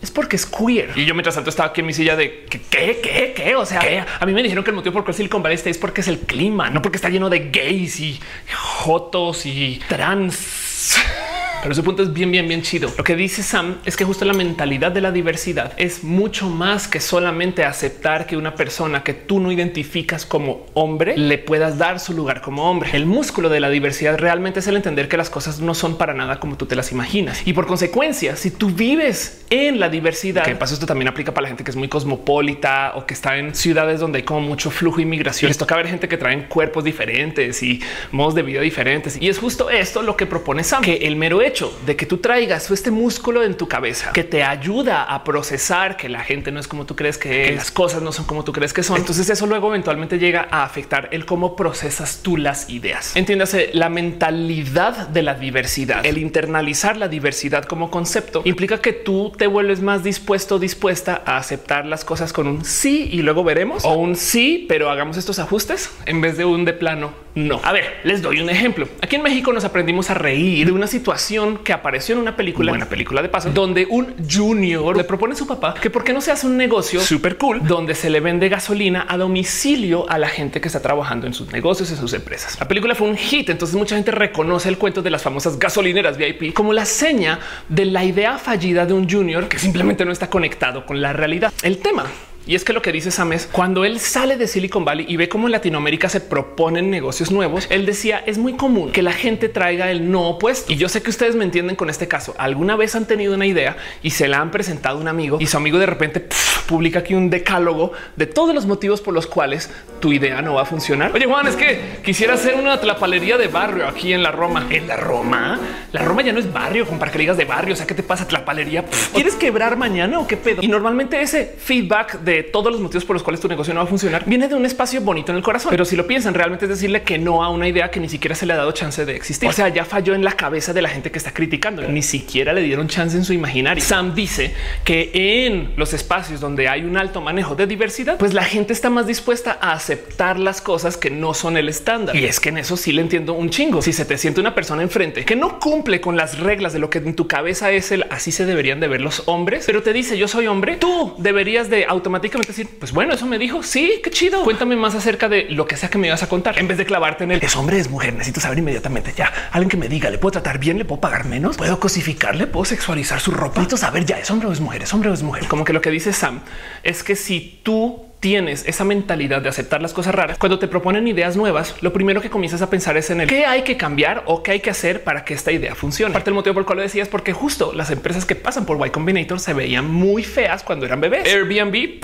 es 0.00 0.10
porque 0.10 0.36
es 0.36 0.46
queer. 0.46 0.90
Y 0.96 1.04
yo 1.04 1.14
mientras 1.14 1.34
tanto 1.34 1.50
estaba 1.50 1.68
aquí 1.68 1.80
en 1.80 1.86
mi 1.86 1.92
silla 1.92 2.16
de 2.16 2.44
qué, 2.48 2.60
qué, 2.60 3.00
qué, 3.02 3.32
qué? 3.36 3.54
O 3.54 3.64
sea, 3.64 4.06
a 4.18 4.26
mí 4.26 4.32
me 4.32 4.42
dijeron 4.42 4.64
que 4.64 4.70
el 4.70 4.76
motivo 4.76 4.94
por 4.94 5.04
qué 5.04 5.12
el 5.12 5.16
Silicon 5.16 5.42
Valley 5.42 5.54
está 5.56 5.70
es 5.70 5.78
porque 5.78 6.00
es 6.00 6.08
el 6.08 6.20
clima, 6.20 6.70
no 6.70 6.82
porque 6.82 6.96
está 6.96 7.08
lleno 7.08 7.30
de 7.30 7.50
gays 7.50 8.00
y 8.00 8.18
jotos 8.52 9.46
y 9.46 9.80
trans. 9.88 10.96
Pero 11.62 11.76
su 11.76 11.84
punto 11.84 12.02
es 12.02 12.12
bien, 12.12 12.32
bien, 12.32 12.48
bien 12.48 12.62
chido. 12.62 12.90
Lo 12.98 13.04
que 13.04 13.14
dice 13.14 13.44
Sam 13.44 13.76
es 13.84 13.96
que 13.96 14.04
justo 14.04 14.24
la 14.24 14.32
mentalidad 14.32 14.90
de 14.90 15.00
la 15.00 15.12
diversidad 15.12 15.72
es 15.76 16.02
mucho 16.02 16.48
más 16.48 16.88
que 16.88 16.98
solamente 17.00 17.64
aceptar 17.64 18.26
que 18.26 18.36
una 18.36 18.56
persona 18.56 19.04
que 19.04 19.14
tú 19.14 19.38
no 19.38 19.52
identificas 19.52 20.26
como 20.26 20.66
hombre 20.74 21.16
le 21.16 21.38
puedas 21.38 21.78
dar 21.78 22.00
su 22.00 22.14
lugar 22.14 22.40
como 22.40 22.68
hombre. 22.68 22.90
El 22.94 23.06
músculo 23.06 23.48
de 23.48 23.60
la 23.60 23.70
diversidad 23.70 24.18
realmente 24.18 24.58
es 24.58 24.66
el 24.66 24.74
entender 24.74 25.08
que 25.08 25.16
las 25.16 25.30
cosas 25.30 25.60
no 25.60 25.74
son 25.74 25.98
para 25.98 26.14
nada 26.14 26.40
como 26.40 26.56
tú 26.56 26.66
te 26.66 26.74
las 26.74 26.90
imaginas. 26.90 27.46
Y 27.46 27.52
por 27.52 27.68
consecuencia, 27.68 28.34
si 28.34 28.50
tú 28.50 28.70
vives 28.70 29.41
en 29.52 29.78
la 29.78 29.88
diversidad, 29.88 30.44
que 30.44 30.56
pasa 30.56 30.72
esto 30.74 30.86
también 30.86 31.08
aplica 31.08 31.32
para 31.32 31.42
la 31.42 31.48
gente 31.48 31.62
que 31.62 31.70
es 31.70 31.76
muy 31.76 31.88
cosmopolita 31.88 32.92
o 32.96 33.04
que 33.04 33.12
está 33.12 33.36
en 33.36 33.54
ciudades 33.54 34.00
donde 34.00 34.18
hay 34.18 34.22
como 34.22 34.40
mucho 34.40 34.70
flujo 34.70 34.96
de 34.96 35.02
inmigración. 35.02 35.50
Les 35.50 35.58
toca 35.58 35.76
ver 35.76 35.88
gente 35.88 36.08
que 36.08 36.16
traen 36.16 36.44
cuerpos 36.44 36.84
diferentes 36.84 37.62
y 37.62 37.80
modos 38.10 38.34
de 38.34 38.42
vida 38.42 38.60
diferentes. 38.62 39.20
Y 39.20 39.28
es 39.28 39.38
justo 39.38 39.68
esto 39.68 40.02
lo 40.02 40.16
que 40.16 40.24
propone 40.24 40.64
Sam, 40.64 40.82
que 40.82 41.06
el 41.06 41.16
mero 41.16 41.42
hecho 41.42 41.78
de 41.84 41.96
que 41.96 42.06
tú 42.06 42.18
traigas 42.18 42.70
este 42.70 42.90
músculo 42.90 43.42
en 43.42 43.54
tu 43.56 43.68
cabeza 43.68 44.12
que 44.12 44.24
te 44.24 44.42
ayuda 44.42 45.04
a 45.04 45.22
procesar 45.22 45.96
que 45.96 46.08
la 46.08 46.24
gente 46.24 46.50
no 46.50 46.60
es 46.60 46.66
como 46.66 46.86
tú 46.86 46.96
crees 46.96 47.18
que, 47.18 47.50
es, 47.50 47.56
las 47.56 47.70
cosas 47.70 48.02
no 48.02 48.12
son 48.12 48.24
como 48.24 48.44
tú 48.44 48.52
crees 48.52 48.72
que 48.72 48.82
son. 48.82 48.96
Entonces 48.96 49.28
eso 49.28 49.46
luego 49.46 49.68
eventualmente 49.68 50.18
llega 50.18 50.48
a 50.50 50.64
afectar 50.64 51.08
el 51.12 51.26
cómo 51.26 51.56
procesas 51.56 52.20
tú 52.22 52.36
las 52.38 52.70
ideas. 52.70 53.14
Entiéndase 53.16 53.70
la 53.74 53.90
mentalidad 53.90 55.08
de 55.08 55.22
la 55.22 55.34
diversidad, 55.34 56.04
el 56.06 56.18
internalizar 56.18 56.96
la 56.96 57.08
diversidad 57.08 57.64
como 57.64 57.90
concepto 57.90 58.42
implica 58.44 58.80
que 58.80 58.92
tú 58.92 59.32
te 59.36 59.41
vuelves 59.46 59.80
más 59.82 60.02
dispuesto, 60.02 60.58
dispuesta 60.58 61.22
a 61.26 61.36
aceptar 61.36 61.86
las 61.86 62.04
cosas 62.04 62.32
con 62.32 62.46
un 62.46 62.64
sí 62.64 63.08
y 63.12 63.22
luego 63.22 63.44
veremos 63.44 63.84
o 63.84 63.94
un 63.94 64.16
sí, 64.16 64.66
pero 64.68 64.90
hagamos 64.90 65.16
estos 65.16 65.38
ajustes 65.38 65.90
en 66.06 66.20
vez 66.20 66.36
de 66.36 66.44
un 66.44 66.64
de 66.64 66.72
plano. 66.72 67.12
No. 67.34 67.60
A 67.62 67.72
ver, 67.72 68.00
les 68.04 68.20
doy 68.20 68.40
un 68.40 68.50
ejemplo. 68.50 68.86
Aquí 69.00 69.16
en 69.16 69.22
México 69.22 69.52
nos 69.52 69.64
aprendimos 69.64 70.10
a 70.10 70.14
reír 70.14 70.66
de 70.66 70.72
una 70.72 70.86
situación 70.86 71.58
que 71.58 71.72
apareció 71.72 72.14
en 72.14 72.20
una 72.20 72.36
película, 72.36 72.72
una 72.72 72.88
película 72.88 73.22
de 73.22 73.28
paso, 73.28 73.50
donde 73.50 73.86
un 73.88 74.14
junior 74.30 74.96
le 74.96 75.04
propone 75.04 75.32
a 75.32 75.36
su 75.36 75.46
papá 75.46 75.74
que 75.74 75.90
por 75.90 76.04
qué 76.04 76.12
no 76.12 76.20
se 76.20 76.30
hace 76.30 76.46
un 76.46 76.56
negocio 76.56 77.00
súper 77.00 77.38
cool 77.38 77.66
donde 77.66 77.94
se 77.94 78.10
le 78.10 78.20
vende 78.20 78.48
gasolina 78.48 79.06
a 79.08 79.16
domicilio 79.16 80.08
a 80.10 80.18
la 80.18 80.28
gente 80.28 80.60
que 80.60 80.68
está 80.68 80.80
trabajando 80.80 81.26
en 81.26 81.34
sus 81.34 81.52
negocios, 81.52 81.90
en 81.90 81.96
sus 81.96 82.12
empresas. 82.12 82.58
La 82.60 82.68
película 82.68 82.94
fue 82.94 83.08
un 83.08 83.16
hit, 83.16 83.48
entonces 83.48 83.76
mucha 83.76 83.96
gente 83.96 84.10
reconoce 84.10 84.68
el 84.68 84.76
cuento 84.76 85.00
de 85.02 85.10
las 85.10 85.22
famosas 85.22 85.58
gasolineras 85.58 86.16
VIP 86.18 86.52
como 86.52 86.72
la 86.72 86.84
seña 86.84 87.38
de 87.68 87.86
la 87.86 88.04
idea 88.04 88.38
fallida 88.38 88.84
de 88.84 88.92
un 88.92 89.08
junior 89.08 89.48
que 89.48 89.58
simplemente 89.58 90.04
no 90.04 90.12
está 90.12 90.28
conectado 90.28 90.84
con 90.84 91.00
la 91.00 91.12
realidad. 91.12 91.52
El 91.62 91.78
tema 91.78 92.04
y 92.46 92.54
es 92.54 92.64
que 92.64 92.72
lo 92.72 92.82
que 92.82 92.92
dice 92.92 93.10
Sam 93.10 93.32
es 93.32 93.48
cuando 93.50 93.84
él 93.84 94.00
sale 94.00 94.36
de 94.36 94.46
Silicon 94.46 94.84
Valley 94.84 95.06
y 95.08 95.16
ve 95.16 95.28
cómo 95.28 95.46
en 95.46 95.52
Latinoamérica 95.52 96.08
se 96.08 96.20
proponen 96.20 96.90
negocios 96.90 97.30
nuevos, 97.30 97.66
él 97.70 97.86
decía 97.86 98.22
es 98.26 98.38
muy 98.38 98.54
común 98.54 98.90
que 98.90 99.02
la 99.02 99.12
gente 99.12 99.48
traiga 99.48 99.90
el 99.90 100.10
no 100.10 100.28
opuesto. 100.28 100.72
Y 100.72 100.76
yo 100.76 100.88
sé 100.88 101.02
que 101.02 101.10
ustedes 101.10 101.34
me 101.34 101.44
entienden 101.44 101.76
con 101.76 101.90
este 101.90 102.08
caso. 102.08 102.34
Alguna 102.38 102.76
vez 102.76 102.94
han 102.94 103.06
tenido 103.06 103.34
una 103.34 103.46
idea 103.46 103.76
y 104.02 104.10
se 104.10 104.28
la 104.28 104.40
han 104.40 104.50
presentado 104.50 104.98
a 104.98 105.00
un 105.00 105.08
amigo 105.08 105.38
y 105.40 105.46
su 105.46 105.56
amigo 105.56 105.78
de 105.78 105.86
repente 105.86 106.26
publica 106.66 107.00
aquí 107.00 107.14
un 107.14 107.30
decálogo 107.30 107.92
de 108.16 108.26
todos 108.26 108.54
los 108.54 108.66
motivos 108.66 109.00
por 109.00 109.14
los 109.14 109.26
cuales 109.26 109.70
tu 110.00 110.12
idea 110.12 110.42
no 110.42 110.54
va 110.54 110.62
a 110.62 110.64
funcionar. 110.64 111.12
Oye, 111.14 111.26
Juan, 111.26 111.46
es 111.46 111.56
que 111.56 112.00
quisiera 112.04 112.34
hacer 112.34 112.54
una 112.56 112.80
tlapalería 112.80 113.36
de 113.38 113.48
barrio 113.48 113.86
aquí 113.86 114.12
en 114.12 114.22
la 114.22 114.32
Roma. 114.32 114.66
En 114.70 114.88
la 114.88 114.96
Roma, 114.96 115.60
la 115.92 116.02
Roma 116.02 116.22
ya 116.22 116.32
no 116.32 116.38
es 116.38 116.52
barrio 116.52 116.86
con 116.86 116.98
para 116.98 117.12
que 117.12 117.18
digas 117.18 117.36
de 117.36 117.44
barrio. 117.44 117.74
O 117.74 117.76
sea, 117.76 117.86
¿qué 117.86 117.94
te 117.94 118.02
pasa? 118.02 118.26
Tlapalería. 118.26 118.84
¿Quieres 119.14 119.34
quebrar 119.34 119.76
mañana 119.76 120.18
o 120.18 120.26
qué 120.26 120.36
pedo? 120.36 120.62
Y 120.62 120.68
normalmente 120.68 121.20
ese 121.20 121.54
feedback 121.58 122.20
de 122.20 122.31
todos 122.42 122.72
los 122.72 122.80
motivos 122.80 123.04
por 123.04 123.14
los 123.14 123.22
cuales 123.22 123.40
tu 123.40 123.48
negocio 123.48 123.74
no 123.74 123.80
va 123.80 123.84
a 123.84 123.88
funcionar 123.88 124.24
viene 124.26 124.48
de 124.48 124.54
un 124.54 124.64
espacio 124.64 125.00
bonito 125.00 125.32
en 125.32 125.36
el 125.36 125.42
corazón. 125.42 125.70
Pero 125.70 125.84
si 125.84 125.96
lo 125.96 126.06
piensan, 126.06 126.34
realmente 126.34 126.64
es 126.64 126.70
decirle 126.70 127.02
que 127.02 127.18
no 127.18 127.44
a 127.44 127.50
una 127.50 127.68
idea 127.68 127.90
que 127.90 128.00
ni 128.00 128.08
siquiera 128.08 128.34
se 128.34 128.46
le 128.46 128.54
ha 128.54 128.56
dado 128.56 128.72
chance 128.72 129.04
de 129.04 129.14
existir. 129.14 129.48
O 129.48 129.52
sea, 129.52 129.68
ya 129.68 129.84
falló 129.84 130.14
en 130.14 130.24
la 130.24 130.32
cabeza 130.32 130.72
de 130.72 130.82
la 130.82 130.88
gente 130.88 131.10
que 131.10 131.18
está 131.18 131.32
criticando. 131.32 131.82
Ni 131.82 132.02
siquiera 132.02 132.52
le 132.52 132.62
dieron 132.62 132.88
chance 132.88 133.16
en 133.16 133.24
su 133.24 133.32
imaginario. 133.32 133.82
Sam 133.82 134.14
dice 134.14 134.54
que 134.84 135.10
en 135.12 135.72
los 135.76 135.92
espacios 135.92 136.40
donde 136.40 136.68
hay 136.68 136.82
un 136.82 136.96
alto 136.96 137.20
manejo 137.20 137.54
de 137.54 137.66
diversidad, 137.66 138.16
pues 138.18 138.32
la 138.32 138.44
gente 138.44 138.72
está 138.72 138.88
más 138.88 139.06
dispuesta 139.06 139.58
a 139.60 139.72
aceptar 139.72 140.38
las 140.38 140.60
cosas 140.60 140.96
que 140.96 141.10
no 141.10 141.34
son 141.34 141.56
el 141.56 141.68
estándar. 141.68 142.16
Y 142.16 142.24
es 142.24 142.40
que 142.40 142.48
en 142.48 142.58
eso 142.58 142.76
sí 142.76 142.92
le 142.92 143.02
entiendo 143.02 143.34
un 143.34 143.50
chingo. 143.50 143.82
Si 143.82 143.92
se 143.92 144.04
te 144.04 144.16
siente 144.16 144.40
una 144.40 144.54
persona 144.54 144.82
enfrente 144.82 145.24
que 145.24 145.36
no 145.36 145.58
cumple 145.58 146.00
con 146.00 146.16
las 146.16 146.38
reglas 146.38 146.72
de 146.72 146.78
lo 146.78 146.88
que 146.88 146.98
en 146.98 147.14
tu 147.14 147.26
cabeza 147.26 147.70
es 147.70 147.92
el 147.92 148.06
así 148.10 148.32
se 148.32 148.46
deberían 148.46 148.80
de 148.80 148.88
ver 148.88 149.00
los 149.00 149.24
hombres, 149.26 149.64
pero 149.66 149.82
te 149.82 149.92
dice 149.92 150.16
yo 150.16 150.28
soy 150.28 150.46
hombre, 150.46 150.76
tú 150.76 151.14
deberías 151.18 151.68
de 151.68 151.84
automáticamente 151.84 152.21
decir, 152.22 152.68
pues 152.78 152.92
bueno, 152.92 153.14
eso 153.14 153.26
me 153.26 153.38
dijo. 153.38 153.62
Sí, 153.62 154.00
qué 154.02 154.10
chido. 154.10 154.44
Cuéntame 154.44 154.76
más 154.76 154.94
acerca 154.94 155.28
de 155.28 155.46
lo 155.50 155.66
que 155.66 155.76
sea 155.76 155.90
que 155.90 155.98
me 155.98 156.06
ibas 156.06 156.22
a 156.22 156.28
contar 156.28 156.58
en 156.58 156.68
vez 156.68 156.78
de 156.78 156.84
clavarte 156.84 157.24
en 157.24 157.32
el 157.32 157.42
es 157.42 157.56
hombre, 157.56 157.78
es 157.78 157.90
mujer. 157.90 158.12
Necesito 158.12 158.40
saber 158.40 158.58
inmediatamente 158.58 159.12
ya 159.16 159.32
alguien 159.50 159.68
que 159.68 159.76
me 159.76 159.88
diga, 159.88 160.10
le 160.10 160.18
puedo 160.18 160.32
tratar 160.32 160.58
bien, 160.58 160.78
le 160.78 160.84
puedo 160.84 161.00
pagar 161.00 161.24
menos, 161.24 161.56
puedo 161.56 161.78
cosificarle, 161.80 162.46
puedo 162.46 162.64
sexualizar 162.64 163.20
su 163.20 163.30
ropa. 163.30 163.60
Necesito 163.60 163.76
saber 163.76 164.04
ya 164.04 164.18
es 164.18 164.30
hombre 164.30 164.48
o 164.48 164.52
es 164.52 164.60
mujer, 164.60 164.82
es 164.82 164.92
hombre 164.92 165.10
o 165.10 165.14
es 165.14 165.22
mujer. 165.22 165.46
Como 165.46 165.64
que 165.64 165.72
lo 165.72 165.80
que 165.80 165.90
dice 165.90 166.12
Sam 166.12 166.40
es 166.82 167.02
que 167.02 167.16
si 167.16 167.60
tú 167.62 168.11
tienes 168.22 168.64
esa 168.68 168.84
mentalidad 168.84 169.42
de 169.42 169.48
aceptar 169.48 169.82
las 169.82 169.92
cosas 169.92 170.14
raras, 170.14 170.38
cuando 170.38 170.60
te 170.60 170.68
proponen 170.68 171.08
ideas 171.08 171.36
nuevas, 171.36 171.74
lo 171.80 171.92
primero 171.92 172.20
que 172.20 172.30
comienzas 172.30 172.62
a 172.62 172.70
pensar 172.70 172.96
es 172.96 173.10
en 173.10 173.20
el 173.20 173.28
qué 173.28 173.46
hay 173.46 173.62
que 173.62 173.76
cambiar 173.76 174.22
o 174.26 174.44
qué 174.44 174.52
hay 174.52 174.60
que 174.60 174.70
hacer 174.70 175.02
para 175.02 175.24
que 175.24 175.34
esta 175.34 175.50
idea 175.50 175.74
funcione. 175.74 176.12
Parte 176.12 176.26
del 176.26 176.34
motivo 176.34 176.54
por 176.54 176.60
el 176.60 176.66
cual 176.66 176.76
lo 176.78 176.82
decías, 176.82 177.08
porque 177.08 177.32
justo 177.32 177.72
las 177.72 177.90
empresas 177.90 178.24
que 178.24 178.36
pasan 178.36 178.64
por 178.64 178.86
Y 178.86 178.90
Combinator 178.90 179.40
se 179.40 179.54
veían 179.54 179.92
muy 179.92 180.22
feas 180.22 180.62
cuando 180.62 180.86
eran 180.86 181.00
bebés. 181.00 181.26
Airbnb, 181.26 182.00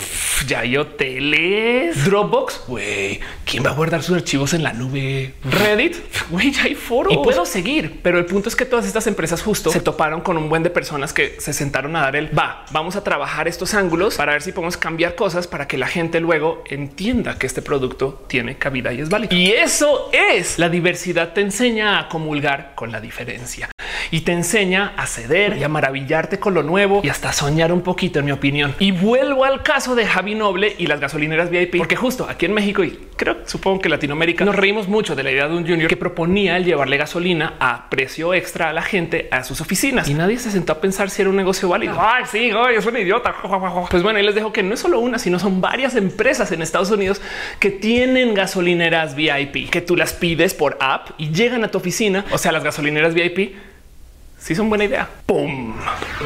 ya 0.48 0.59
hay 0.61 0.76
hoteles, 0.76 2.04
Dropbox, 2.04 2.64
güey, 2.66 3.20
¿quién 3.44 3.64
va 3.64 3.70
a 3.70 3.74
guardar 3.74 4.02
sus 4.02 4.16
archivos 4.16 4.54
en 4.54 4.64
la 4.64 4.72
nube? 4.72 5.35
Reddit, 5.44 5.98
güey, 6.31 6.50
ya 6.50 6.64
hay 6.64 6.74
foros. 6.74 7.12
Y 7.12 7.16
puedo 7.18 7.46
seguir, 7.46 8.00
pero 8.02 8.18
el 8.18 8.24
punto 8.24 8.48
es 8.48 8.57
que 8.57 8.64
todas 8.64 8.87
estas 8.87 9.07
empresas 9.07 9.40
justo 9.40 9.70
se 9.70 9.81
toparon 9.81 10.22
con 10.22 10.37
un 10.37 10.48
buen 10.48 10.64
de 10.64 10.70
personas 10.70 11.12
que 11.12 11.37
se 11.38 11.52
sentaron 11.52 11.94
a 11.94 12.00
dar 12.00 12.16
el 12.16 12.37
va, 12.37 12.64
vamos 12.72 12.96
a 12.96 13.04
trabajar 13.04 13.46
estos 13.46 13.74
ángulos 13.74 14.16
para 14.16 14.33
ver 14.33 14.42
si 14.42 14.50
podemos 14.50 14.76
cambiar 14.76 15.14
cosas 15.14 15.46
para 15.46 15.68
que 15.68 15.78
la 15.78 15.87
gente 15.87 16.08
luego 16.21 16.64
entienda 16.68 17.38
que 17.38 17.47
este 17.47 17.62
producto 17.62 18.25
tiene 18.27 18.57
cabida 18.57 18.92
y 18.92 19.01
es 19.01 19.09
válido. 19.09 19.35
Y 19.35 19.51
eso 19.51 20.11
es 20.12 20.59
la 20.59 20.68
diversidad. 20.68 21.33
Te 21.33 21.40
enseña 21.40 21.99
a 21.99 22.09
comulgar 22.09 22.73
con 22.75 22.90
la 22.90 23.01
diferencia 23.01 23.71
y 24.11 24.21
te 24.21 24.33
enseña 24.33 24.93
a 24.97 25.07
ceder 25.07 25.57
y 25.57 25.65
a 25.65 25.69
maravillarte 25.69 26.39
con 26.39 26.55
lo 26.55 26.63
nuevo 26.63 27.01
y 27.03 27.09
hasta 27.09 27.33
soñar 27.33 27.73
un 27.73 27.83
poquito, 27.83 28.19
en 28.19 28.25
mi 28.25 28.33
opinión. 28.33 28.75
Y 28.79 28.93
vuelvo 28.93 29.45
al 29.45 29.63
caso 29.63 29.95
de 29.95 30.07
Javi 30.07 30.35
Noble 30.35 30.75
y 30.79 30.87
las 30.87 31.01
gasolineras 31.01 31.51
VIP, 31.51 31.77
porque 31.79 31.97
justo 31.97 32.27
aquí 32.29 32.47
en 32.47 32.55
México 32.55 32.85
y 32.85 32.99
creo, 33.17 33.39
supongo 33.47 33.81
que 33.81 33.89
Latinoamérica, 33.89 34.45
nos 34.45 34.57
reímos 34.57 34.89
mucho 34.89 35.17
de 35.17 35.23
la 35.23 35.31
idea 35.31 35.49
de 35.49 35.57
un 35.57 35.67
junior 35.67 35.89
que 35.89 35.97
proponía 35.97 36.57
el 36.57 36.65
llevarle 36.65 36.97
gasolina 36.97 37.55
a 37.59 37.91
precio 37.91 38.35
extra 38.35 38.71
a 38.71 38.73
la 38.73 38.83
gente 38.83 39.29
a 39.31 39.45
sus 39.45 39.61
oficinas 39.61 40.09
y 40.09 40.15
nadie 40.15 40.39
se 40.39 40.51
sentó 40.51 40.73
a 40.73 40.81
pensar 40.81 41.11
si 41.11 41.23
era 41.23 41.31
un 41.31 41.37
negocio 41.37 41.69
válido. 41.69 41.97
Ay, 41.99 42.25
sí, 42.31 42.51
es 42.77 42.87
un 42.87 42.97
idiota. 42.97 43.35
Pues 43.91 44.03
bueno, 44.03 44.19
y 44.19 44.23
les 44.23 44.35
dejo 44.35 44.53
que 44.53 44.63
no 44.63 44.75
es 44.75 44.81
solo 44.81 45.01
una, 45.01 45.19
sino 45.19 45.39
son 45.39 45.61
varias 45.61 45.95
empresas 45.97 46.53
en 46.53 46.63
Estados 46.63 46.91
Unidos 46.91 47.21
que 47.59 47.71
tienen 47.71 48.35
gasolineras 48.35 49.15
VIP, 49.15 49.71
que 49.71 49.81
tú 49.81 49.97
las 49.97 50.13
pides 50.13 50.55
por 50.55 50.77
app 50.81 51.11
y 51.19 51.31
llegan 51.31 51.65
a 51.65 51.69
tu 51.69 51.79
oficina. 51.79 52.25
O 52.31 52.39
sea, 52.39 52.53
las 52.53 52.65
gasolineras 52.65 53.15
VIP 53.15 53.55
si 54.38 54.55
son 54.55 54.68
buena 54.68 54.85
idea. 54.85 55.09
¡Pum! 55.27 55.74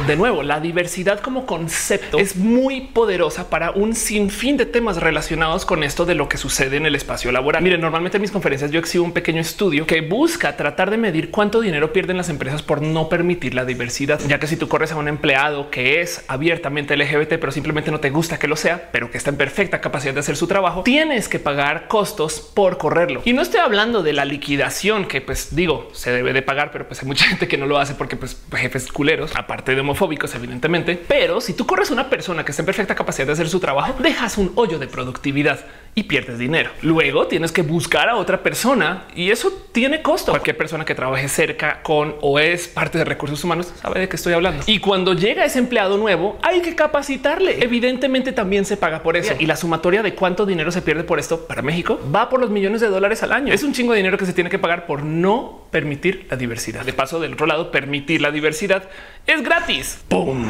De 0.07 0.15
nuevo, 0.15 0.43
la 0.43 0.59
diversidad 0.59 1.19
como 1.19 1.45
concepto 1.45 2.19
es 2.19 2.35
muy 2.35 2.81
poderosa 2.81 3.49
para 3.49 3.71
un 3.71 3.95
sinfín 3.95 4.55
de 4.57 4.65
temas 4.65 4.97
relacionados 4.97 5.65
con 5.65 5.83
esto 5.83 6.05
de 6.05 6.15
lo 6.15 6.29
que 6.29 6.37
sucede 6.37 6.77
en 6.77 6.85
el 6.85 6.95
espacio 6.95 7.31
laboral. 7.31 7.63
Miren, 7.63 7.81
normalmente 7.81 8.17
en 8.17 8.21
mis 8.21 8.31
conferencias 8.31 8.71
yo 8.71 8.79
exhibo 8.79 9.03
un 9.03 9.13
pequeño 9.13 9.41
estudio 9.41 9.85
que 9.85 10.01
busca 10.01 10.55
tratar 10.55 10.91
de 10.91 10.97
medir 10.97 11.31
cuánto 11.31 11.59
dinero 11.59 11.91
pierden 11.91 12.17
las 12.17 12.29
empresas 12.29 12.61
por 12.61 12.81
no 12.81 13.09
permitir 13.09 13.53
la 13.53 13.65
diversidad, 13.65 14.19
ya 14.27 14.39
que 14.39 14.47
si 14.47 14.57
tú 14.57 14.67
corres 14.67 14.91
a 14.91 14.95
un 14.95 15.07
empleado 15.07 15.69
que 15.69 16.01
es 16.01 16.23
abiertamente 16.27 16.95
LGBT, 16.95 17.39
pero 17.39 17.51
simplemente 17.51 17.91
no 17.91 17.99
te 17.99 18.09
gusta 18.09 18.39
que 18.39 18.47
lo 18.47 18.55
sea, 18.55 18.89
pero 18.91 19.11
que 19.11 19.17
está 19.17 19.31
en 19.31 19.37
perfecta 19.37 19.81
capacidad 19.81 20.13
de 20.13 20.19
hacer 20.19 20.35
su 20.35 20.47
trabajo, 20.47 20.83
tienes 20.83 21.27
que 21.27 21.39
pagar 21.39 21.87
costos 21.87 22.39
por 22.53 22.77
correrlo. 22.77 23.21
Y 23.25 23.33
no 23.33 23.41
estoy 23.41 23.59
hablando 23.59 24.03
de 24.03 24.13
la 24.13 24.25
liquidación 24.25 25.05
que 25.05 25.21
pues 25.21 25.55
digo, 25.55 25.89
se 25.93 26.11
debe 26.11 26.33
de 26.33 26.41
pagar, 26.41 26.71
pero 26.71 26.87
pues 26.87 27.01
hay 27.01 27.07
mucha 27.07 27.25
gente 27.27 27.47
que 27.47 27.57
no 27.57 27.65
lo 27.65 27.77
hace 27.77 27.95
porque 27.95 28.12
pues 28.17 28.37
jefes 28.55 28.91
culeros, 28.91 29.35
aparte 29.35 29.75
de 29.75 29.81
homofóbicos, 29.81 30.33
evidentemente. 30.35 31.01
Pero 31.07 31.41
si 31.41 31.53
tú 31.53 31.65
corres 31.65 31.91
una 31.91 32.09
persona 32.09 32.43
que 32.45 32.51
está 32.51 32.61
en 32.61 32.67
perfecta 32.67 32.95
capacidad 32.95 33.27
de 33.27 33.33
hacer 33.33 33.49
su 33.49 33.59
trabajo, 33.59 33.95
dejas 33.99 34.37
un 34.37 34.51
hoyo 34.55 34.79
de 34.79 34.87
productividad 34.87 35.59
y 35.95 36.03
pierdes 36.03 36.39
dinero. 36.39 36.71
Luego 36.81 37.27
tienes 37.27 37.51
que 37.51 37.61
buscar 37.61 38.09
a 38.09 38.15
otra 38.15 38.41
persona 38.41 39.05
y 39.15 39.29
eso 39.29 39.51
tiene 39.71 40.01
costo. 40.01 40.31
Cualquier 40.31 40.57
persona 40.57 40.85
que 40.85 40.95
trabaje 40.95 41.27
cerca 41.27 41.81
con 41.83 42.15
o 42.21 42.39
es 42.39 42.67
parte 42.67 42.97
de 42.97 43.05
recursos 43.05 43.43
humanos 43.43 43.71
sabe 43.79 43.99
de 43.99 44.09
qué 44.09 44.15
estoy 44.15 44.33
hablando. 44.33 44.63
Y 44.65 44.79
cuando 44.79 45.13
llega 45.13 45.45
ese 45.45 45.59
empleado 45.59 45.97
nuevo, 45.97 46.37
hay 46.41 46.61
que 46.61 46.75
capacitarle. 46.75 47.63
Evidentemente 47.63 48.31
también 48.31 48.65
se 48.65 48.77
paga 48.77 49.03
por 49.03 49.17
eso. 49.17 49.33
Y 49.37 49.45
la 49.45 49.55
sumatoria 49.55 50.01
de 50.01 50.15
cuánto 50.15 50.45
dinero 50.45 50.71
se 50.71 50.81
pierde 50.81 51.03
por 51.03 51.19
esto 51.19 51.45
para 51.45 51.61
México 51.61 51.99
va 52.13 52.29
por 52.29 52.39
los 52.39 52.49
millones 52.49 52.81
de 52.81 52.87
dólares 52.87 53.21
al 53.23 53.31
año. 53.31 53.53
Es 53.53 53.63
un 53.63 53.73
chingo 53.73 53.93
de 53.93 53.97
dinero 53.97 54.17
que 54.17 54.25
se 54.25 54.33
tiene 54.33 54.49
que 54.49 54.59
pagar 54.59 54.85
por 54.85 55.03
no 55.03 55.63
permitir 55.71 56.27
la 56.29 56.37
diversidad. 56.37 56.85
De 56.85 56.93
paso, 56.93 57.19
del 57.19 57.33
otro 57.33 57.45
lado, 57.45 57.71
permitir 57.93 58.21
la 58.21 58.31
diversidad 58.31 58.89
es 59.27 59.43
gratis. 59.43 59.99
¡Pum! 60.07 60.47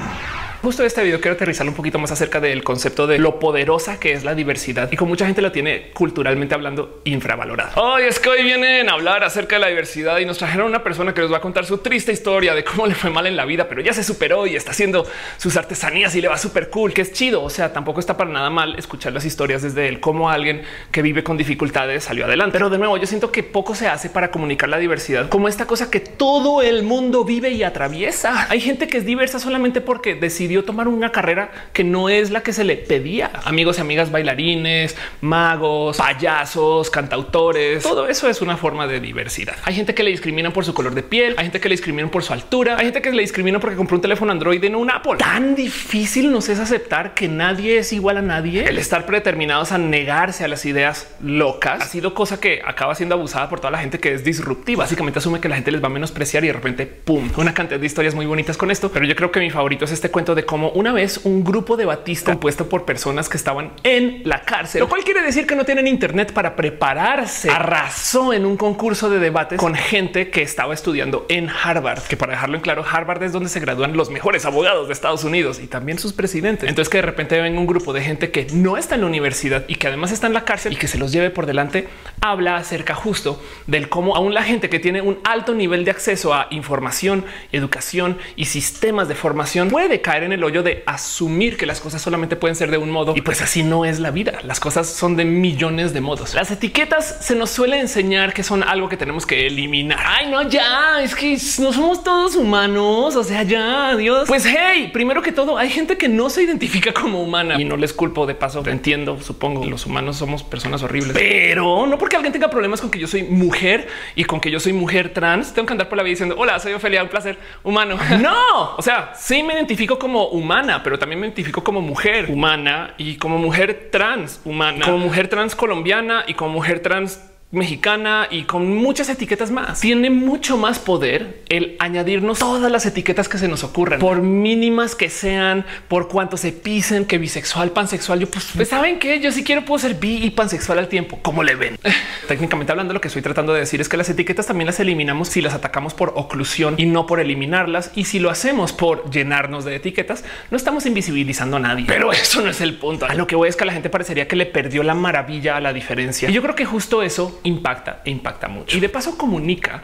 Justo 0.64 0.86
este 0.86 1.04
video 1.04 1.20
quiero 1.20 1.36
aterrizar 1.36 1.68
un 1.68 1.74
poquito 1.74 2.00
más 2.00 2.10
acerca 2.14 2.40
del 2.40 2.64
concepto 2.64 3.06
de 3.06 3.20
lo 3.20 3.38
poderosa 3.38 4.00
que 4.00 4.14
es 4.14 4.24
la 4.24 4.34
diversidad 4.34 4.90
y 4.94 4.96
como 4.96 5.10
mucha 5.10 5.26
gente 5.26 5.42
lo 5.42 5.52
tiene 5.52 5.92
culturalmente 5.92 6.56
hablando 6.56 7.02
infravalorada. 7.04 7.74
Hoy 7.76 8.04
es 8.04 8.18
que 8.18 8.30
hoy 8.30 8.44
vienen 8.44 8.88
a 8.88 8.94
hablar 8.94 9.26
acerca 9.26 9.58
de 9.58 9.60
la 9.60 9.68
diversidad 9.68 10.20
y 10.20 10.26
nos 10.26 10.38
trajeron 10.38 10.68
una 10.68 10.82
persona 10.82 11.14
que 11.14 11.20
nos 11.20 11.34
va 11.34 11.38
a 11.40 11.42
contar 11.42 11.66
su 11.66 11.80
triste 11.80 12.14
historia 12.14 12.56
de 12.56 12.64
cómo 12.64 12.88
le 12.88 12.96
fue 12.96 13.10
mal 13.10 13.28
en 13.28 13.36
la 13.36 13.44
vida, 13.44 13.68
pero 13.68 13.82
ya 13.82 13.92
se 13.92 14.06
superó 14.06 14.48
y 14.48 14.56
está 14.56 14.72
haciendo 14.72 15.06
sus 15.36 15.58
artesanías 15.58 16.16
y 16.16 16.22
le 16.22 16.30
va 16.30 16.38
súper 16.38 16.70
cool, 16.70 16.94
que 16.94 17.02
es 17.02 17.12
chido. 17.12 17.44
O 17.44 17.50
sea, 17.50 17.74
tampoco 17.74 18.00
está 18.00 18.16
para 18.16 18.30
nada 18.30 18.50
mal 18.50 18.80
escuchar 18.80 19.12
las 19.12 19.26
historias 19.26 19.64
desde 19.64 19.90
él, 19.90 20.00
cómo 20.00 20.30
alguien 20.30 20.62
que 20.92 21.02
vive 21.02 21.26
con 21.26 21.36
dificultades 21.36 22.06
salió 22.06 22.24
adelante. 22.24 22.54
Pero 22.54 22.70
de 22.70 22.78
nuevo, 22.78 22.96
yo 22.96 23.06
siento 23.06 23.34
que 23.34 23.44
poco 23.44 23.76
se 23.76 23.90
hace 23.90 24.10
para 24.10 24.32
comunicar 24.32 24.70
la 24.70 24.78
diversidad 24.78 25.28
como 25.28 25.50
esta 25.50 25.68
cosa 25.68 25.92
que 25.92 26.00
todo 26.00 26.62
el 26.62 26.84
mundo 26.84 27.26
vive 27.26 27.50
y 27.50 27.64
atraviesa. 27.64 28.48
Hay 28.50 28.62
gente 28.62 28.88
que 28.88 29.00
es 29.00 29.06
diversa 29.06 29.40
solamente 29.40 29.82
porque 29.82 30.16
decidió 30.16 30.53
tomar 30.62 30.88
una 30.88 31.12
carrera 31.12 31.52
que 31.74 31.84
no 31.84 32.10
es 32.10 32.30
la 32.30 32.42
que 32.42 32.54
se 32.54 32.64
le 32.64 32.76
pedía. 32.76 33.32
Amigos 33.46 33.78
y 33.78 33.82
amigas 33.82 34.12
bailarines, 34.12 34.96
magos, 35.22 35.98
payasos, 35.98 36.90
cantautores, 36.90 37.82
todo 37.82 38.08
eso 38.08 38.30
es 38.30 38.42
una 38.42 38.58
forma 38.58 38.88
de 38.88 39.00
diversidad. 39.00 39.56
Hay 39.64 39.74
gente 39.74 39.96
que 39.96 40.04
le 40.04 40.12
discriminan 40.12 40.52
por 40.52 40.66
su 40.66 40.74
color 40.74 40.94
de 40.94 41.04
piel, 41.04 41.36
hay 41.38 41.46
gente 41.46 41.60
que 41.60 41.70
le 41.70 41.74
discriminan 41.74 42.10
por 42.10 42.24
su 42.24 42.34
altura, 42.34 42.78
hay 42.78 42.86
gente 42.86 43.02
que 43.02 43.12
le 43.12 43.22
discriminan 43.22 43.60
porque 43.60 43.76
compró 43.76 43.96
un 43.96 44.02
teléfono 44.02 44.32
Android 44.32 44.64
no 44.70 44.80
un 44.80 44.92
Apple. 44.92 45.18
Tan 45.18 45.56
difícil 45.56 46.32
nos 46.32 46.50
es 46.50 46.60
aceptar 46.60 47.14
que 47.14 47.28
nadie 47.28 47.78
es 47.78 47.94
igual 47.94 48.18
a 48.18 48.22
nadie. 48.22 48.66
El 48.68 48.78
estar 48.78 49.06
predeterminados 49.06 49.72
a 49.72 49.78
negarse 49.78 50.44
a 50.44 50.48
las 50.48 50.66
ideas 50.66 51.08
locas 51.22 51.82
ha 51.82 51.86
sido 51.86 52.14
cosa 52.14 52.40
que 52.40 52.62
acaba 52.66 52.96
siendo 52.96 53.16
abusada 53.16 53.50
por 53.50 53.60
toda 53.60 53.72
la 53.72 53.80
gente 53.80 54.00
que 54.00 54.14
es 54.14 54.24
disruptiva. 54.24 54.84
Básicamente 54.84 55.20
asume 55.20 55.40
que 55.40 55.50
la 55.50 55.56
gente 55.56 55.72
les 55.72 55.82
va 55.82 55.88
a 55.88 55.92
menospreciar 55.92 56.44
y 56.44 56.48
de 56.48 56.54
repente 56.54 56.86
pum, 56.86 57.30
una 57.38 57.54
cantidad 57.54 57.80
de 57.80 57.86
historias 57.86 58.16
muy 58.16 58.26
bonitas 58.26 58.58
con 58.58 58.72
esto. 58.72 58.92
Pero 58.92 59.06
yo 59.06 59.16
creo 59.16 59.32
que 59.32 59.40
mi 59.40 59.50
favorito 59.50 59.86
es 59.86 59.92
este 59.92 60.10
cuento 60.10 60.36
de 60.36 60.43
cómo 60.46 60.70
una 60.72 60.92
vez 60.92 61.22
un 61.24 61.44
grupo 61.44 61.78
de 61.78 61.86
Batista 61.86 62.32
compuesto 62.32 62.68
por 62.70 62.86
personas 62.86 63.30
que 63.30 63.38
estaban 63.38 63.72
en 63.84 64.22
la 64.26 64.42
cárcel, 64.42 64.82
lo 64.82 64.90
cual 64.90 65.04
quiere 65.04 65.22
decir 65.22 65.46
que 65.46 65.56
no 65.56 65.66
tienen 65.66 65.88
internet 65.88 66.34
para 66.34 66.56
prepararse. 66.56 67.50
Arrasó 67.50 68.34
en 68.34 68.46
un 68.46 68.58
concurso 68.58 69.10
de 69.10 69.20
debates 69.20 69.60
con 69.60 69.76
gente 69.76 70.30
que 70.30 70.42
estaba 70.42 70.74
estudiando 70.74 71.26
en 71.30 71.50
Harvard, 71.50 72.02
que 72.04 72.18
para 72.18 72.34
dejarlo 72.34 72.56
en 72.56 72.62
claro, 72.62 72.84
Harvard 72.90 73.24
es 73.24 73.32
donde 73.32 73.50
se 73.50 73.60
gradúan 73.60 73.96
los 73.96 74.10
mejores 74.10 74.46
abogados 74.46 74.88
de 74.88 74.94
Estados 74.94 75.24
Unidos 75.24 75.60
y 75.60 75.68
también 75.68 76.00
sus 76.00 76.14
presidentes. 76.14 76.70
Entonces 76.70 76.90
que 76.90 76.98
de 76.98 77.04
repente 77.04 77.40
ven 77.40 77.58
un 77.58 77.68
grupo 77.68 77.94
de 77.94 78.02
gente 78.02 78.32
que 78.32 78.48
no 78.54 78.78
está 78.78 78.96
en 78.96 79.02
la 79.02 79.08
universidad 79.08 79.66
y 79.68 79.76
que 79.76 79.88
además 79.88 80.12
está 80.12 80.28
en 80.28 80.34
la 80.34 80.46
cárcel 80.46 80.74
y 80.74 80.76
que 80.76 80.88
se 80.88 80.98
los 80.98 81.12
lleve 81.12 81.30
por 81.30 81.46
delante, 81.46 81.88
habla 82.22 82.58
acerca 82.58 82.96
justo 82.96 83.42
del 83.68 83.90
cómo 83.90 84.16
aún 84.16 84.34
la 84.34 84.44
gente 84.44 84.70
que 84.70 84.80
tiene 84.80 85.02
un 85.02 85.20
alto 85.24 85.54
nivel 85.54 85.86
de 85.86 85.92
acceso 85.92 86.34
a 86.34 86.48
información, 86.50 87.26
educación 87.52 88.18
y 88.36 88.46
sistemas 88.46 89.08
de 89.08 89.16
formación 89.16 89.70
puede 89.70 90.02
caer 90.02 90.23
en 90.24 90.34
el 90.34 90.44
hoyo 90.44 90.64
de 90.64 90.84
asumir 90.86 91.58
que 91.58 91.66
las 91.66 91.80
cosas 91.80 92.02
solamente 92.02 92.36
pueden 92.36 92.56
ser 92.56 92.72
de 92.72 92.78
un 92.78 92.90
modo 92.90 93.14
y 93.16 93.22
pues 93.22 93.42
así 93.42 93.64
no 93.64 93.86
es 93.86 94.00
la 94.00 94.12
vida. 94.12 94.40
Las 94.44 94.60
cosas 94.60 94.88
son 94.88 95.16
de 95.16 95.26
millones 95.26 95.94
de 95.94 96.02
modos. 96.02 96.34
Las 96.34 96.52
etiquetas 96.52 97.18
se 97.22 97.36
nos 97.36 97.50
suele 97.50 97.80
enseñar 97.80 98.34
que 98.34 98.44
son 98.44 98.64
algo 98.64 98.90
que 98.90 98.98
tenemos 98.98 99.26
que 99.26 99.48
eliminar. 99.48 100.00
Ay, 100.06 100.30
no, 100.30 100.48
ya 100.48 101.02
es 101.02 101.16
que 101.16 101.38
no 101.60 101.74
somos 101.74 102.04
todos 102.04 102.36
humanos. 102.36 103.16
O 103.16 103.24
sea, 103.24 103.44
ya 103.44 103.96
Dios. 103.96 104.28
Pues 104.28 104.46
hey, 104.46 104.90
primero 104.94 105.22
que 105.22 105.32
todo, 105.32 105.58
hay 105.58 105.70
gente 105.70 105.98
que 105.98 106.08
no 106.08 106.30
se 106.30 106.44
identifica 106.44 106.94
como 106.94 107.22
humana 107.22 107.60
y 107.60 107.66
no 107.66 107.78
les 107.78 107.94
culpo 107.94 108.26
de 108.26 108.36
paso. 108.36 108.64
Entiendo, 108.66 109.20
supongo 109.22 109.66
los 109.66 109.86
humanos 109.86 110.18
somos 110.18 110.44
personas 110.44 110.84
horribles, 110.84 111.14
pero 111.14 111.86
no 111.88 111.98
porque 111.98 112.16
alguien 112.16 112.34
tenga 112.34 112.50
problemas 112.50 112.82
con 112.82 112.90
que 112.90 113.00
yo 113.00 113.08
soy 113.08 113.24
mujer 113.24 113.88
y 114.16 114.24
con 114.24 114.40
que 114.40 114.52
yo 114.52 114.60
soy 114.60 114.74
mujer 114.74 115.14
trans. 115.14 115.54
Tengo 115.54 115.66
que 115.66 115.74
andar 115.74 115.90
por 115.90 115.98
la 115.98 116.04
vida 116.04 116.12
diciendo 116.12 116.36
hola, 116.38 116.60
soy 116.60 116.74
Ofelia, 116.74 117.04
un 117.04 117.10
placer 117.10 117.38
humano. 117.64 117.98
no, 118.22 118.76
o 118.76 118.82
sea, 118.82 119.14
sí 119.16 119.44
me 119.44 119.54
identifico 119.54 120.00
como 120.00 120.13
humana, 120.16 120.82
pero 120.84 120.98
también 121.00 121.20
me 121.20 121.28
identifico 121.28 121.64
como 121.64 121.82
mujer 121.82 122.30
humana 122.30 122.94
y 122.98 123.18
como 123.18 123.38
mujer 123.38 123.90
trans 123.92 124.42
humana, 124.46 124.86
como 124.86 124.98
mujer 124.98 125.28
trans 125.28 125.56
colombiana 125.56 126.24
y 126.28 126.34
como 126.34 126.54
mujer 126.54 126.82
trans 126.82 127.20
mexicana 127.54 128.28
y 128.32 128.44
con 128.44 128.76
muchas 128.76 129.08
etiquetas 129.10 129.52
más. 129.52 129.80
Tiene 129.80 130.10
mucho 130.10 130.58
más 130.58 130.80
poder 130.80 131.44
el 131.50 131.76
añadirnos 131.80 132.40
todas 132.40 132.72
las 132.72 132.86
etiquetas 132.86 133.30
que 133.30 133.38
se 133.38 133.48
nos 133.48 133.64
ocurran, 133.64 134.00
por 134.00 134.22
mínimas 134.22 134.96
que 134.96 135.10
sean, 135.10 135.66
por 135.88 136.08
cuánto 136.08 136.36
se 136.36 136.52
pisen, 136.52 137.06
que 137.06 137.20
bisexual, 137.20 137.72
pansexual. 137.72 138.20
Yo 138.20 138.30
pues, 138.30 138.50
pues 138.56 138.70
saben 138.70 138.98
que 138.98 139.20
yo 139.20 139.32
si 139.32 139.44
quiero 139.44 139.64
puedo 139.64 139.80
ser 139.80 139.94
bi 139.94 140.24
y 140.24 140.32
pansexual 140.32 140.80
al 140.80 140.88
tiempo. 140.88 141.20
¿Cómo 141.22 141.44
le 141.44 141.56
ven? 141.56 141.78
Técnicamente 142.28 142.72
hablando, 142.72 142.94
lo 142.94 143.02
que 143.02 143.08
estoy 143.08 143.22
tratando 143.22 143.54
de 143.54 143.60
decir 143.60 143.80
es 143.82 143.88
que 143.88 143.98
las 143.98 144.10
etiquetas 144.10 144.48
también 144.48 144.66
las 144.66 144.80
eliminamos 144.80 145.30
si 145.30 145.42
las 145.42 145.54
atacamos 145.54 145.94
por 145.94 146.14
oclusión 146.16 146.74
y 146.78 146.88
no 146.88 147.06
por 147.06 147.20
eliminarlas. 147.20 147.92
Y 147.96 148.06
si 148.06 148.18
lo 148.18 148.32
hacemos 148.32 148.74
por 148.74 149.12
llenarnos 149.12 149.64
de 149.64 149.76
etiquetas, 149.76 150.24
no 150.50 150.58
estamos 150.58 150.88
invisibilizando 150.88 151.58
a 151.58 151.60
nadie. 151.60 151.86
Pero 151.88 152.12
eso 152.12 152.42
no 152.42 152.50
es 152.50 152.62
el 152.62 152.78
punto. 152.78 153.06
A 153.06 153.14
lo 153.14 153.28
que 153.28 153.36
voy 153.36 153.48
es 153.48 153.56
que 153.56 153.66
la 153.66 153.74
gente 153.74 153.92
parecería 153.92 154.28
que 154.28 154.36
le 154.36 154.48
perdió 154.48 154.82
la 154.82 154.96
maravilla 154.96 155.56
a 155.56 155.60
la 155.60 155.72
diferencia. 155.72 156.32
Y 156.32 156.34
yo 156.34 156.42
creo 156.42 156.56
que 156.56 156.66
justo 156.66 157.04
eso 157.04 157.40
impacta 157.44 158.02
e 158.06 158.12
impacta 158.12 158.48
mucho. 158.48 158.78
Y 158.78 158.80
de 158.80 158.90
paso 158.90 159.18
comunica 159.18 159.84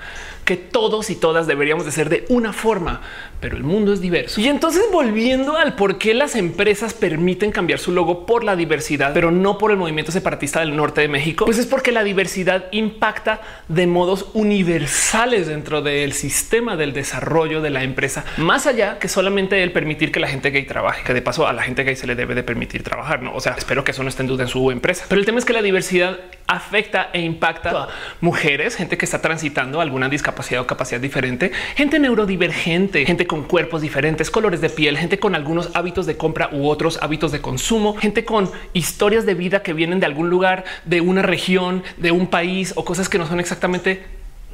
que 0.49 0.57
todos 0.57 1.11
y 1.11 1.15
todas 1.15 1.45
deberíamos 1.45 1.85
de 1.85 1.91
ser 1.91 2.09
de 2.09 2.25
una 2.29 2.53
forma, 2.53 3.01
pero 3.39 3.55
el 3.55 3.63
mundo 3.63 3.93
es 3.93 4.01
diverso. 4.01 4.41
Y 4.41 4.47
entonces 4.47 4.81
volviendo 4.91 5.55
al 5.55 5.75
por 5.75 5.99
qué 5.99 6.15
las 6.15 6.35
empresas 6.35 6.95
permiten 6.95 7.51
cambiar 7.51 7.77
su 7.77 7.91
logo 7.91 8.25
por 8.25 8.43
la 8.43 8.55
diversidad, 8.55 9.13
pero 9.13 9.29
no 9.29 9.59
por 9.59 9.69
el 9.69 9.77
movimiento 9.77 10.11
separatista 10.11 10.61
del 10.61 10.75
norte 10.75 11.01
de 11.01 11.07
México, 11.07 11.45
pues 11.45 11.59
es 11.59 11.67
porque 11.67 11.91
la 11.91 12.03
diversidad 12.03 12.65
impacta 12.71 13.41
de 13.67 13.85
modos 13.85 14.31
universales 14.33 15.45
dentro 15.45 15.83
del 15.83 16.13
sistema 16.13 16.75
del 16.75 16.93
desarrollo 16.93 17.61
de 17.61 17.69
la 17.69 17.83
empresa, 17.83 18.25
más 18.37 18.65
allá 18.65 18.97
que 18.97 19.07
solamente 19.07 19.61
el 19.61 19.71
permitir 19.71 20.11
que 20.11 20.19
la 20.19 20.27
gente 20.27 20.49
gay 20.49 20.65
trabaje, 20.65 21.03
que 21.03 21.13
de 21.13 21.21
paso 21.21 21.47
a 21.47 21.53
la 21.53 21.61
gente 21.61 21.83
gay 21.83 21.95
se 21.95 22.07
le 22.07 22.15
debe 22.15 22.33
de 22.33 22.41
permitir 22.41 22.81
trabajar. 22.81 23.21
No, 23.21 23.35
o 23.35 23.39
sea, 23.39 23.53
espero 23.53 23.83
que 23.83 23.91
eso 23.91 24.01
no 24.01 24.09
esté 24.09 24.23
en 24.23 24.27
duda 24.29 24.45
en 24.45 24.49
su 24.49 24.71
empresa, 24.71 25.05
pero 25.07 25.19
el 25.19 25.25
tema 25.25 25.37
es 25.37 25.45
que 25.45 25.53
la 25.53 25.61
diversidad 25.61 26.17
afecta 26.47 27.11
e 27.13 27.21
impacta 27.21 27.48
a 27.49 27.87
mujeres, 28.21 28.75
gente 28.75 28.97
que 28.97 29.05
está 29.05 29.21
transitando 29.21 29.81
alguna 29.81 30.09
discapacidad 30.09 30.61
o 30.61 30.67
capacidad 30.67 31.01
diferente, 31.01 31.51
gente 31.75 31.99
neurodivergente, 31.99 33.05
gente 33.05 33.27
con 33.27 33.43
cuerpos 33.43 33.81
diferentes, 33.81 34.29
colores 34.29 34.61
de 34.61 34.69
piel, 34.69 34.97
gente 34.97 35.19
con 35.19 35.35
algunos 35.35 35.71
hábitos 35.73 36.05
de 36.05 36.17
compra 36.17 36.49
u 36.51 36.67
otros 36.67 36.99
hábitos 37.01 37.31
de 37.31 37.41
consumo, 37.41 37.95
gente 37.95 38.25
con 38.25 38.49
historias 38.73 39.25
de 39.25 39.33
vida 39.33 39.61
que 39.61 39.73
vienen 39.73 39.99
de 39.99 40.05
algún 40.05 40.29
lugar, 40.29 40.63
de 40.85 41.01
una 41.01 41.21
región, 41.21 41.83
de 41.97 42.11
un 42.11 42.27
país 42.27 42.73
o 42.75 42.85
cosas 42.85 43.09
que 43.09 43.17
no 43.17 43.27
son 43.27 43.39
exactamente 43.39 44.05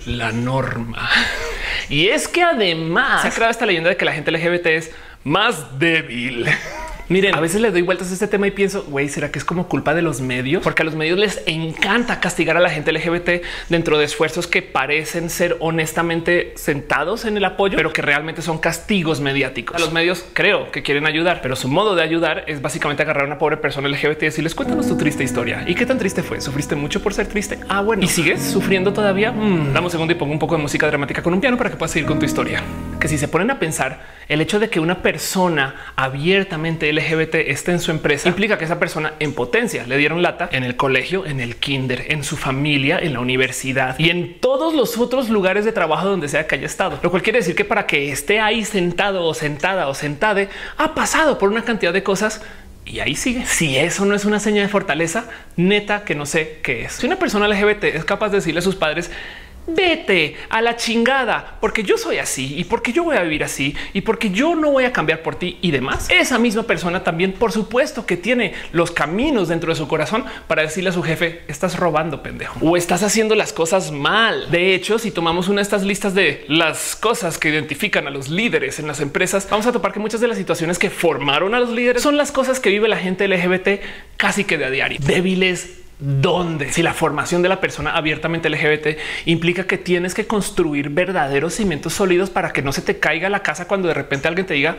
la 0.06 0.32
norma. 0.32 1.10
Y 1.90 2.08
es 2.08 2.28
que 2.28 2.44
además 2.44 3.22
se 3.22 3.28
ha 3.28 3.32
creado 3.32 3.52
esta 3.52 3.66
leyenda 3.66 3.90
de 3.90 3.98
que 3.98 4.06
la 4.06 4.14
gente 4.14 4.32
LGBT 4.32 4.66
es 4.68 4.92
más 5.24 5.80
débil. 5.80 6.48
Miren, 7.08 7.36
a 7.36 7.40
veces 7.40 7.62
le 7.62 7.70
doy 7.70 7.84
vueltas 7.84 8.10
a 8.10 8.14
este 8.14 8.28
tema 8.28 8.48
y 8.48 8.52
pienso, 8.52 8.84
güey, 8.84 9.10
¿será 9.10 9.32
que 9.32 9.38
es 9.38 9.46
como 9.46 9.68
culpa 9.68 9.94
de 9.94 10.02
los 10.02 10.22
medios? 10.22 10.64
Porque 10.64 10.82
a 10.82 10.86
los 10.86 10.96
medios 10.96 11.20
les 11.20 11.44
encanta 11.46 12.20
castigar 12.20 12.58
a 12.58 12.60
la 12.60 12.72
gente 12.72 12.92
LGBT 12.92 13.46
dentro 13.70 14.00
de 14.00 14.06
esfuerzos 14.06 14.48
que 14.48 14.64
parecen 14.64 15.30
ser 15.30 15.56
honestamente 15.60 16.54
sentados 16.56 17.26
en 17.26 17.38
el 17.38 17.46
apoyo, 17.46 17.78
pero 17.78 17.94
que 17.94 18.02
realmente 18.02 18.42
son 18.42 18.58
castigos 18.58 19.22
mediáticos. 19.22 19.76
A 19.76 19.80
los 19.80 19.92
medios 19.92 20.26
creo 20.34 20.72
que 20.72 20.82
quieren 20.82 21.06
ayudar, 21.06 21.42
pero 21.44 21.56
su 21.56 21.68
modo 21.68 21.94
de 21.94 22.02
ayudar 22.02 22.44
es 22.48 22.62
básicamente 22.64 23.04
agarrar 23.04 23.26
a 23.26 23.28
una 23.28 23.38
pobre 23.38 23.58
persona 23.58 23.88
LGBT 23.88 24.24
y 24.24 24.26
decirles 24.26 24.56
cuéntanos 24.56 24.88
tu 24.88 24.98
triste 24.98 25.24
historia. 25.24 25.64
¿Y 25.68 25.76
qué 25.76 25.86
tan 25.86 26.00
triste 26.00 26.24
fue? 26.24 26.42
¿Sufriste 26.42 26.76
mucho 26.76 27.04
por 27.04 27.14
ser 27.14 27.28
triste? 27.28 27.60
Ah, 27.70 27.82
bueno. 27.82 28.04
¿Y 28.04 28.08
sigues 28.08 28.42
sufriendo 28.42 28.94
todavía? 28.94 29.32
Mm, 29.32 29.74
dame 29.74 29.86
un 29.86 29.92
segundo 29.92 30.12
y 30.12 30.16
pongo 30.16 30.34
un 30.34 30.40
poco 30.40 30.56
de 30.56 30.62
música 30.64 30.88
dramática 30.88 31.22
con 31.22 31.36
un 31.36 31.42
piano 31.42 31.56
para 31.56 31.70
que 31.70 31.76
puedas 31.76 31.92
seguir 31.92 32.08
con 32.08 32.18
tu 32.18 32.26
historia. 32.26 32.64
Que 33.00 33.08
si 33.08 33.20
se 33.20 33.28
ponen 33.28 33.52
a 33.52 33.60
pensar, 33.60 34.16
el 34.28 34.42
hecho 34.42 34.60
de 34.60 34.70
que 34.70 34.80
una 34.80 35.04
persona 35.04 35.76
abiertamente 35.96 36.90
LGBT 36.96 37.36
esté 37.36 37.72
en 37.72 37.80
su 37.80 37.92
empresa 37.92 38.30
implica 38.30 38.58
que 38.58 38.66
esa 38.66 38.80
persona 38.80 39.14
en 39.20 39.34
potencia 39.34 39.86
le 39.86 39.98
dieron 39.98 40.22
lata 40.22 40.50
en 40.52 40.64
el 40.64 40.76
colegio, 40.76 41.26
en 41.26 41.40
el 41.40 41.58
kinder, 41.58 42.06
en 42.10 42.24
su 42.24 42.38
familia, 42.38 43.00
en 43.00 43.14
la 43.14 43.20
universidad 43.20 44.00
y 44.00 44.10
en 44.10 44.40
todos 44.40 44.74
los 44.74 44.98
otros 44.98 45.30
lugares 45.30 45.66
de 45.66 45.72
trabajo 45.72 46.08
donde 46.08 46.28
sea 46.28 46.48
que 46.48 46.56
haya 46.56 46.66
estado. 46.66 47.00
Lo 47.04 47.12
cual 47.12 47.22
quiere 47.22 47.40
decir 47.40 47.56
que 47.56 47.66
para 47.66 47.86
que 47.86 48.12
esté 48.12 48.40
ahí 48.40 48.66
sentado 48.66 49.26
o 49.26 49.34
sentada 49.34 49.88
o 49.88 49.94
sentade 49.94 50.50
ha 50.78 50.96
pasado 50.96 51.38
por 51.38 51.50
una 51.50 51.64
cantidad 51.64 51.94
de 51.94 52.04
cosas 52.04 52.42
y 52.86 53.00
ahí 53.00 53.16
sigue. 53.16 53.46
Si 53.46 53.78
eso 53.78 54.06
no 54.06 54.16
es 54.16 54.26
una 54.26 54.40
señal 54.40 54.66
de 54.66 54.72
fortaleza, 54.72 55.26
neta 55.56 56.04
que 56.04 56.16
no 56.16 56.26
sé 56.26 56.60
qué 56.64 56.86
es. 56.86 56.94
Si 56.94 57.08
una 57.08 57.18
persona 57.18 57.48
LGBT 57.48 57.86
es 57.86 58.06
capaz 58.06 58.30
de 58.30 58.38
decirle 58.38 58.60
a 58.60 58.64
sus 58.64 58.76
padres, 58.76 59.12
vete 59.68 60.36
a 60.50 60.62
la 60.62 60.76
chingada, 60.76 61.58
porque 61.60 61.84
yo 61.84 61.98
soy 61.98 62.18
así 62.18 62.56
y 62.58 62.66
porque 62.66 62.94
yo 62.94 63.04
voy 63.04 63.18
a 63.18 63.24
vivir 63.24 63.44
así 63.44 63.76
y 63.94 64.02
porque 64.02 64.30
yo 64.30 64.56
no 64.56 64.72
voy 64.72 64.86
a 64.86 64.94
cambiar 64.94 65.22
por 65.22 65.36
ti 65.36 65.58
y 65.62 65.72
demás. 65.72 66.08
Esa 66.10 66.40
misma 66.40 66.64
persona 66.64 67.04
también, 67.04 67.34
por 67.34 67.52
supuesto, 67.52 68.06
que 68.06 68.18
tiene 68.18 68.54
los 68.72 68.92
caminos 68.92 69.48
dentro 69.48 69.72
de 69.72 69.76
su 69.76 69.88
corazón 69.88 70.26
para 70.48 70.62
decirle 70.62 70.90
a 70.90 70.94
su 70.94 71.04
jefe, 71.04 71.44
estás 71.48 71.78
robando, 71.78 72.22
pendejo, 72.24 72.60
o 72.62 72.78
estás 72.78 73.04
haciendo 73.04 73.36
las 73.36 73.54
cosas 73.54 73.92
mal. 73.92 74.50
De 74.52 74.76
hecho, 74.76 75.00
si 75.00 75.12
tomamos 75.12 75.48
una 75.48 75.58
de 75.58 75.64
estas 75.64 75.84
listas 75.84 76.14
de 76.14 76.46
las 76.48 76.96
cosas 76.96 77.38
que 77.38 77.50
identifican 77.50 78.08
a 78.08 78.10
los 78.10 78.30
líderes 78.30 78.80
en 78.80 78.88
las 78.88 79.00
empresas, 79.02 79.48
vamos 79.50 79.66
a 79.66 79.72
topar 79.72 79.94
que 79.94 80.00
muchas 80.00 80.22
de 80.22 80.28
las 80.28 80.38
situaciones 80.38 80.80
que 80.80 80.90
formaron 80.90 81.56
a 81.56 81.60
los 81.60 81.70
líderes 81.70 82.02
son 82.02 82.18
las 82.18 82.32
cosas 82.32 82.60
que 82.60 82.70
vive 82.70 82.88
la 82.88 82.98
gente 82.98 83.28
LGBT 83.28 83.82
casi 84.18 84.44
que 84.44 84.58
de 84.58 84.66
a 84.66 84.70
diario. 84.70 85.00
Débiles, 85.02 85.85
¿Dónde? 85.98 86.74
Si 86.74 86.84
la 86.84 86.94
formación 86.94 87.42
de 87.42 87.50
la 87.50 87.62
persona 87.62 87.96
abiertamente 87.96 88.50
LGBT 88.50 89.00
implica 89.26 89.66
que 89.66 89.78
tienes 89.78 90.14
que 90.14 90.28
construir 90.28 90.90
verdaderos 90.90 91.54
cimientos 91.54 91.94
sólidos 91.94 92.30
para 92.30 92.52
que 92.52 92.62
no 92.62 92.74
se 92.74 92.82
te 92.82 93.00
caiga 93.00 93.30
la 93.30 93.42
casa 93.42 93.68
cuando 93.68 93.88
de 93.88 93.94
repente 93.94 94.28
alguien 94.28 94.46
te 94.46 94.56
diga 94.56 94.78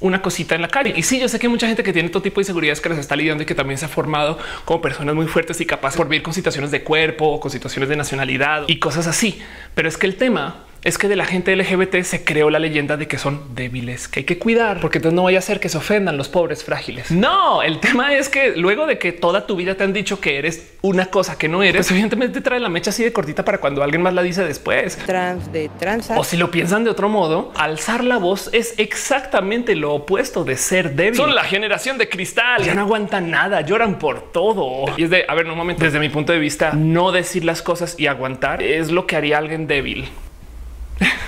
una 0.00 0.20
cosita 0.20 0.54
en 0.54 0.62
la 0.62 0.68
calle. 0.68 0.92
Y 0.94 1.02
sí, 1.02 1.18
yo 1.18 1.28
sé 1.28 1.38
que 1.38 1.46
hay 1.46 1.50
mucha 1.50 1.66
gente 1.66 1.82
que 1.82 1.92
tiene 1.92 2.10
todo 2.10 2.22
tipo 2.22 2.36
de 2.36 2.42
inseguridades 2.42 2.80
que 2.80 2.88
les 2.90 2.98
está 2.98 3.16
lidiando 3.16 3.42
y 3.42 3.46
que 3.46 3.54
también 3.54 3.78
se 3.78 3.86
ha 3.86 3.88
formado 3.88 4.38
como 4.64 4.80
personas 4.80 5.14
muy 5.14 5.26
fuertes 5.26 5.60
y 5.60 5.66
capaces 5.66 5.96
por 5.96 6.08
vivir 6.08 6.22
con 6.22 6.34
situaciones 6.34 6.70
de 6.70 6.82
cuerpo, 6.82 7.40
con 7.40 7.50
situaciones 7.50 7.88
de 7.88 7.96
nacionalidad 7.96 8.64
y 8.66 8.78
cosas 8.78 9.06
así. 9.06 9.40
Pero 9.74 9.88
es 9.88 9.96
que 9.96 10.06
el 10.06 10.16
tema 10.16 10.67
es 10.84 10.98
que 10.98 11.08
de 11.08 11.16
la 11.16 11.24
gente 11.24 11.54
LGBT 11.54 12.02
se 12.02 12.24
creó 12.24 12.50
la 12.50 12.58
leyenda 12.58 12.96
de 12.96 13.08
que 13.08 13.18
son 13.18 13.54
débiles, 13.54 14.08
que 14.08 14.20
hay 14.20 14.24
que 14.24 14.38
cuidar, 14.38 14.80
porque 14.80 14.98
entonces 14.98 15.16
no 15.16 15.24
vaya 15.24 15.38
a 15.38 15.42
ser 15.42 15.60
que 15.60 15.68
se 15.68 15.78
ofendan 15.78 16.16
los 16.16 16.28
pobres 16.28 16.64
frágiles. 16.64 17.10
No, 17.10 17.62
el 17.62 17.80
tema 17.80 18.14
es 18.14 18.28
que 18.28 18.56
luego 18.56 18.86
de 18.86 18.98
que 18.98 19.12
toda 19.12 19.46
tu 19.46 19.56
vida 19.56 19.74
te 19.74 19.84
han 19.84 19.92
dicho 19.92 20.20
que 20.20 20.38
eres 20.38 20.74
una 20.82 21.06
cosa 21.06 21.36
que 21.36 21.48
no 21.48 21.62
eres, 21.62 21.86
pues 21.86 21.90
evidentemente 21.90 22.40
trae 22.40 22.60
la 22.60 22.68
mecha 22.68 22.90
así 22.90 23.02
de 23.02 23.12
cortita 23.12 23.44
para 23.44 23.58
cuando 23.58 23.82
alguien 23.82 24.02
más 24.02 24.14
la 24.14 24.22
dice 24.22 24.44
después. 24.44 24.96
Trans 25.06 25.52
de 25.52 25.68
transa. 25.78 26.18
O 26.18 26.24
si 26.24 26.36
lo 26.36 26.50
piensan 26.50 26.84
de 26.84 26.90
otro 26.90 27.08
modo, 27.08 27.52
alzar 27.56 28.04
la 28.04 28.18
voz 28.18 28.50
es 28.52 28.74
exactamente 28.78 29.74
lo 29.74 29.94
opuesto 29.94 30.44
de 30.44 30.56
ser 30.56 30.94
débil. 30.94 31.16
Son 31.16 31.34
la 31.34 31.44
generación 31.44 31.98
de 31.98 32.08
cristal. 32.08 32.62
Ya 32.62 32.74
no 32.74 32.82
aguantan 32.82 33.30
nada, 33.30 33.60
lloran 33.62 33.98
por 33.98 34.32
todo. 34.32 34.84
Y 34.96 35.04
es 35.04 35.10
de, 35.10 35.24
a 35.26 35.34
ver, 35.34 35.46
no 35.46 35.56
momento, 35.56 35.84
desde 35.84 35.98
mi 35.98 36.08
punto 36.08 36.32
de 36.32 36.38
vista, 36.38 36.72
no 36.72 37.10
decir 37.10 37.44
las 37.44 37.62
cosas 37.62 37.98
y 37.98 38.06
aguantar 38.06 38.62
es 38.62 38.90
lo 38.90 39.06
que 39.06 39.16
haría 39.16 39.38
alguien 39.38 39.66
débil 39.66 40.08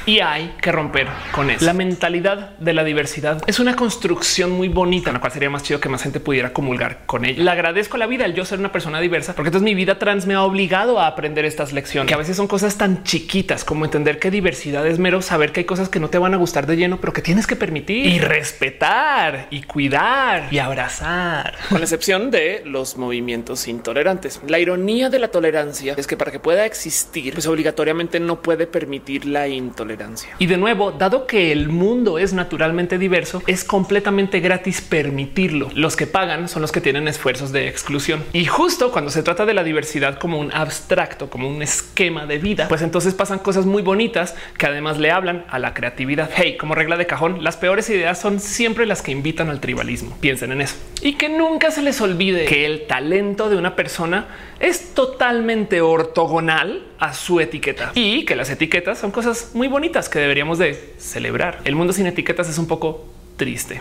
y 0.06 0.20
hay 0.20 0.54
que 0.60 0.72
romper 0.72 1.06
con 1.32 1.50
eso. 1.50 1.64
La 1.64 1.72
mentalidad 1.72 2.56
de 2.58 2.72
la 2.72 2.84
diversidad 2.84 3.42
es 3.46 3.60
una 3.60 3.76
construcción 3.76 4.50
muy 4.50 4.68
bonita, 4.68 5.10
en 5.10 5.14
la 5.14 5.20
cual 5.20 5.32
sería 5.32 5.50
más 5.50 5.62
chido 5.62 5.80
que 5.80 5.88
más 5.88 6.02
gente 6.02 6.20
pudiera 6.20 6.52
comulgar 6.52 7.00
con 7.06 7.24
ella. 7.24 7.42
Le 7.42 7.50
agradezco 7.50 7.96
la 7.96 8.06
vida 8.06 8.24
el 8.24 8.34
yo 8.34 8.44
ser 8.44 8.58
una 8.58 8.72
persona 8.72 9.00
diversa, 9.00 9.34
porque 9.34 9.48
entonces 9.48 9.64
mi 9.64 9.74
vida 9.74 9.98
trans 9.98 10.26
me 10.26 10.34
ha 10.34 10.42
obligado 10.42 11.00
a 11.00 11.06
aprender 11.06 11.44
estas 11.44 11.72
lecciones, 11.72 12.08
que 12.08 12.14
a 12.14 12.18
veces 12.18 12.36
son 12.36 12.46
cosas 12.46 12.76
tan 12.76 13.04
chiquitas 13.04 13.64
como 13.64 13.84
entender 13.84 14.18
que 14.18 14.30
diversidad 14.30 14.86
es 14.86 14.98
mero 14.98 15.22
saber 15.22 15.52
que 15.52 15.60
hay 15.60 15.66
cosas 15.66 15.88
que 15.88 16.00
no 16.00 16.08
te 16.10 16.18
van 16.18 16.34
a 16.34 16.36
gustar 16.36 16.66
de 16.66 16.76
lleno, 16.76 17.00
pero 17.00 17.12
que 17.12 17.22
tienes 17.22 17.46
que 17.46 17.56
permitir 17.56 18.06
y 18.06 18.18
respetar 18.18 19.46
y 19.50 19.62
cuidar 19.62 20.48
y 20.50 20.58
abrazar. 20.58 21.54
Con 21.68 21.78
la 21.78 21.84
excepción 21.84 22.30
de 22.30 22.62
los 22.64 22.96
movimientos 22.96 23.68
intolerantes. 23.68 24.40
La 24.46 24.58
ironía 24.58 25.10
de 25.10 25.18
la 25.18 25.28
tolerancia 25.28 25.94
es 25.96 26.06
que 26.06 26.16
para 26.16 26.30
que 26.30 26.40
pueda 26.40 26.64
existir, 26.64 27.34
pues 27.34 27.46
obligatoriamente 27.46 28.20
no 28.20 28.42
puede 28.42 28.66
permitir 28.66 29.26
la 29.26 29.48
intolerancia. 29.48 29.89
Y 30.38 30.46
de 30.46 30.56
nuevo, 30.56 30.92
dado 30.92 31.26
que 31.26 31.52
el 31.52 31.68
mundo 31.68 32.18
es 32.18 32.32
naturalmente 32.32 32.98
diverso, 32.98 33.42
es 33.46 33.64
completamente 33.64 34.40
gratis 34.40 34.80
permitirlo. 34.80 35.68
Los 35.74 35.96
que 35.96 36.06
pagan 36.06 36.48
son 36.48 36.62
los 36.62 36.72
que 36.72 36.80
tienen 36.80 37.08
esfuerzos 37.08 37.52
de 37.52 37.68
exclusión. 37.68 38.24
Y 38.32 38.44
justo 38.44 38.92
cuando 38.92 39.10
se 39.10 39.22
trata 39.22 39.46
de 39.46 39.54
la 39.54 39.64
diversidad 39.64 40.18
como 40.18 40.38
un 40.38 40.52
abstracto, 40.52 41.30
como 41.30 41.48
un 41.48 41.62
esquema 41.62 42.26
de 42.26 42.38
vida, 42.38 42.68
pues 42.68 42.82
entonces 42.82 43.14
pasan 43.14 43.38
cosas 43.38 43.66
muy 43.66 43.82
bonitas 43.82 44.34
que 44.56 44.66
además 44.66 44.98
le 44.98 45.10
hablan 45.10 45.44
a 45.48 45.58
la 45.58 45.74
creatividad. 45.74 46.30
Hey, 46.34 46.56
como 46.58 46.74
regla 46.74 46.96
de 46.96 47.06
cajón, 47.06 47.42
las 47.42 47.56
peores 47.56 47.88
ideas 47.90 48.20
son 48.20 48.40
siempre 48.40 48.86
las 48.86 49.02
que 49.02 49.12
invitan 49.12 49.50
al 49.50 49.60
tribalismo. 49.60 50.16
Piensen 50.20 50.52
en 50.52 50.60
eso. 50.60 50.76
Y 51.02 51.14
que 51.14 51.28
nunca 51.28 51.70
se 51.70 51.82
les 51.82 52.00
olvide 52.00 52.44
que 52.44 52.66
el 52.66 52.86
talento 52.86 53.48
de 53.48 53.56
una 53.56 53.76
persona 53.76 54.28
es 54.60 54.94
totalmente 54.94 55.80
ortogonal 55.80 56.86
a 56.98 57.14
su 57.14 57.40
etiqueta 57.40 57.92
y 57.94 58.26
que 58.26 58.36
las 58.36 58.50
etiquetas 58.50 58.98
son 58.98 59.10
cosas 59.10 59.52
muy 59.54 59.68
bonitas 59.68 59.79
que 60.10 60.18
deberíamos 60.18 60.58
de 60.58 60.94
celebrar. 60.98 61.60
El 61.64 61.74
mundo 61.74 61.92
sin 61.92 62.06
etiquetas 62.06 62.48
es 62.48 62.58
un 62.58 62.66
poco 62.66 63.06
triste. 63.36 63.80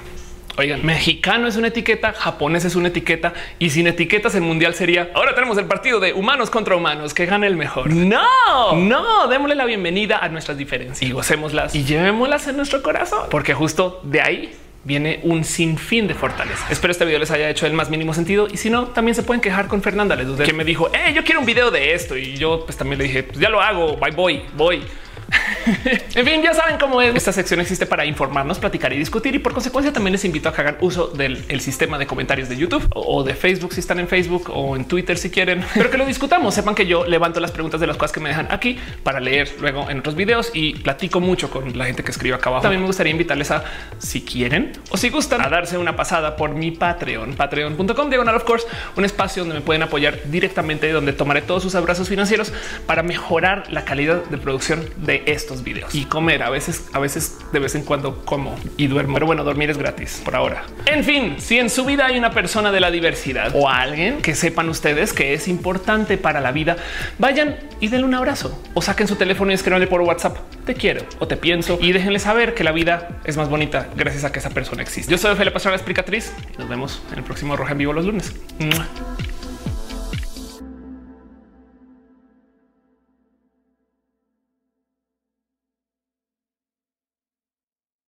Oigan, 0.58 0.86
mexicano 0.86 1.48
es 1.48 1.56
una 1.56 1.68
etiqueta, 1.68 2.12
japonés 2.12 2.66
es 2.66 2.76
una 2.76 2.90
etiqueta 2.90 3.34
y 3.60 3.70
sin 3.70 3.88
etiquetas 3.88 4.36
el 4.36 4.42
mundial 4.42 4.74
sería 4.76 5.10
ahora 5.14 5.34
tenemos 5.34 5.58
el 5.58 5.66
partido 5.66 6.02
de 6.02 6.12
humanos 6.12 6.50
contra 6.50 6.76
humanos 6.76 7.14
que 7.14 7.26
gane 7.26 7.48
el 7.48 7.56
mejor. 7.56 7.90
No, 7.90 8.76
no, 8.76 9.28
démosle 9.30 9.56
la 9.56 9.64
bienvenida 9.66 10.18
a 10.18 10.28
nuestras 10.28 10.58
diferencias 10.58 11.02
y 11.02 11.14
gocémoslas 11.14 11.76
y 11.76 11.86
llevémoslas 11.86 12.48
en 12.48 12.58
nuestro 12.58 12.82
corazón, 12.82 13.28
porque 13.30 13.54
justo 13.54 14.02
de 14.04 14.22
ahí 14.22 14.56
viene 14.84 15.20
un 15.24 15.44
sinfín 15.44 16.08
de 16.08 16.14
fortaleza. 16.14 16.66
Espero 16.70 16.92
este 16.92 17.06
video 17.06 17.20
les 17.20 17.32
haya 17.32 17.50
hecho 17.50 17.66
el 17.66 17.74
más 17.74 17.90
mínimo 17.90 18.14
sentido 18.14 18.48
y 18.52 18.58
si 18.58 18.70
no, 18.70 18.88
también 18.88 19.16
se 19.16 19.24
pueden 19.24 19.40
quejar 19.40 19.68
con 19.68 19.82
Fernanda. 19.82 20.16
Les 20.16 20.28
dudé 20.28 20.46
que 20.46 20.54
me 20.54 20.66
dijo, 20.66 20.90
eh, 20.94 21.14
yo 21.14 21.24
quiero 21.24 21.40
un 21.40 21.46
video 21.46 21.72
de 21.72 21.94
esto 21.94 22.18
y 22.18 22.36
yo 22.36 22.66
pues 22.66 22.78
también 22.78 22.98
le 22.98 23.06
dije, 23.06 23.24
pues 23.24 23.40
ya 23.40 23.50
lo 23.50 23.62
hago, 23.62 23.98
bye, 23.98 24.12
voy, 24.12 24.44
voy. 24.56 24.84
en 26.16 26.26
fin, 26.26 26.42
ya 26.42 26.54
saben 26.54 26.78
cómo 26.78 27.02
es. 27.02 27.16
Esta 27.16 27.32
sección 27.32 27.60
existe 27.60 27.86
para 27.86 28.06
informarnos, 28.06 28.60
platicar 28.60 28.94
y 28.94 28.98
discutir. 28.98 29.36
Y 29.36 29.40
por 29.40 29.54
consecuencia 29.54 29.94
también 29.94 30.14
les 30.14 30.26
invito 30.26 30.50
a 30.50 30.54
que 30.54 30.62
hagan 30.62 30.78
uso 30.82 31.08
del 31.08 31.44
el 31.48 31.62
sistema 31.62 31.98
de 31.98 32.08
comentarios 32.08 32.50
de 32.50 32.58
YouTube 32.58 32.88
o 32.94 33.24
de 33.24 33.34
Facebook 33.34 33.74
si 33.74 33.80
están 33.80 34.00
en 34.00 34.08
Facebook 34.08 34.50
o 34.54 34.76
en 34.76 34.86
Twitter 34.86 35.18
si 35.18 35.30
quieren, 35.30 35.64
pero 35.74 35.90
que 35.90 35.98
lo 35.98 36.06
discutamos. 36.06 36.54
Sepan 36.54 36.76
que 36.76 36.86
yo 36.86 37.06
levanto 37.06 37.40
las 37.40 37.52
preguntas 37.52 37.80
de 37.80 37.88
las 37.88 37.98
cosas 37.98 38.12
que 38.12 38.20
me 38.20 38.30
dejan 38.30 38.48
aquí 38.52 38.78
para 39.04 39.20
leer 39.20 39.50
luego 39.60 39.90
en 39.90 40.00
otros 40.00 40.16
videos 40.16 40.52
y 40.54 40.76
platico 40.76 41.20
mucho 41.20 41.50
con 41.50 41.78
la 41.78 41.86
gente 41.86 42.04
que 42.04 42.12
escribe 42.12 42.36
acá 42.36 42.50
abajo. 42.50 42.64
También 42.64 42.82
me 42.82 42.88
gustaría 42.88 43.12
invitarles 43.12 43.52
a, 43.52 43.64
si 43.98 44.22
quieren 44.22 44.74
o 44.90 44.98
si 44.98 45.10
gustan, 45.10 45.42
a 45.42 45.50
darse 45.50 45.78
una 45.78 45.96
pasada 45.96 46.36
por 46.36 46.52
mi 46.52 46.72
Patreon, 46.72 47.36
patreon.com 47.36 48.10
diagonal 48.10 48.36
of 48.36 48.44
course, 48.44 48.66
un 48.96 49.06
espacio 49.06 49.44
donde 49.44 49.56
me 49.56 49.62
pueden 49.62 49.84
apoyar 49.84 50.20
directamente, 50.26 50.92
donde 50.92 51.14
tomaré 51.14 51.42
todos 51.42 51.64
sus 51.64 51.76
abrazos 51.76 52.10
financieros 52.10 52.54
para 52.86 53.04
mejorar 53.04 53.72
la 53.72 53.86
calidad 53.86 54.24
de 54.26 54.38
producción 54.38 54.86
de 54.98 55.19
estos 55.26 55.64
videos 55.64 55.94
y 55.94 56.06
comer. 56.06 56.44
A 56.44 56.50
veces, 56.50 56.90
a 56.94 57.00
veces 57.00 57.38
de 57.52 57.60
vez 57.60 57.76
en 57.76 57.84
cuando 57.84 58.24
como 58.26 58.56
y 58.78 58.88
duermo, 58.88 59.14
pero 59.16 59.26
bueno, 59.26 59.44
dormir 59.44 59.70
es 59.70 59.78
gratis 59.78 60.22
por 60.24 60.36
ahora. 60.36 60.64
En 60.86 61.04
fin, 61.04 61.36
si 61.40 61.60
en 61.60 61.70
su 61.70 61.86
vida 61.86 62.06
hay 62.06 62.18
una 62.18 62.32
persona 62.32 62.72
de 62.72 62.80
la 62.80 62.92
diversidad 62.92 63.52
o 63.56 63.70
alguien 63.70 64.22
que 64.22 64.36
sepan 64.36 64.70
ustedes 64.70 65.14
que 65.14 65.34
es 65.34 65.48
importante 65.48 66.18
para 66.18 66.42
la 66.42 66.52
vida, 66.52 66.78
vayan 67.18 67.58
y 67.80 67.88
denle 67.88 68.06
un 68.06 68.16
abrazo 68.16 68.62
o 68.74 68.82
saquen 68.82 69.08
su 69.08 69.16
teléfono 69.16 69.52
y 69.52 69.56
escríbanle 69.56 69.88
por 69.88 70.02
WhatsApp. 70.02 70.38
Te 70.66 70.76
quiero 70.76 71.06
o 71.20 71.28
te 71.28 71.38
pienso 71.38 71.78
y 71.82 71.92
déjenle 71.92 72.20
saber 72.20 72.54
que 72.54 72.64
la 72.64 72.72
vida 72.72 73.22
es 73.24 73.38
más 73.38 73.50
bonita 73.50 73.90
gracias 73.96 74.24
a 74.24 74.32
que 74.32 74.40
esa 74.40 74.50
persona 74.50 74.82
existe. 74.82 75.12
Yo 75.12 75.18
soy 75.18 75.32
Ophelia 75.32 75.54
Pastrana 75.54 75.76
Explicatriz 75.76 76.34
y 76.56 76.58
nos 76.58 76.70
vemos 76.70 77.02
en 77.12 77.20
el 77.20 77.24
próximo 77.24 77.56
Roja 77.56 77.72
en 77.72 77.78
Vivo 77.78 77.94
los 77.94 78.06
lunes. 78.06 78.34